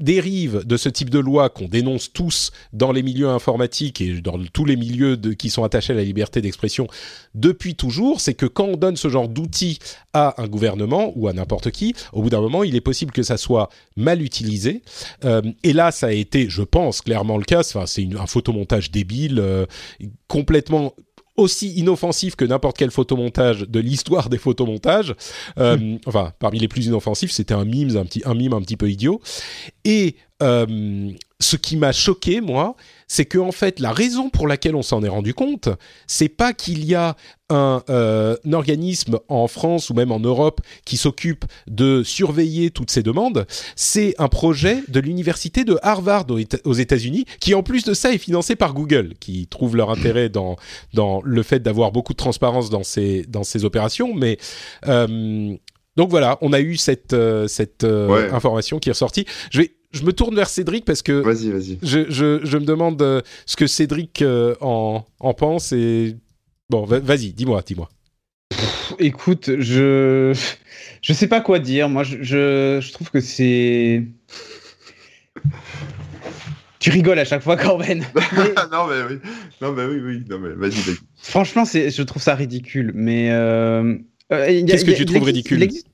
[0.00, 4.38] dérive de ce type de loi qu'on dénonce tous dans les milieux informatiques et dans
[4.52, 6.86] tous les milieux qui sont attachés à la liberté d'expression
[7.34, 9.78] depuis toujours, c'est que quand on donne ce genre d'outils
[10.12, 13.22] à un gouvernement ou à n'importe qui, au bout d'un moment, il est possible que
[13.22, 14.82] ça soit mal utilisé.
[15.24, 17.62] Euh, et là, ça a été, je pense, clairement le cas.
[17.62, 19.66] C'est un photomontage débile, euh,
[20.26, 20.94] complètement
[21.38, 25.14] aussi inoffensif que n'importe quel photomontage de l'histoire des photomontages.
[25.58, 28.76] Euh, Enfin, parmi les plus inoffensifs, c'était un mime, un petit, un mime un petit
[28.76, 29.20] peu idiot.
[29.84, 31.10] Et euh,
[31.40, 32.74] ce qui m'a choqué, moi,
[33.06, 35.68] c'est que en fait, la raison pour laquelle on s'en est rendu compte,
[36.06, 37.16] c'est pas qu'il y a
[37.48, 42.90] un, euh, un organisme en France ou même en Europe qui s'occupe de surveiller toutes
[42.90, 43.46] ces demandes.
[43.76, 47.94] C'est un projet de l'université de Harvard aux Éta- aux États-Unis, qui en plus de
[47.94, 50.56] ça est financé par Google, qui trouve leur intérêt dans
[50.92, 54.12] dans le fait d'avoir beaucoup de transparence dans ces dans ces opérations.
[54.12, 54.38] Mais
[54.86, 55.54] euh,
[55.96, 57.16] donc voilà, on a eu cette
[57.46, 58.30] cette Ouais.
[58.32, 59.24] information qui est ressortie.
[59.50, 61.78] Je vais je me tourne vers Cédric parce que Vas-y, vas-y.
[61.82, 66.16] je, je, je me demande euh, ce que Cédric euh, en, en pense et
[66.70, 67.88] bon va- vas-y dis-moi dis-moi
[68.98, 70.32] Écoute, je
[71.02, 71.88] je sais pas quoi dire.
[71.88, 74.02] Moi, je, je, je trouve que c'est.
[76.80, 78.04] Tu rigoles à chaque fois, Corben.
[78.14, 78.22] Mais
[78.72, 79.18] non, mais oui.
[79.60, 80.24] Non, mais oui, oui.
[80.28, 80.96] Non, mais vas-y, vas-y.
[81.16, 82.92] franchement, c'est, je trouve ça ridicule.
[82.94, 83.96] Mais euh,
[84.32, 85.87] euh, il y a- Qu'est-ce que y tu trouves ridicule il existe-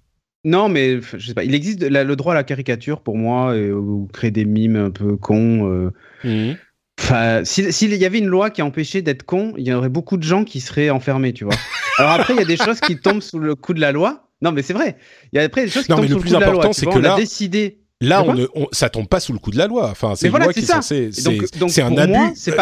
[0.44, 1.44] Non, mais je sais pas.
[1.44, 4.76] Il existe la- le droit à la caricature pour moi, et, ou créer des mimes
[4.76, 5.70] un peu cons.
[5.70, 5.90] euh.
[6.24, 6.56] Mhm.
[7.00, 10.22] Enfin, s'il y avait une loi qui empêchait d'être con, il y aurait beaucoup de
[10.22, 11.54] gens qui seraient enfermés, tu vois.
[11.98, 14.28] Alors après, il y a des choses qui tombent sous le coup de la loi.
[14.42, 14.96] Non, mais c'est vrai.
[15.32, 16.66] Il y a après des choses qui Non, tombent sous le coup de la loi.
[16.68, 16.94] tu c'est vois.
[16.94, 17.80] que on a là- décidé.
[18.00, 19.88] Là, on ne, on- ça tombe pas sous le coup de la loi.
[19.90, 20.74] Enfin, c'est voilà, loi qui est ça.
[20.76, 21.10] censée.
[21.12, 22.12] C'est, un abus.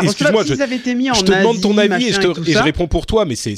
[0.03, 2.87] Excuse-moi, je, été mis en je te demande ton avis et je, te- et réponds
[2.87, 3.57] pour toi, mais c'est,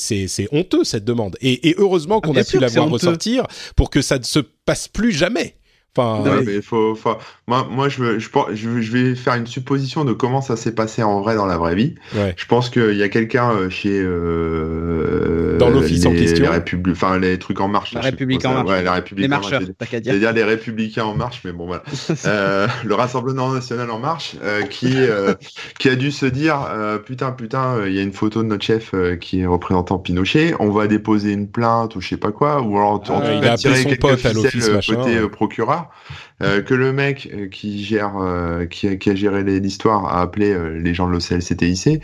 [0.53, 1.37] honteux cette demande.
[1.41, 2.95] Et, et heureusement qu'on Ah, bien a pu sûr la que c'est voir honteux.
[2.95, 3.47] ressortir
[3.77, 5.57] pour que ça ne se passe plus jamais.
[5.97, 7.17] Enfin, Non, Ouais, mais faut, faut-
[7.47, 11.03] moi, moi je, veux- je, je, vais faire une supposition de comment ça s'est passé
[11.03, 11.95] en vrai dans la vraie vie.
[12.17, 12.35] ouais.
[12.37, 16.45] Je pense qu'il y a quelqu'un euh, chez euh, Dans l'office en question.
[16.51, 17.93] les Républi- enfin les trucs en marche.
[17.93, 18.55] La là, République en ça.
[18.55, 18.69] marche.
[18.71, 19.51] Ouais, la République les en marche.
[19.53, 20.13] marcheurs, t'as qu'à dire.
[20.13, 21.83] C'est-à-dire les Républicains en marche, mais bon voilà.
[22.27, 25.35] Euh, le Rassemblement national en marche, euh, qui euh,
[25.79, 28.49] qui a dû se dire euh, putain putain, euh, il y a une photo de
[28.49, 32.17] notre chef euh, qui est représentant Pinochet, on va déposer une plainte ou je sais
[32.17, 34.75] pas quoi, ou alors Ah, il a appelé tirer son quelques pote à l'office, euh,
[34.75, 35.19] machin, côté
[36.43, 40.21] euh, que le mec euh, qui gère, euh, qui, a, qui a géré l'histoire a
[40.21, 42.01] appelé les gens de l'OCLCTIC,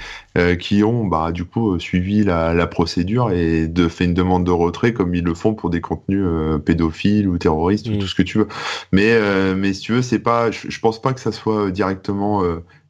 [0.58, 4.50] qui ont bah, du coup suivi la, la procédure et de fait une demande de
[4.50, 6.26] retrait comme ils le font pour des contenus
[6.64, 7.94] pédophiles ou terroristes Mm.
[7.94, 8.48] ou tout ce que tu veux.
[8.92, 9.18] Mais
[9.54, 12.42] mais si tu veux, c'est pas, je, je pense pas que ça soit directement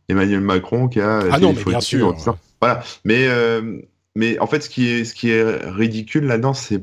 [0.08, 1.20] Emmanuel Macron qui a.
[1.30, 2.14] Ah non, mais bien sûr.
[2.60, 2.82] Voilà.
[3.04, 3.26] Mais
[4.16, 6.82] mais en fait, ce qui est ce qui est ridicule là-dedans, c'est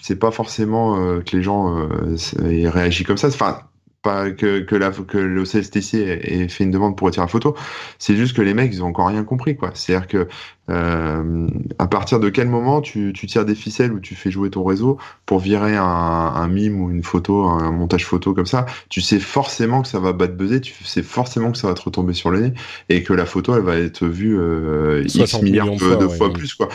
[0.00, 2.16] c'est pas forcément euh, que les gens euh,
[2.48, 3.28] aient réagi comme ça.
[3.28, 3.60] Enfin,
[4.02, 7.54] pas que, que, le CSTC ait ait fait une demande pour retirer la photo.
[7.98, 9.72] C'est juste que les mecs, ils ont encore rien compris, quoi.
[9.74, 10.28] C'est-à-dire que
[10.70, 11.46] euh,
[11.78, 14.64] à partir de quel moment tu, tu tires des ficelles ou tu fais jouer ton
[14.64, 19.00] réseau pour virer un, un mime ou une photo, un montage photo comme ça, tu
[19.00, 22.14] sais forcément que ça va battre buzzer, tu sais forcément que ça va te retomber
[22.14, 22.54] sur le nez
[22.88, 26.06] et que la photo, elle va être vue euh, X 60 milliards de, fois, de
[26.06, 26.32] ouais, fois ouais.
[26.32, 26.68] plus, quoi.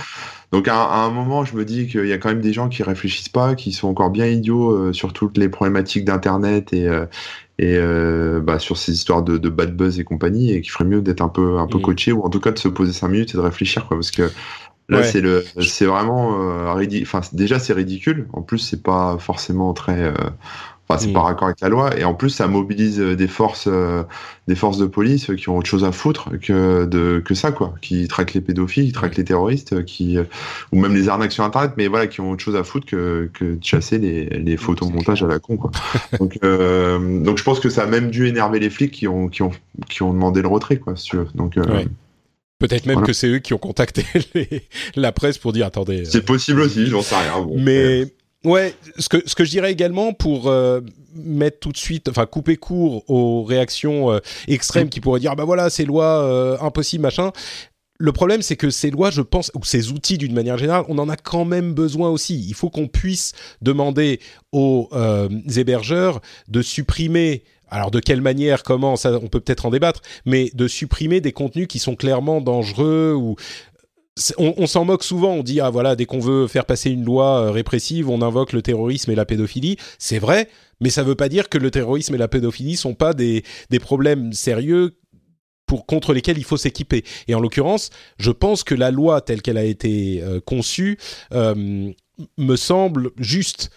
[0.51, 2.69] Donc à, à un moment, je me dis qu'il y a quand même des gens
[2.69, 6.87] qui réfléchissent pas, qui sont encore bien idiots euh, sur toutes les problématiques d'internet et
[6.87, 7.05] euh,
[7.59, 10.85] et euh, bah, sur ces histoires de, de bad buzz et compagnie, et qu'il ferait
[10.85, 11.81] mieux d'être un peu un peu Mm.
[11.81, 14.11] coaché ou en tout cas de se poser cinq minutes et de réfléchir quoi, parce
[14.11, 14.33] que
[14.89, 15.03] là Ouais.
[15.03, 17.07] c'est le c'est vraiment euh, ridicule.
[17.07, 18.27] Enfin déjà c'est ridicule.
[18.33, 20.13] En plus c'est pas forcément très euh,
[20.87, 21.13] Enfin, c'est Mm.
[21.13, 21.97] pas raccord avec la loi.
[21.99, 24.03] Et en plus, ça mobilise euh, des forces, euh,
[24.47, 27.73] des forces de police qui ont autre chose à foutre que de que ça, quoi.
[27.81, 30.25] Qui traquent les pédophiles, qui traquent les terroristes, euh, qui euh,
[30.71, 33.31] ou même les arnaques sur Internet, mais voilà, qui ont autre chose à foutre que
[33.33, 35.71] que de chasser les les photomontages à la con, quoi.
[36.19, 39.27] donc euh, donc je pense que ça a même dû énerver les flics qui ont
[39.27, 39.51] qui ont
[39.89, 41.27] qui ont demandé le retrait, quoi, si tu veux.
[41.33, 41.87] Donc Ouais.
[42.59, 43.07] Peut-être même Voilà.
[43.07, 44.05] que c'est eux qui ont contacté
[44.35, 44.63] les-
[44.95, 46.05] la presse pour dire attendez.
[46.05, 47.41] c'est possible aussi, j'en sais rien.
[47.43, 48.13] Bon, Mais
[48.45, 50.81] ouais, ce que ce que je dirais également pour euh,
[51.15, 55.35] mettre tout de suite, enfin couper court aux réactions euh, extrêmes qui pourraient dire ah
[55.35, 57.31] bah voilà ces lois euh, impossibles machin.
[57.97, 60.97] Le problème, c'est que ces lois, je pense, ou ces outils d'une manière générale, on
[60.97, 62.45] en a quand même besoin aussi.
[62.45, 63.31] Il faut qu'on puisse
[63.61, 64.19] demander
[64.51, 64.89] aux
[65.55, 66.19] hébergeurs
[66.49, 67.45] de supprimer.
[67.69, 71.31] Alors de quelle manière, comment, ça, on peut peut-être en débattre, mais de supprimer des
[71.31, 73.37] contenus qui sont clairement dangereux ou
[74.37, 77.41] on, s'en moque souvent, on dit ah voilà dès qu'on veut faire passer une loi
[77.41, 79.77] euh, répressive, on invoque le terrorisme et la pédophilie.
[79.99, 83.13] C'est vrai, mais ça veut pas dire que le terrorisme et la pédophilie sont pas
[83.13, 84.97] des des problèmes sérieux
[85.65, 87.03] pour contre lesquels il faut s'équiper.
[87.27, 90.99] Et en l'occurrence, je pense que la loi telle qu'elle a été conçue
[91.33, 93.71] me semble juste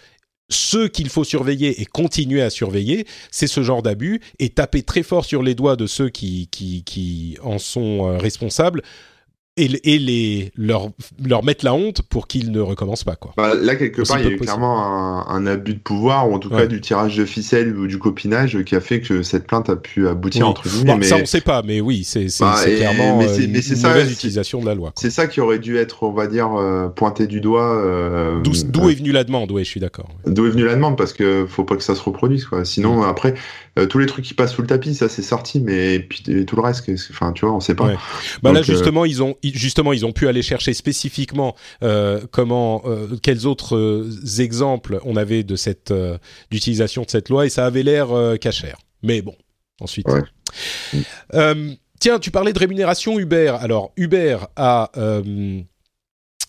[0.51, 5.03] ceux qu'il faut surveiller et continuer à surveiller, c'est ce genre d'abus et taper très
[5.03, 8.83] fort sur les doigts de ceux qui, qui, qui en sont responsables
[9.59, 10.91] et, les, leur,
[11.25, 13.17] leur mettre la honte pour qu'ils ne recommencent pas.
[13.17, 13.33] Quoi.
[13.37, 16.39] Bah, là, quelque part, il y a eu clairement un, abus de pouvoir, ou en
[16.39, 19.69] tout cas du tirage de ficelle ou du copinage qui a fait que cette plainte
[19.71, 20.97] a pu aboutir, entre guillemets.
[20.99, 21.07] mais...
[21.07, 24.61] Ça, on ne sait pas, mais oui, c'est bah, clairement mais une ça, mauvaise utilisation
[24.61, 24.93] de la loi.
[24.97, 27.77] C'est ça qui aurait dû être, on va dire, euh, pointé du doigt.
[27.77, 30.09] Euh, d'où est venue la demande, oui, je suis d'accord.
[30.27, 32.47] D'où est venue la demande, parce que faut pas que ça se reproduise.
[32.47, 32.65] Quoi.
[32.65, 33.35] Sinon, après,
[33.79, 36.57] euh, tous les trucs qui passent sous le tapis, ça c'est sorti, mais puis tout
[36.57, 37.93] le reste, enfin, tu vois, on sait pas.
[38.43, 43.17] Bah là, justement, ils ont justement, ils ont pu aller chercher spécifiquement euh, comment, euh,
[43.23, 45.93] quels autres euh, exemples on avait de cette
[46.51, 48.09] d'utilisation de cette loi et ça avait l'air
[48.41, 48.79] cachère.
[49.03, 49.35] Mais bon,
[49.81, 50.07] ensuite.
[52.01, 53.57] tiens, tu parlais de rémunération Uber.
[53.61, 54.91] Alors Uber a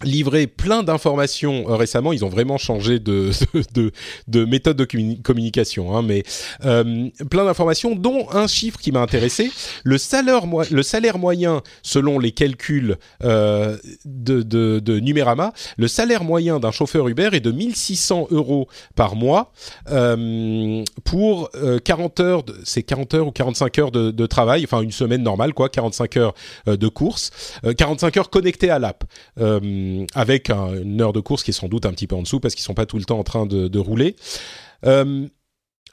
[0.03, 2.13] livré plein d'informations euh, récemment.
[2.13, 3.31] Ils ont vraiment changé de,
[3.73, 3.91] de,
[4.27, 4.85] de, méthode de
[5.21, 6.23] communication, hein, mais
[6.65, 9.51] euh, plein d'informations, dont un chiffre qui m'a intéressé.
[9.83, 16.23] Le salaire, le salaire moyen, selon les calculs euh, de, de, de Numérama, le salaire
[16.23, 19.51] moyen d'un chauffeur Uber est de 1600 euros par mois
[19.91, 21.49] euh, pour
[21.83, 25.53] 40 heures, c'est 40 heures ou 45 heures de, de, travail, enfin une semaine normale,
[25.53, 26.33] quoi, 45 heures
[26.67, 27.31] de course,
[27.77, 29.03] 45 heures connectées à l'app.
[29.39, 29.59] Euh,
[30.15, 32.55] avec une heure de course qui est sans doute un petit peu en dessous parce
[32.55, 34.15] qu'ils sont pas tout le temps en train de, rouler.
[34.85, 35.27] Euh,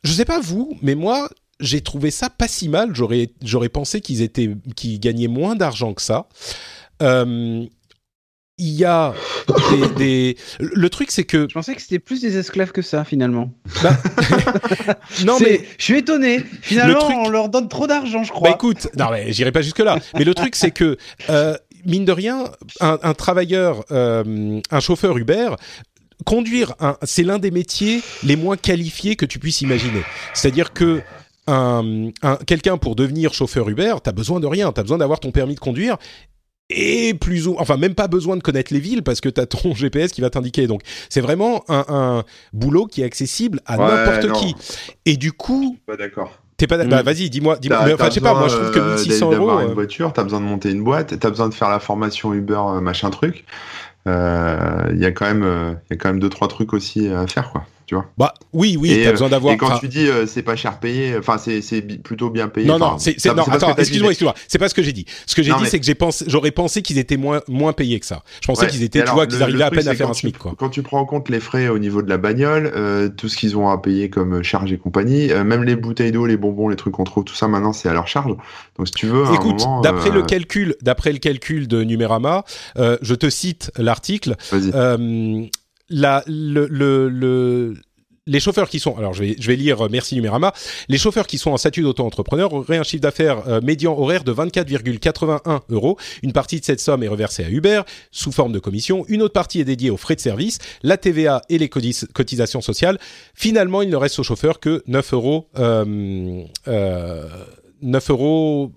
[0.04, 1.28] je sais pas vous, mais moi
[1.60, 2.94] j'ai trouvé ça pas si mal.
[2.94, 6.28] J'aurais j'aurais pensé qu'ils étaient qu'ils gagnaient moins d'argent que ça.
[7.02, 7.66] Euh,
[8.58, 9.12] il y a
[9.96, 11.46] des, Le truc, c'est que.
[11.48, 13.52] Je pensais que c'était plus des esclaves que ça, finalement.
[13.82, 13.94] Bah,
[15.26, 15.60] non, mais.
[15.76, 16.42] Je suis étonné.
[16.62, 18.48] Finalement, on leur donne trop d'argent, je crois.
[18.48, 19.98] Bah écoute, non, mais j'irai pas jusque-là.
[20.14, 20.96] mais le truc, c'est que
[21.28, 21.54] euh,
[21.86, 22.44] mine de rien,
[22.80, 25.50] un, travailleur, euh, un chauffeur Uber,
[26.24, 30.02] conduire, c'est l'un des métiers les moins qualifiés que tu puisses imaginer.
[30.34, 31.02] C'est-à-dire que
[31.46, 32.10] un,
[32.46, 35.60] quelqu'un pour devenir chauffeur Uber, t'as besoin de rien, t'as besoin d'avoir ton permis de
[35.60, 35.96] conduire
[36.68, 39.46] et plus ou enfin même pas besoin de connaître les villes parce que tu as
[39.46, 40.66] ton GPS qui va t'indiquer.
[40.66, 44.54] Donc c'est vraiment un, boulot qui est accessible à n'importe qui.
[45.04, 46.42] Et du coup, pas d'accord.
[46.56, 47.04] T'es pas bah, mm.
[47.04, 47.80] vas-y, dis-moi, dis-moi.
[47.92, 49.60] Enfin, je sais pas, moi je trouve que 1600 euros.
[49.60, 52.32] une euh, voiture, t'as besoin de monter une boîte, t'as besoin de faire la formation
[52.32, 53.44] Uber, euh, machin truc.
[54.08, 57.08] Euh, il y a quand même, il y a quand même deux trois trucs aussi
[57.08, 58.06] à faire, quoi tu vois.
[58.18, 59.54] Bah oui, oui, t'as besoin d'avoir.
[59.54, 62.66] Et quand tu dis c'est pas cher payé, enfin c'est plutôt bien payé.
[62.66, 63.44] Non, non, c'est non.
[63.44, 64.34] Attends, excuse-moi, excuse-moi.
[64.48, 65.06] C'est pas ce que j'ai dit.
[65.26, 68.00] Ce que j'ai dit, c'est que j'ai pensé, j'aurais pensé qu'ils étaient moins moins payés
[68.00, 68.22] que ça.
[68.40, 70.54] Je pensais qu'ils étaient, tu vois, qu'ils arrivaient à peine à faire un SMIC, quoi.
[70.58, 73.56] Quand tu prends en compte les frais au niveau de la bagnole, tout ce qu'ils
[73.56, 76.94] ont à payer comme charge et compagnie, même les bouteilles d'eau, les bonbons, les trucs
[76.94, 78.34] qu'on trouve, tout ça maintenant c'est à leur charge.
[78.76, 79.24] Donc si tu veux.
[79.34, 82.44] Écoute, d'après le calcul, d'après le calcul de Numérama,
[82.76, 84.36] je te cite l'article.
[85.88, 87.74] La, le, le,
[88.26, 90.52] les chauffeurs qui sont, alors je vais, je vais lire, euh, merci Numérama,
[90.88, 94.32] les chauffeurs qui sont en statut d'auto-entrepreneur auraient un chiffre d'affaires euh, médian horaire de
[94.32, 95.96] 24,81 euros.
[96.22, 99.04] Une partie de cette somme est reversée à Uber sous forme de commission.
[99.08, 102.98] Une autre partie est dédiée aux frais de service, la TVA et les cotisations sociales.
[103.34, 106.44] Finalement, il ne reste aux chauffeurs que 9 euros, euh,
[107.82, 108.72] 9 euros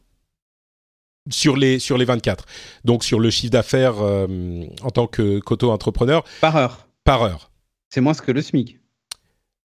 [1.30, 2.46] sur les, sur les 24.
[2.86, 6.24] Donc sur le chiffre d'affaires euh, en tant que qu'auto-entrepreneur.
[6.42, 6.89] Par heure.
[7.10, 7.50] Par heure.
[7.90, 8.78] C'est moins que le SMIC.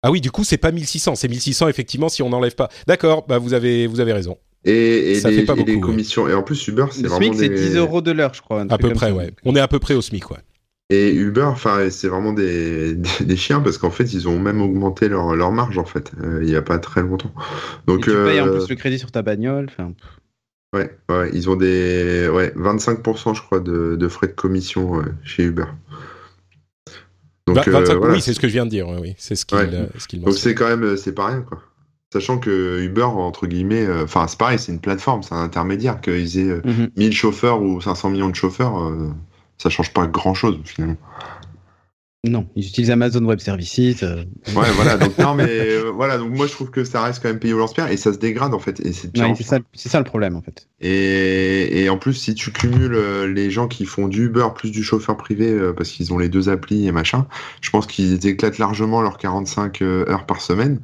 [0.02, 2.68] Ah oui, du coup, c'est pas 1600, c'est 1600 effectivement si on n'enlève pas.
[2.86, 4.36] D'accord, bah vous avez, vous avez raison.
[4.66, 6.28] Et, ça fait pas beaucoup, commissions.
[6.28, 7.20] Et en plus, Uber, c'est vraiment.
[7.20, 8.66] Le SMIC, c'est 10 euros de l'heure, je crois.
[8.68, 9.32] À peu près, ouais.
[9.46, 10.40] On est à peu près au SMIC, ouais.
[10.90, 15.09] Et Uber, enfin, c'est vraiment des, des, chiens parce qu'en fait, ils ont même augmenté
[15.09, 17.32] leur, leur marge en fait, euh, il n'y a pas très longtemps.
[17.86, 19.70] Donc, et tu payes en euh, plus le crédit sur ta bagnole.
[20.74, 25.44] Ouais, ouais, ils ont des ouais, 25% je crois de, de, frais de commission chez
[25.44, 25.64] Uber.
[27.47, 28.89] Donc, euh, Oui, c'est ce que je viens de dire.
[28.89, 29.86] Oui, c'est ce qu'il euh,
[30.20, 31.60] Donc c'est quand même, c'est pas rien, quoi.
[32.12, 36.01] Sachant que Uber, entre guillemets, euh, enfin c'est pareil, c'est une plateforme, c'est un intermédiaire.
[36.01, 37.12] Qu'ils aient 1000 mhm.
[37.12, 38.74] chauffeurs ou 500 millions de chauffeurs,
[39.56, 40.98] ça change pas grand-chose finalement.
[42.24, 44.05] Non, ils utilisent Amazon Web Services.
[44.05, 44.23] Euh.
[44.55, 44.97] Ouais, voilà.
[44.97, 46.19] Donc non, mais euh, voilà.
[46.19, 48.19] Donc moi, je trouve que ça reste quand même payé au lance-pierre et ça se
[48.19, 48.78] dégrade en fait.
[48.86, 49.11] Et c'est
[49.43, 50.69] ça, ça, le problème en fait.
[50.81, 54.70] Et, et, en plus, si tu cumules euh, les gens qui font du Uber plus
[54.70, 57.27] du chauffeur privé parce qu'ils ont les deux applis et machin,
[57.61, 60.78] je pense qu'ils éclatent largement leurs 45 heures par semaine.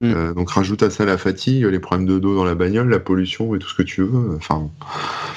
[0.00, 0.34] Mm.
[0.34, 3.54] donc rajoute à ça la fatigue, les problèmes de dos dans la bagnole, la pollution
[3.54, 4.36] et tout ce que tu veux.
[4.36, 4.70] Enfin,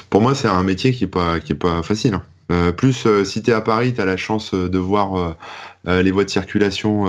[0.08, 2.20] pour moi, c'est un métier qui est pas qui est pas facile.
[2.50, 5.36] Euh, plus euh, si tu à Paris, tu la chance euh, de voir
[5.84, 7.06] les voies de circulation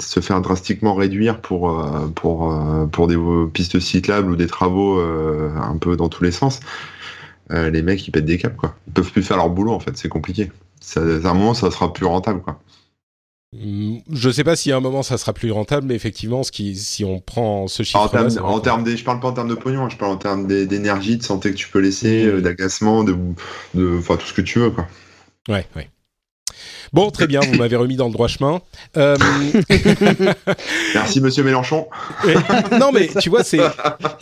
[0.00, 2.54] se faire drastiquement réduire pour, pour,
[2.90, 3.16] pour des
[3.52, 6.60] pistes cyclables ou des travaux un peu dans tous les sens.
[7.50, 8.74] les mecs, ils pètent des câbles, quoi.
[8.86, 10.50] Ils peuvent plus faire leur boulot, en fait, c'est compliqué.
[10.80, 12.61] Ça, à un moment, ça sera plus rentable, quoi.
[13.52, 16.42] Mm, je ne sais pas si à un moment ça sera plus rentable, mais effectivement,
[16.42, 17.98] ce qui, si on prend ce chiffre.
[17.98, 20.46] En en termes des, je parle pas en termes de pognon, je parle en termes
[20.46, 22.40] d'énergie, de santé que tu peux laisser, mm.
[22.40, 23.16] d'agacement, de,
[23.74, 24.86] de, enfin tout ce que tu veux, quoi.
[25.48, 25.88] Ouais, ouais.
[26.92, 28.60] Bon, très bien, vous m'avez remis dans le droit chemin.
[28.98, 29.16] Euh,
[30.94, 31.88] Merci, monsieur Mélenchon.
[32.78, 33.60] non, mais tu vois, c'est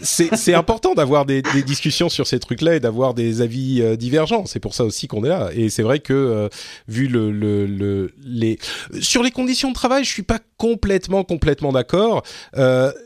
[0.01, 4.47] c'est important d'avoir des, des, discussions sur ces trucs-là et d'avoir des avis euh, divergents.
[4.47, 5.51] C'est pour ça aussi qu'on est là.
[5.53, 6.49] Et c'est vrai que euh,
[6.87, 8.59] vu le, le, le, les
[9.01, 12.23] sur les conditions de travail, je suis pas complètement complètement d'accord.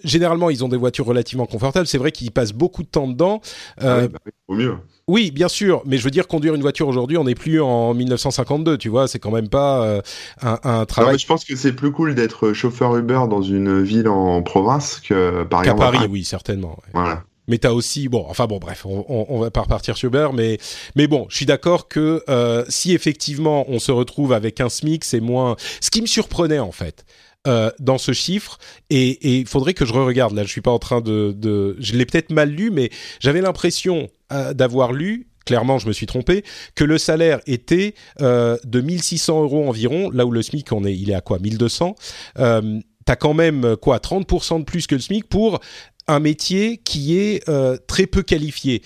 [0.05, 1.87] généralement, ils ont des voitures relativement confortables.
[1.87, 3.41] C'est vrai qu'ils passent beaucoup de temps dedans.
[3.81, 4.19] Ah oui, bah
[4.49, 4.77] au mieux.
[5.07, 7.93] Oui, bien sûr, mais je veux dire conduire une voiture aujourd'hui, on n'est plus en
[7.93, 10.01] 1952, tu vois, c'est quand même pas euh,
[10.41, 11.19] un, travail.
[11.19, 15.45] je pense que c'est plus cool d'être chauffeur Uber dans une ville en province que
[15.45, 15.81] par exemple.
[15.81, 16.79] Qu'à Paris, oui, certainement.
[16.95, 17.23] Voilà.
[17.49, 20.59] Mais t'as aussi bon, enfin bon, bref, on, on, va pas repartir sur Uber, mais
[20.97, 25.05] mais bon, je suis d'accord que euh, si effectivement on se retrouve avec un SMIC,
[25.05, 25.57] c'est moins.
[25.83, 27.05] Ce qui me surprenait en fait,
[27.47, 28.57] euh, dans ce chiffre
[28.89, 30.33] et il faudrait que je re-regarde.
[30.33, 31.77] Là, je suis pas en train de, de...
[31.79, 32.89] je l'ai peut-être mal lu, mais
[33.21, 34.09] j'avais l'impression
[34.55, 35.29] d'avoir lu.
[35.45, 36.43] Clairement, je me suis trompé.
[36.75, 40.97] Que le salaire était euh, de 1600 euros environ, là où le SMIC, on est,
[40.97, 41.95] il est à quoi 1200.
[42.39, 45.61] Euh, T'as quand même quoi 30% de plus que le SMIC pour
[46.07, 48.83] un métier qui est euh, très peu qualifié.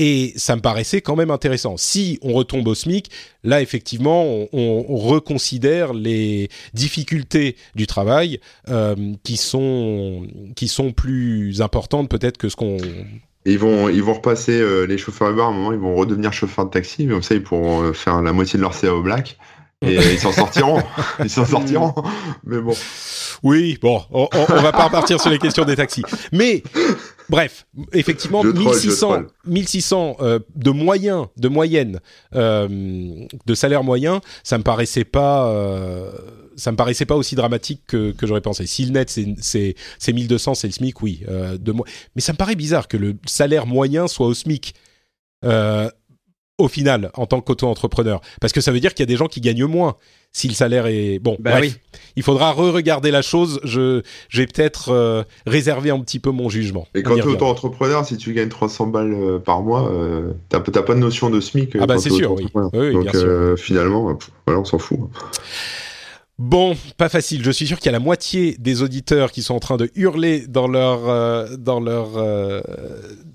[0.00, 1.76] Et ça me paraissait quand même intéressant.
[1.76, 3.10] Si on retombe au SMIC,
[3.42, 8.38] là effectivement, on, reconsidère les difficultés du travail
[8.68, 8.94] euh,
[9.24, 10.22] qui sont
[10.96, 12.78] plus importantes peut-être que ce qu'on.
[13.48, 16.32] Ils vont ils vont repasser euh, les chauffeurs Uber à un moment, ils vont redevenir
[16.32, 18.94] chauffeurs de taxi, mais comme ça ils pourront euh, faire la moitié de leur CA
[18.94, 19.38] au black.
[19.86, 20.82] Et ils s'en sortiront.
[21.20, 21.94] ils s'en sortiront.
[22.44, 22.74] Mais bon.
[23.42, 26.02] Oui, bon, on, on, va pas repartir sur les questions des taxis.
[26.32, 26.64] Mais
[27.28, 32.00] bref, effectivement, 1600, 1600 euh, de moyens, de moyenne,
[32.34, 32.66] euh,
[33.46, 36.10] de salaire moyen, ça me paraissait pas, euh,
[36.56, 38.66] ça me paraissait pas aussi dramatique que, que j'aurais pensé.
[38.66, 41.22] Si le net c'est c'est 1200, c'est le SMIC, oui.
[41.28, 41.72] Euh, de
[42.16, 44.74] mais ça me paraît bizarre que le salaire moyen soit au SMIC.
[45.44, 45.88] Euh,
[46.58, 49.28] au final, en tant qu'auto-entrepreneur, parce que ça veut dire qu'il y a des gens
[49.28, 49.96] qui gagnent moins
[50.32, 51.36] si le salaire est bon.
[51.40, 51.78] Bah bref,
[52.16, 53.60] il faudra re-regarder la chose.
[53.64, 54.02] Je,
[54.34, 56.86] vais peut-être euh, réserver un petit peu mon jugement.
[56.94, 60.56] Et quand tu es auto-entrepreneur, si tu gagnes 300 balles euh, par mois, euh, tu
[60.56, 61.76] n'as pas de notion de SMIC.
[61.80, 62.46] Ah bah c'est sûr, oui.
[62.92, 63.16] Donc
[63.56, 64.98] finalement, voilà, on s'en fout.
[66.38, 67.42] Bon, pas facile.
[67.44, 69.90] Je suis sûr qu'il y a la moitié des auditeurs qui sont en train de
[69.96, 72.60] hurler dans leur euh, dans leur euh,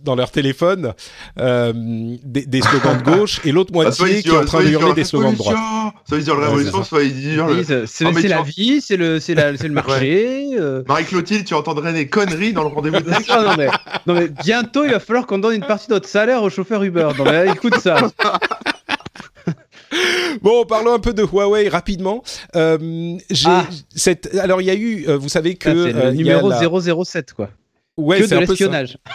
[0.05, 0.93] dans leur téléphone
[1.37, 1.73] euh,
[2.23, 4.93] des, des, slogans de gauche et l'autre ah, moitié qui est en train de hurler
[4.93, 5.57] des slogans de droite.
[6.07, 9.35] Soit ils disent la révolution, soit ils disent c'est ah, la vie, c'est le c'est
[9.35, 10.47] le marché.
[10.87, 13.67] Marie Clotilde, tu entendrais des conneries dans le rendez-vous de non, non, mais,
[14.07, 16.81] non mais bientôt il va falloir qu'on donne une partie de notre salaire aux chauffeurs
[16.81, 17.09] Uber.
[17.17, 17.97] Non mais écoute ça.
[20.41, 22.23] Bon, parlons un peu de Huawei rapidement.
[22.55, 23.65] Euh, ah.
[23.95, 24.33] cette...
[24.35, 25.69] Alors, il y a eu, euh, vous savez que.
[25.69, 27.49] c'est le euh, numéro 007, quoi.
[27.97, 28.97] Ouais, que de l'espionnage.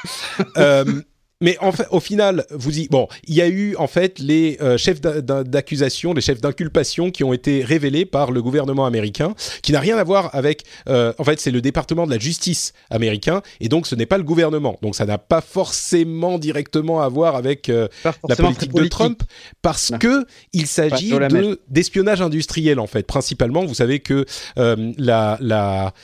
[1.41, 4.59] Mais en fait, au final, vous y bon, il y a eu en fait les
[4.61, 9.71] euh, chefs d'accusation, les chefs d'inculpation qui ont été révélés par le gouvernement américain, qui
[9.71, 10.65] n'a rien à voir avec.
[10.89, 14.19] Euh, en fait, c'est le département de la justice américain, et donc ce n'est pas
[14.19, 14.81] le gouvernement.
[14.83, 17.87] Donc ça n'a pas forcément directement à voir avec euh,
[18.29, 19.23] la politique, de Trump,
[19.63, 23.65] parce que il s'agit de d'espionnage industriel en fait, principalement.
[23.65, 25.95] Vous savez que la, la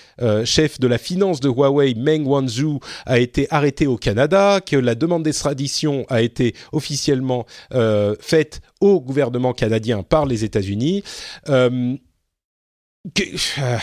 [0.45, 4.95] chef de la finance de Huawei, Meng Wanzhou, a été arrêtée au Canada, que la
[4.95, 11.03] demande d'extradition a été officiellement euh, faite au gouvernement canadien par les États-Unis.
[11.49, 11.97] Euh,
[13.59, 13.79] euh,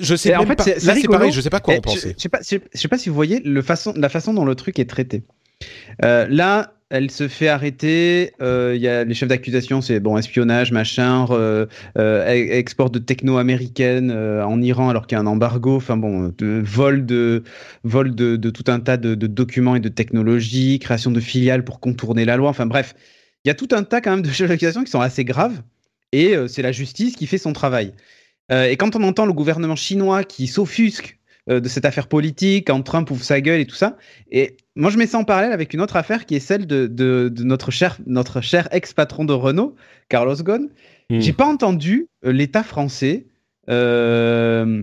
[0.00, 0.66] je sais en fait, pas.
[0.66, 1.32] Là, c'est pareil.
[1.32, 2.14] Je sais pas quoi en penser.
[2.16, 4.54] Je sais pas, je sais pas si vous voyez le façon, la façon dont le
[4.54, 5.24] truc est traité.
[6.00, 8.32] là, elle se fait arrêter.
[8.40, 11.66] Euh, il y a les chefs d'accusation, c'est bon espionnage, machin, euh,
[11.96, 15.76] export de techno américaine euh, en Iran alors qu'il y a un embargo.
[15.76, 17.42] Enfin bon, de, vol de
[17.84, 22.24] vol de, tout un tas de, documents et de technologies, création de filiales pour contourner
[22.24, 22.48] la loi.
[22.48, 22.94] Enfin bref,
[23.44, 25.62] il y a tout un tas quand même de chefs d'accusation qui sont assez graves.
[26.12, 27.92] Et c'est la justice qui fait son travail.
[28.50, 33.10] et quand on entend le gouvernement chinois qui s'offusque de cette affaire politique, quand Trump
[33.10, 33.98] ouvre sa gueule et tout ça.
[34.30, 37.32] Et moi, je mets ça en parallèle avec une autre affaire qui est celle de,
[37.40, 39.74] notre cher, notre cher ex-patron de Renault,
[40.08, 40.68] Carlos Ghosn.
[41.10, 41.20] Hmm.
[41.20, 43.26] J'ai pas entendu euh, l'État français
[43.68, 44.82] euh,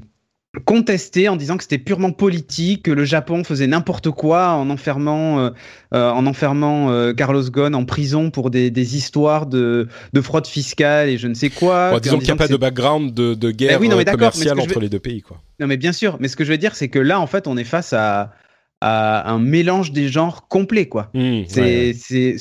[0.65, 5.39] contesté en disant que c'était purement politique, que le Japon faisait n'importe quoi en enfermant,
[5.39, 5.49] euh,
[5.91, 11.09] en enfermant euh, Carlos Ghosn en prison pour des, des histoires de, de, fraude fiscale
[11.09, 11.91] et je ne sais quoi.
[11.91, 14.59] Bon, disons qu'il n'y a pas de background de, de guerre ben oui, non, commerciale
[14.59, 15.21] entre les deux pays.
[15.21, 15.41] Quoi.
[15.59, 17.47] Non mais bien sûr, mais ce que je veux dire c'est que là en fait
[17.47, 18.33] on est face à,
[18.81, 21.09] à un mélange des genres complet quoi.
[21.13, 22.35] Mmh, c'est, ouais.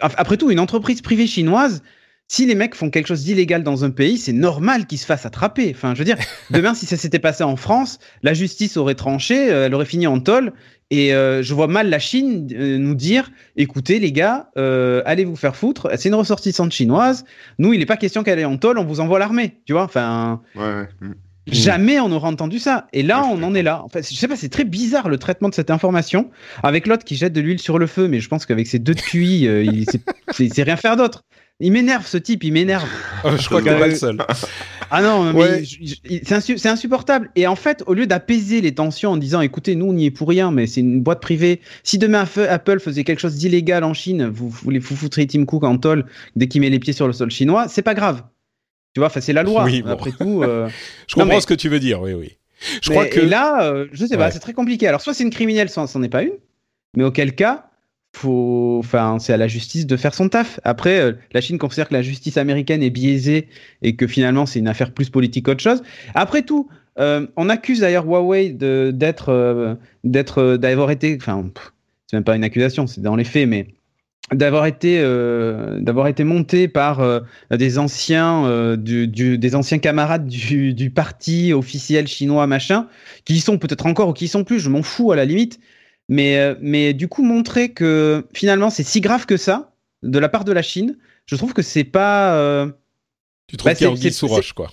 [0.00, 1.82] après tout une entreprise privée chinoise
[2.28, 5.26] si les mecs font quelque chose d'illégal dans un pays, c'est normal qu'ils se fassent
[5.26, 5.72] attraper.
[5.74, 6.16] Enfin, je veux dire,
[6.50, 10.06] demain, si ça s'était passé en France, la justice aurait tranché, euh, elle aurait fini
[10.06, 10.52] en tôle.
[10.90, 15.36] Et euh, je vois mal la Chine euh, nous dire, écoutez les gars, allez vous
[15.36, 15.90] faire foutre.
[15.96, 17.24] C'est une ressortissante chinoise.
[17.58, 19.60] Nous, il n'est pas question qu'elle est en tôle, on vous envoie l'armée.
[19.66, 20.42] Tu vois, enfin.
[20.54, 20.88] Ouais,
[21.46, 22.86] Jamais on aura entendu ça.
[22.92, 23.82] Et là, on en est là.
[23.82, 26.30] En fait, je sais pas, c'est très bizarre le traitement de cette information.
[26.62, 28.94] Avec l'autre qui jette de l'huile sur le feu, mais je pense qu'avec ces deux
[28.94, 29.84] de QI, il
[30.32, 31.24] c'est rien faire d'autre.
[31.60, 32.88] Il m'énerve ce type, il m'énerve.
[33.22, 34.18] Ah, je crois qu'il n'est pas le seul.
[34.90, 37.30] Ah non, mais c'est insupportable.
[37.34, 40.10] Et en fait, au lieu d'apaiser les tensions en disant, écoutez, nous, on n'y est
[40.12, 41.60] pour rien, mais c'est une boîte privée.
[41.82, 45.64] Si demain Apple faisait quelque chose d'illégal en Chine, vous, vous, vous foutrez Tim Cook
[45.64, 46.04] en tôle
[46.36, 48.22] dès qu'il met les pieds sur le sol chinois, c'est pas grave.
[48.94, 49.64] Tu vois, c'est la loi.
[49.64, 50.42] Oui, Après tout.
[50.42, 50.68] Euh...
[51.08, 52.36] je comprends ce que tu veux dire, oui, oui.
[52.80, 53.20] Je crois que.
[53.20, 54.86] Et là, euh, je sais pas, c'est très compliqué.
[54.86, 56.34] Alors, soit c'est une criminelle, soit c'en est pas une.
[56.96, 57.66] Mais auquel cas,
[58.14, 60.60] faut, enfin, c'est à la justice de faire son taf.
[60.62, 63.48] Après, euh, la Chine considère que la justice américaine est biaisée
[63.82, 65.82] et que finalement c'est une affaire plus politique qu'autre chose.
[66.14, 66.68] Après tout,
[67.00, 71.50] euh, on accuse d'ailleurs Huawei d'être, d'être, d'avoir été, enfin,
[72.06, 73.66] c'est même pas une accusation, c'est dans les faits, mais
[74.32, 75.00] d'avoir été,
[75.80, 77.02] d'avoir été monté par
[77.50, 82.88] des anciens, du, des anciens camarades du, du parti officiel chinois machin,
[83.26, 85.26] qui y sont peut-être encore ou qui y sont plus, je m'en fous à la
[85.26, 85.60] limite
[86.08, 89.72] mais, euh, mais du coup, montrer que finalement c'est si grave que ça
[90.02, 92.34] de la part de la Chine, je trouve que c'est pas.
[92.34, 92.70] Euh,
[93.46, 93.92] tu trouves bah, qu'il y a
[94.54, 94.70] quoi.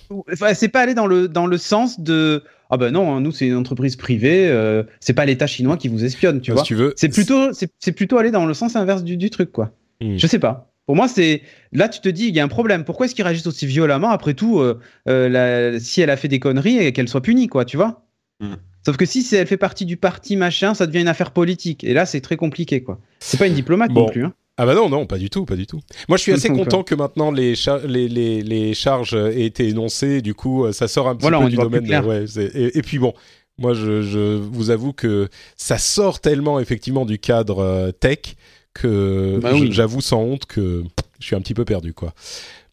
[0.54, 2.44] C'est pas aller dans le, dans le sens de.
[2.74, 6.06] Ah ben non, nous c'est une entreprise privée, euh, c'est pas l'État chinois qui vous
[6.06, 6.62] espionne, tu vois.
[6.96, 9.72] c'est plutôt, c'est plutôt aller dans le sens inverse du, du truc, quoi.
[10.00, 10.72] Je sais pas.
[10.86, 11.42] Pour moi, c'est
[11.72, 12.84] là tu te dis il y a un problème.
[12.84, 15.78] Pourquoi est-ce qu'ils réagissent aussi violemment Après tout, euh, la...
[15.78, 18.06] si elle a fait des conneries et qu'elle soit punie, quoi, tu vois?
[18.40, 18.54] Hmm.
[18.86, 21.84] Sauf que si elle fait partie du parti machin, ça devient une affaire politique.
[21.84, 22.98] Et là, c'est très compliqué, quoi.
[23.20, 24.24] C'est pas une diplomate non plus.
[24.24, 24.32] Hein.
[24.58, 25.80] Ah bah non, non, pas du tout, pas du tout.
[26.08, 27.54] Moi, je suis assez content que maintenant les,
[27.86, 30.20] les, les, les, charges aient été énoncées.
[30.20, 32.04] Du coup, euh, ça sort un petit peu du domaine.
[32.04, 33.14] Ouais, et, et, puis bon,
[33.58, 38.36] moi, je, je, vous avoue que ça sort tellement effectivement du cadre euh, tech
[38.74, 40.82] que bah j'avoue sans honte que
[41.18, 42.14] je suis un petit peu perdu, quoi.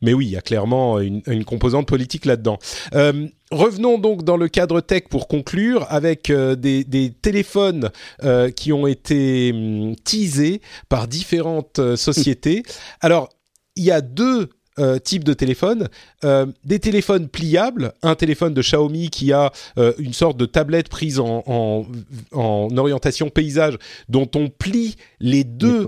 [0.02, 2.58] Mais oui, il y a clairement une, une composante politique là-dedans.
[2.94, 7.90] Euh, revenons donc dans le cadre tech pour conclure avec euh, des, des, téléphones
[8.24, 12.64] euh, qui ont été hum, teasés par différentes sociétés.
[13.02, 13.30] Alors,
[13.76, 15.88] il y a deux euh, type de téléphone.
[16.23, 20.89] Euh, des téléphones pliables, un téléphone de Xiaomi qui a euh, une sorte de tablette
[20.89, 21.85] prise en, en,
[22.34, 23.77] en, orientation paysage
[24.07, 25.88] dont on plie les deux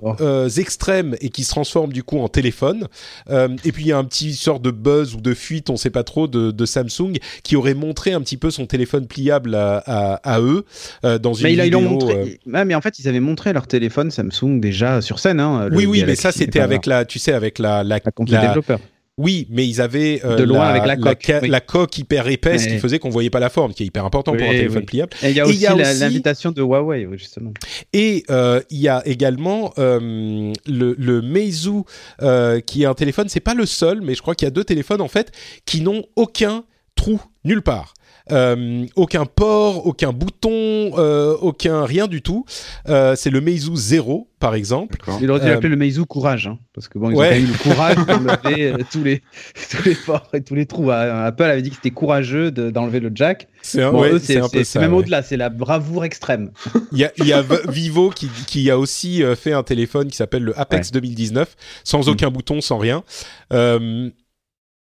[0.57, 2.87] extrêmes et qui se transforme du coup en téléphone.
[3.29, 5.89] et puis il y a un petit sort de buzz ou de fuite, on sait
[5.89, 7.13] pas trop, de, de Samsung
[7.43, 10.65] qui aurait montré un petit peu son téléphone pliable à, à, à eux
[11.03, 11.79] dans une mais vidéo.
[11.79, 12.39] Ils montré...
[12.45, 15.39] mais en fait, ils avaient montré leur téléphone Samsung déjà sur scène.
[15.39, 18.80] Hein, oui, oui, mais ça c'était avec la, tu sais, avec la, la, la, la
[19.21, 22.65] oui, mais ils avaient euh, de loin la, avec la coque, la, coque hyper épaisse
[22.65, 25.11] qui faisait qu'on voyait pas la forme, qui est hyper important pour un téléphone pliable.
[25.21, 27.51] Et il y a aussi l'invitation de Huawei, justement.
[27.93, 31.83] Et euh, il y a également euh, le, le Meizu,
[32.21, 33.29] euh, qui est un téléphone.
[33.29, 35.31] C'est pas le seul, mais je crois qu'il y a deux téléphones en fait
[35.65, 36.63] qui n'ont aucun
[36.95, 37.93] trou nulle part.
[38.31, 42.45] Euh, aucun port, aucun bouton, euh, aucun rien du tout.
[42.87, 44.97] Euh, c'est le Meizu 0 par exemple.
[45.21, 47.57] Il aurait dû l'appeler le Meizu Courage, hein, parce que bon, ils ont eu le
[47.57, 49.21] courage d'enlever tous les
[49.69, 50.89] tous les ports et tous les trous.
[50.89, 53.47] Apple avait dit que c'était courageux d'enlever le jack.
[53.61, 56.51] C'est un, c'est même au-delà, c'est la bravoure extrême.
[56.91, 60.17] Il y a, il y a Vivo qui, qui a aussi fait un téléphone qui
[60.17, 62.33] s'appelle le Apex 2019, sans aucun mm.
[62.33, 63.03] bouton, sans rien.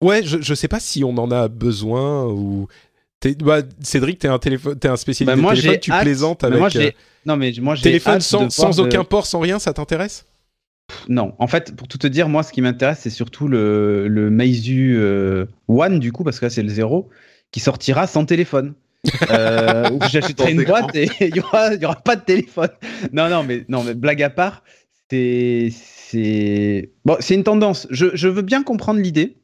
[0.02, 2.68] Ouais, je, je sais pas si on en a besoin ou
[3.40, 6.60] bah, Cédric, t'es un, téléphone, es un spécialiste bah, moi, téléphone, tu plaisantes avec.
[6.60, 6.92] Moi, euh,
[7.26, 10.26] non, mais moi, téléphone sans, sans aucun port, sans rien, ça t'intéresse?
[11.08, 14.30] Non, en fait, pour tout te dire, moi, ce qui m'intéresse, c'est surtout le, le
[14.30, 17.10] Meizu euh, One, du coup, parce que là, c'est le zéro,
[17.52, 18.74] qui sortira sans téléphone.
[19.30, 22.70] euh, j'achèterai une boîte et il y aura, y aura pas de téléphone.
[23.14, 24.64] Non, non, mais non, mais blague à part,
[25.10, 25.72] c'est
[27.06, 27.88] bon, c'est une tendance.
[27.92, 29.38] Je, je veux bien comprendre l'idée,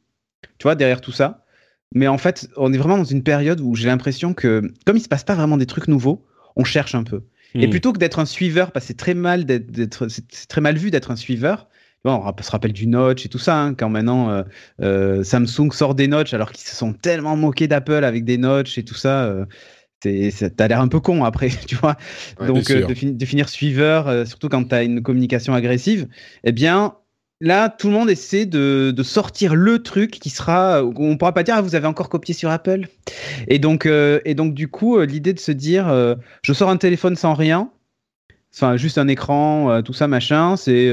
[0.58, 1.45] tu vois, derrière tout ça.
[1.94, 5.00] Mais en fait, on est vraiment dans une période où j'ai l'impression que, comme il
[5.00, 6.24] se passe pas vraiment des trucs nouveaux,
[6.56, 7.22] on cherche un peu.
[7.54, 7.70] Et hmm.
[7.70, 10.90] plutôt que d'être un suiveur, parce que c'est très mal d'être, c'est très mal vu
[10.90, 11.68] d'être un suiveur.
[12.04, 14.42] on se rappelle du notch et tout ça, hein, quand maintenant euh,
[14.82, 18.78] euh, Samsung sort des notch alors qu'ils se sont tellement moqués d'Apple avec des notch
[18.78, 19.24] et tout ça.
[19.24, 19.46] Euh,
[20.02, 21.96] t'as l'air un peu con après, tu vois.
[22.38, 26.08] Donc de, de, finir suiveur, surtout quand t'as une communication agressive,
[26.44, 26.94] eh bien
[27.40, 30.82] là, tout le monde essaie de, sortir le truc qui sera.
[30.84, 32.88] On pourra pas dire, ah, vous avez encore copié sur Apple.
[33.48, 36.70] Et donc, euh, et donc du coup, euh, l'idée de se dire, euh, je sors
[36.70, 37.70] un téléphone sans rien,
[38.54, 40.92] enfin, juste un écran, tout ça, machin, c'est.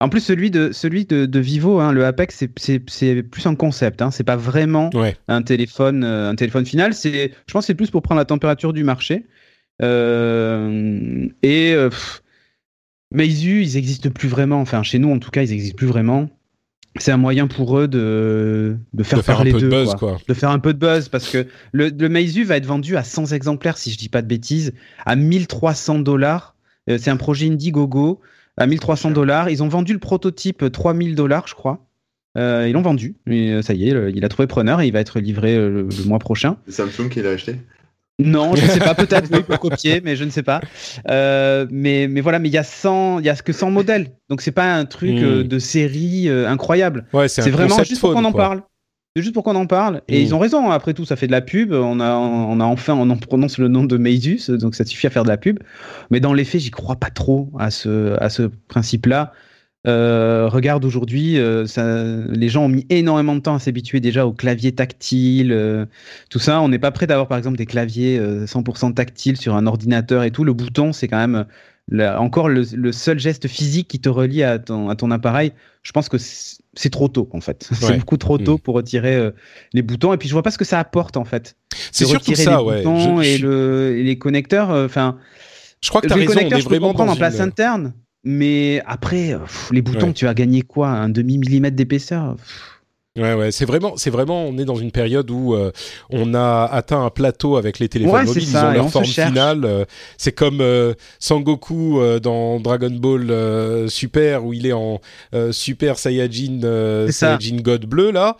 [0.00, 4.02] En plus, celui de, celui de, Vivo, hein, le Apex, c'est plus un concept.
[4.02, 4.90] Hein, c'est pas vraiment
[5.28, 6.92] un, téléphone, un téléphone final.
[6.92, 9.24] Je pense que c'est plus pour prendre la température du marché.
[9.80, 11.76] et.
[13.14, 14.60] Meizu, ils n'existent plus vraiment.
[14.60, 16.28] Enfin, chez nous, en tout cas, ils n'existent plus vraiment.
[16.96, 20.18] C'est un moyen pour eux de, de faire, parler un peu de buzz, quoi.
[20.28, 23.02] De faire un peu de buzz, parce que le, le Meizu va être vendu à
[23.02, 24.72] 100 exemplaires, si je dis pas de bêtises,
[25.04, 26.54] à 1300 dollars.
[26.90, 28.20] Euh, c'est un projet Indiegogo
[28.56, 29.50] à 1300 dollars.
[29.50, 31.84] Ils ont vendu le prototype 3000 dollars, je crois.
[32.36, 33.16] Euh, ils l'ont vendu.
[33.28, 35.82] Et euh, ça y est, il a trouvé preneur et il va être livré le,
[35.82, 36.58] le mois prochain.
[36.66, 37.56] C'est Samsung qui l'a acheté?
[38.20, 40.60] Non, je ne sais pas, peut-être oui, pour copier, mais je ne sais pas.
[41.10, 44.12] Euh, mais, mais voilà, mais il y a 100, il y a que 100 modèles.
[44.28, 45.48] Donc c'est pas un truc euh, hmm.
[45.48, 47.06] de série euh, incroyable.
[47.12, 48.62] Ouais, c'est vraiment juste pour qu'on en parle.
[49.16, 50.02] C'est juste pour qu'on en parle.
[50.08, 50.34] Et ils hmm.
[50.34, 51.72] ont raison, après tout, ça fait de la pub.
[51.72, 55.08] On a, on a enfin, on en prononce le nom de Meizus, donc ça suffit
[55.08, 55.58] à faire de la pub.
[56.10, 59.32] Mais dans les faits, j'y crois pas trop à ce, à ce principe-là.
[59.86, 61.66] Euh, regarde aujourd'hui, euh,
[62.30, 65.84] les gens ont mis énormément de temps à s'habituer déjà au clavier tactile, euh,
[66.30, 66.60] tout ça.
[66.62, 70.30] On n'est pas prêt d'avoir par exemple des claviers 100% tactiles sur un ordinateur et
[70.30, 70.44] tout.
[70.44, 71.44] Le bouton, c'est quand même
[72.18, 75.52] encore le, seul geste physique qui te relie à ton, à ton appareil.
[75.82, 77.68] Je pense que c'est trop tôt en fait.
[77.72, 78.60] C'est beaucoup trop tôt mm.
[78.60, 79.30] pour retirer
[79.74, 80.14] les boutons.
[80.14, 81.56] Et puis je vois pas ce que ça apporte en fait.
[81.92, 84.70] C'est surtout ça, les Boutons et, le, les connecteurs.
[84.70, 85.18] Enfin,
[85.82, 86.32] je crois que tu as raison.
[86.36, 87.92] On est vraiment en place interne.
[88.24, 89.38] Mais après, euh,
[89.70, 92.36] les boutons, tu as gagné quoi Un demi millimètre d'épaisseur?
[93.16, 95.70] Ouais, ouais, c'est vraiment, c'est vraiment, on est dans une période où euh,
[96.10, 99.64] on a atteint un plateau avec les téléphones mobiles, ils ont leur forme finale.
[99.64, 99.84] Euh,
[100.16, 100.60] c'est comme
[101.20, 105.00] Sangoku dans Dragon Ball Super où il est en
[105.52, 108.36] Super Saiyajin, Saiyajin God bleu là.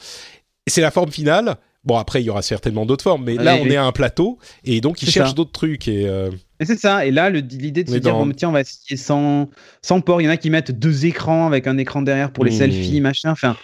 [0.67, 1.57] C'est la forme finale.
[1.85, 4.39] Bon, après, il y aura certainement d'autres formes, mais là, on est à un plateau
[4.65, 6.09] et donc ils cherchent d'autres trucs et
[6.65, 7.07] c'est ça.
[7.07, 9.49] Et là, l'idée de se dire, bon, tiens, on va essayer sans,
[9.83, 10.21] sans port.
[10.21, 12.59] Il y en a qui mettent deux écrans avec un écran derrière pour les mmh.
[12.59, 13.31] selfies, machin.
[13.31, 13.57] Enfin,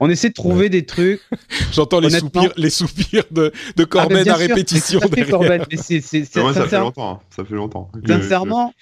[0.00, 1.20] on essaie de trouver des trucs.
[1.72, 5.00] J'entends les soupirs, les soupirs de, de ah, Corben à répétition.
[5.00, 7.22] Ça, fait longtemps.
[7.30, 7.90] Ça fait longtemps.
[8.06, 8.72] Sincèrement,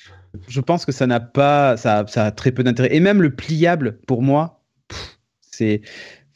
[0.48, 2.94] je pense que ça n'a pas, ça, ça a très peu d'intérêt.
[2.94, 4.62] Et même le pliable, pour moi,
[5.40, 5.82] c'est,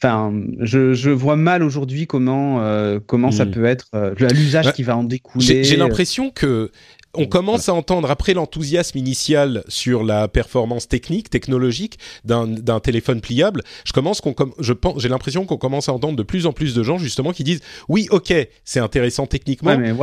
[0.03, 3.51] Enfin, je, je, vois mal aujourd'hui comment euh, comment ça mmh.
[3.51, 5.63] peut être euh, l'usage bah, qui va en découler.
[5.63, 6.71] J'ai l'impression que
[7.13, 13.63] on commence à entendre, après l'enthousiasme initial sur la performance technique, technologique d'un téléphone pliable,
[13.83, 16.73] je commence qu'on, je pense, j'ai l'impression qu'on commence à entendre de plus en plus
[16.73, 18.33] de gens justement qui disent oui, ok,
[18.63, 19.93] c'est intéressant techniquement, mais,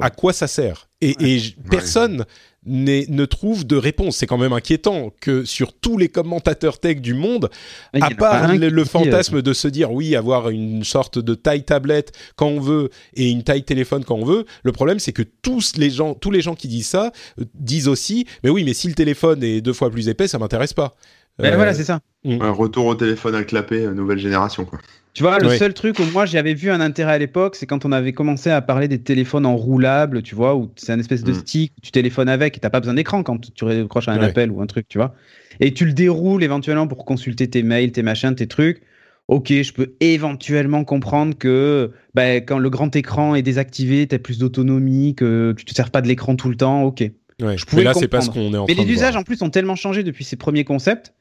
[0.00, 0.88] à quoi ça sert?
[1.00, 2.24] Et, et personne
[2.66, 4.16] ne trouve de réponse.
[4.16, 7.50] C'est quand même inquiétant que sur tous les commentateurs tech du monde,
[7.94, 12.48] à part le, fantasme de se dire oui, avoir une sorte de taille tablette quand
[12.48, 15.90] on veut et une taille téléphone quand on veut, le problème c'est que tous les
[15.90, 18.94] gens, tous les gens qui disent ça euh, disent aussi, mais oui, mais si le
[18.94, 20.96] téléphone est deux fois plus épais, ça m'intéresse pas.
[21.38, 22.00] Ben voilà, c'est ça.
[22.24, 24.78] Un retour au téléphone à clapper, euh, nouvelle génération, quoi.
[25.16, 27.86] Tu vois, le seul truc où moi j'avais vu un intérêt à l'époque, c'est quand
[27.86, 31.32] on avait commencé à parler des téléphones enroulables, tu vois, où c'est un espèce de
[31.32, 31.36] mm.
[31.36, 34.60] stick, tu téléphones avec et t'as pas besoin d'écran quand tu recroches un appel ou
[34.60, 35.14] un truc, tu vois.
[35.58, 38.82] Et tu le déroules éventuellement pour consulter tes mails, tes machins, tes trucs.
[39.28, 44.18] Ok, je peux éventuellement comprendre que bah, quand le grand écran est désactivé, tu as
[44.18, 47.10] plus d'autonomie, que tu te sers pas de l'écran tout le temps, ok.
[47.40, 49.40] je pouvais mais là, c'est pas ce qu'on est en Mais les usages en plus
[49.40, 51.14] ont tellement changé depuis ces premiers concepts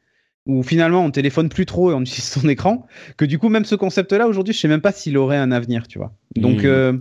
[0.45, 2.85] où finalement on téléphone plus trop et on utilise son écran,
[3.17, 5.87] que du coup même ce concept-là aujourd'hui, je sais même pas s'il aurait un avenir,
[5.87, 6.13] tu vois.
[6.35, 6.65] Donc hmm.
[6.65, 6.93] euh,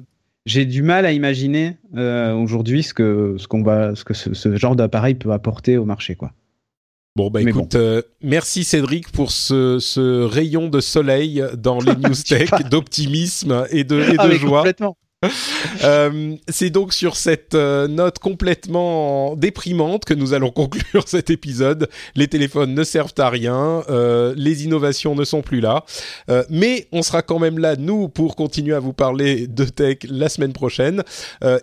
[0.47, 4.57] j'ai du mal à imaginer euh, aujourd'hui ce que ce qu'on va, ce que ce,
[4.57, 6.33] genre d'appareil peut apporter au marché, quoi.
[7.17, 12.15] Bon bah écoute, euh, merci Cédric pour ce, ce, rayon de soleil dans les news
[12.29, 14.59] tech, d'optimisme et de, et ah, de joie.
[14.59, 14.97] Complètement.
[15.83, 21.89] Euh, c'est donc sur cette euh, note complètement déprimante que nous allons conclure cet épisode.
[22.15, 25.85] Les téléphones ne servent à rien, euh, les innovations ne sont plus là,
[26.49, 30.29] mais on sera quand même là, nous, pour continuer à vous parler de tech la
[30.29, 31.03] semaine prochaine.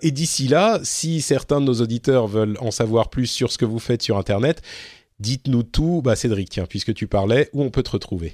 [0.01, 3.65] et d'ici là, si certains de nos auditeurs veulent en savoir plus sur ce que
[3.65, 4.61] vous faites sur Internet,
[5.19, 8.33] dites-nous tout, bah Cédric, puisque tu parlais, où on peut te retrouver?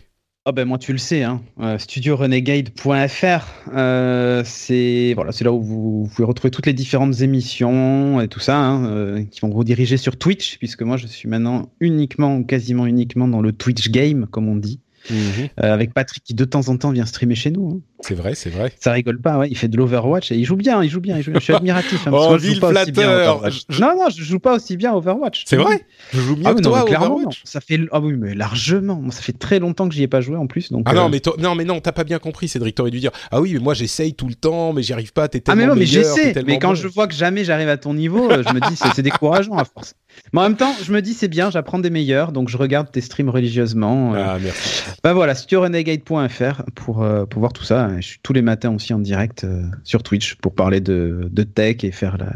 [0.49, 1.41] Oh ben moi tu le sais, hein.
[1.59, 8.21] Euh, studiorenegade.fr, euh, c'est voilà, c'est là où vous, pouvez retrouver toutes les différentes émissions
[8.21, 11.27] et tout ça, hein, euh, qui vont vous diriger sur Twitch, puisque moi je suis
[11.27, 14.79] maintenant uniquement ou quasiment uniquement dans le Twitch game, comme on dit,
[15.09, 15.49] mhm.
[15.57, 17.69] avec Patrick qui de temps en temps vient streamer chez nous.
[17.69, 17.96] Hein.
[18.01, 18.71] C'est vrai, c'est vrai.
[18.79, 19.47] Ça rigole pas, ouais.
[19.49, 21.39] Il fait de l'Overwatch et il joue bien, il joue bien, il joue bien.
[21.39, 22.05] Je suis admiratif.
[22.07, 23.49] hein, parce Oh, que moi, je joue vil pas aussi bien à flatteur.
[23.51, 25.43] Je- Non, non, je joue pas aussi bien à Overwatch.
[25.47, 25.81] C'est vrai
[26.13, 27.29] Je joue mieux Ah que non, toi clairement, non.
[27.43, 29.01] Ça fait ah oui, mais largement.
[29.11, 30.83] Ça fait très longtemps que j'y ai pas joué en plus, donc.
[30.87, 32.75] Ah non, euh, mais non, mais non, t'as pas bien compris, Cédric.
[32.75, 35.27] T'aurais dû dire Ah oui, mais moi j'essaye tout le temps, mais j'y arrive pas,
[35.27, 36.33] t'es Ah tellement mais non, mais j'essaie.
[36.45, 36.75] Mais quand bon.
[36.75, 39.65] je vois que jamais j'arrive à ton niveau, euh, je me dis c'est décourageant à
[39.65, 39.95] force.
[40.33, 42.91] Mais en même temps, je me dis c'est bien, j'apprends des meilleurs, donc je regarde
[42.91, 44.13] tes streams religieusement.
[44.13, 44.23] euh.
[44.23, 44.83] Ah, merci.
[45.03, 47.86] Bah voilà, studiorenegade.fr pour, pour voir tout ça.
[47.99, 51.43] Je suis tous les matins aussi en direct euh, sur Twitch pour parler de, de
[51.43, 52.33] tech et faire la,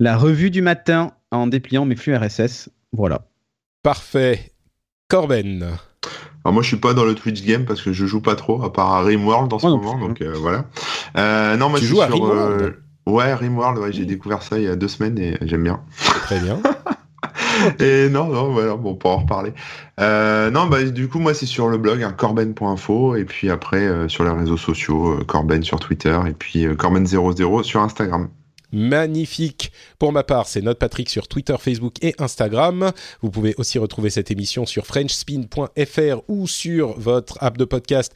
[0.00, 2.68] la revue du matin en dépliant mes flux RSS.
[2.92, 3.26] Voilà.
[3.82, 4.52] Parfait.
[5.08, 5.62] Corben.
[6.44, 8.62] Alors moi je suis pas dans le Twitch game parce que je joue pas trop
[8.62, 10.64] à part à Rimworld en ce moment plus, donc euh, voilà.
[11.16, 12.62] Euh, non moi Tu je joues suis à sur Rimworld?
[12.62, 15.82] euh, ouais Rimworld ouais j'ai découvert ça il y a deux semaines et j'aime bien.
[15.98, 16.60] Très bien.
[17.80, 19.52] Et non non voilà bon pour en reparler.
[20.00, 23.86] Euh, non bah du coup moi c'est sur le blog hein, corben.info et puis après
[23.86, 28.28] euh, sur les réseaux sociaux euh, Corben sur Twitter et puis euh, Corben00 sur Instagram.
[28.70, 29.72] Magnifique.
[29.98, 32.92] Pour ma part, c'est Note Patrick sur Twitter, Facebook et Instagram.
[33.22, 38.12] Vous pouvez aussi retrouver cette émission sur frenchspin.fr ou sur votre app de podcast.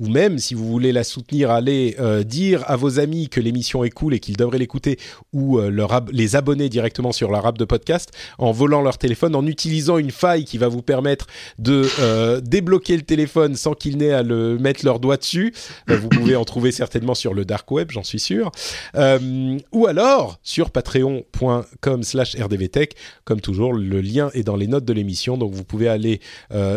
[0.00, 3.84] Ou même, si vous voulez la soutenir, allez euh, dire à vos amis que l'émission
[3.84, 4.98] est cool et qu'ils devraient l'écouter
[5.34, 9.36] ou euh, leur les abonner directement sur leur app de podcast en volant leur téléphone,
[9.36, 11.26] en utilisant une faille qui va vous permettre
[11.58, 15.52] de euh, débloquer le téléphone sans qu'ils n'aient à le mettre leur doigt dessus.
[15.86, 18.50] Vous pouvez en trouver certainement sur le dark web, j'en suis sûr.
[18.94, 22.94] Ou alors sur patreon.com slash rdvtech.
[23.24, 26.20] Comme toujours, le lien est dans les notes de l'émission, donc vous pouvez aller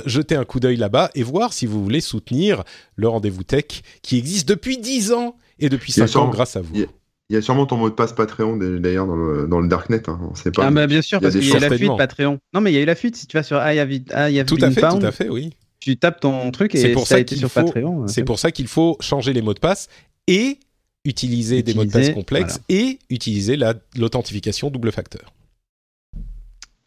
[0.06, 2.64] jeter un coup d'œil là-bas et voir si vous voulez soutenir
[2.96, 3.66] le rendez-vous tech
[4.02, 6.72] qui existe depuis 10 ans et depuis Il y a 5 ans grâce à vous.
[6.74, 6.88] il y a-
[7.30, 10.08] Il y a sûrement ton mot de passe Patreon d'ailleurs dans le, dans le Darknet,
[10.10, 10.68] hein, on sait pas.
[10.68, 12.38] Ah bah bien sûr, Il y a parce qu'il y a eu la fuite Patreon.
[12.54, 14.12] Non mais il y a eu la fuite, si tu vas sur I have, it-
[14.12, 15.52] I have Tout been à fait, found, tout à fait, oui.
[15.80, 18.08] tu tapes ton truc et pour ça a été sur faut- Patreon.
[18.08, 19.88] C'est pour ça qu'il faut changer les mots de passe
[20.28, 20.60] et
[21.06, 25.34] utiliser des mots de passe complexes et utiliser la- l'authentification double facteur.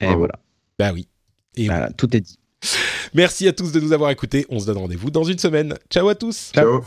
[0.00, 0.38] Et voilà,
[0.78, 1.08] Bah oui.
[1.56, 2.38] Et Voilà, tout est dit.
[3.14, 4.46] Merci à tous de nous avoir écoutés.
[4.48, 5.74] On se donne rendez-vous dans une semaine.
[5.90, 6.50] Ciao à tous.
[6.54, 6.82] Ciao.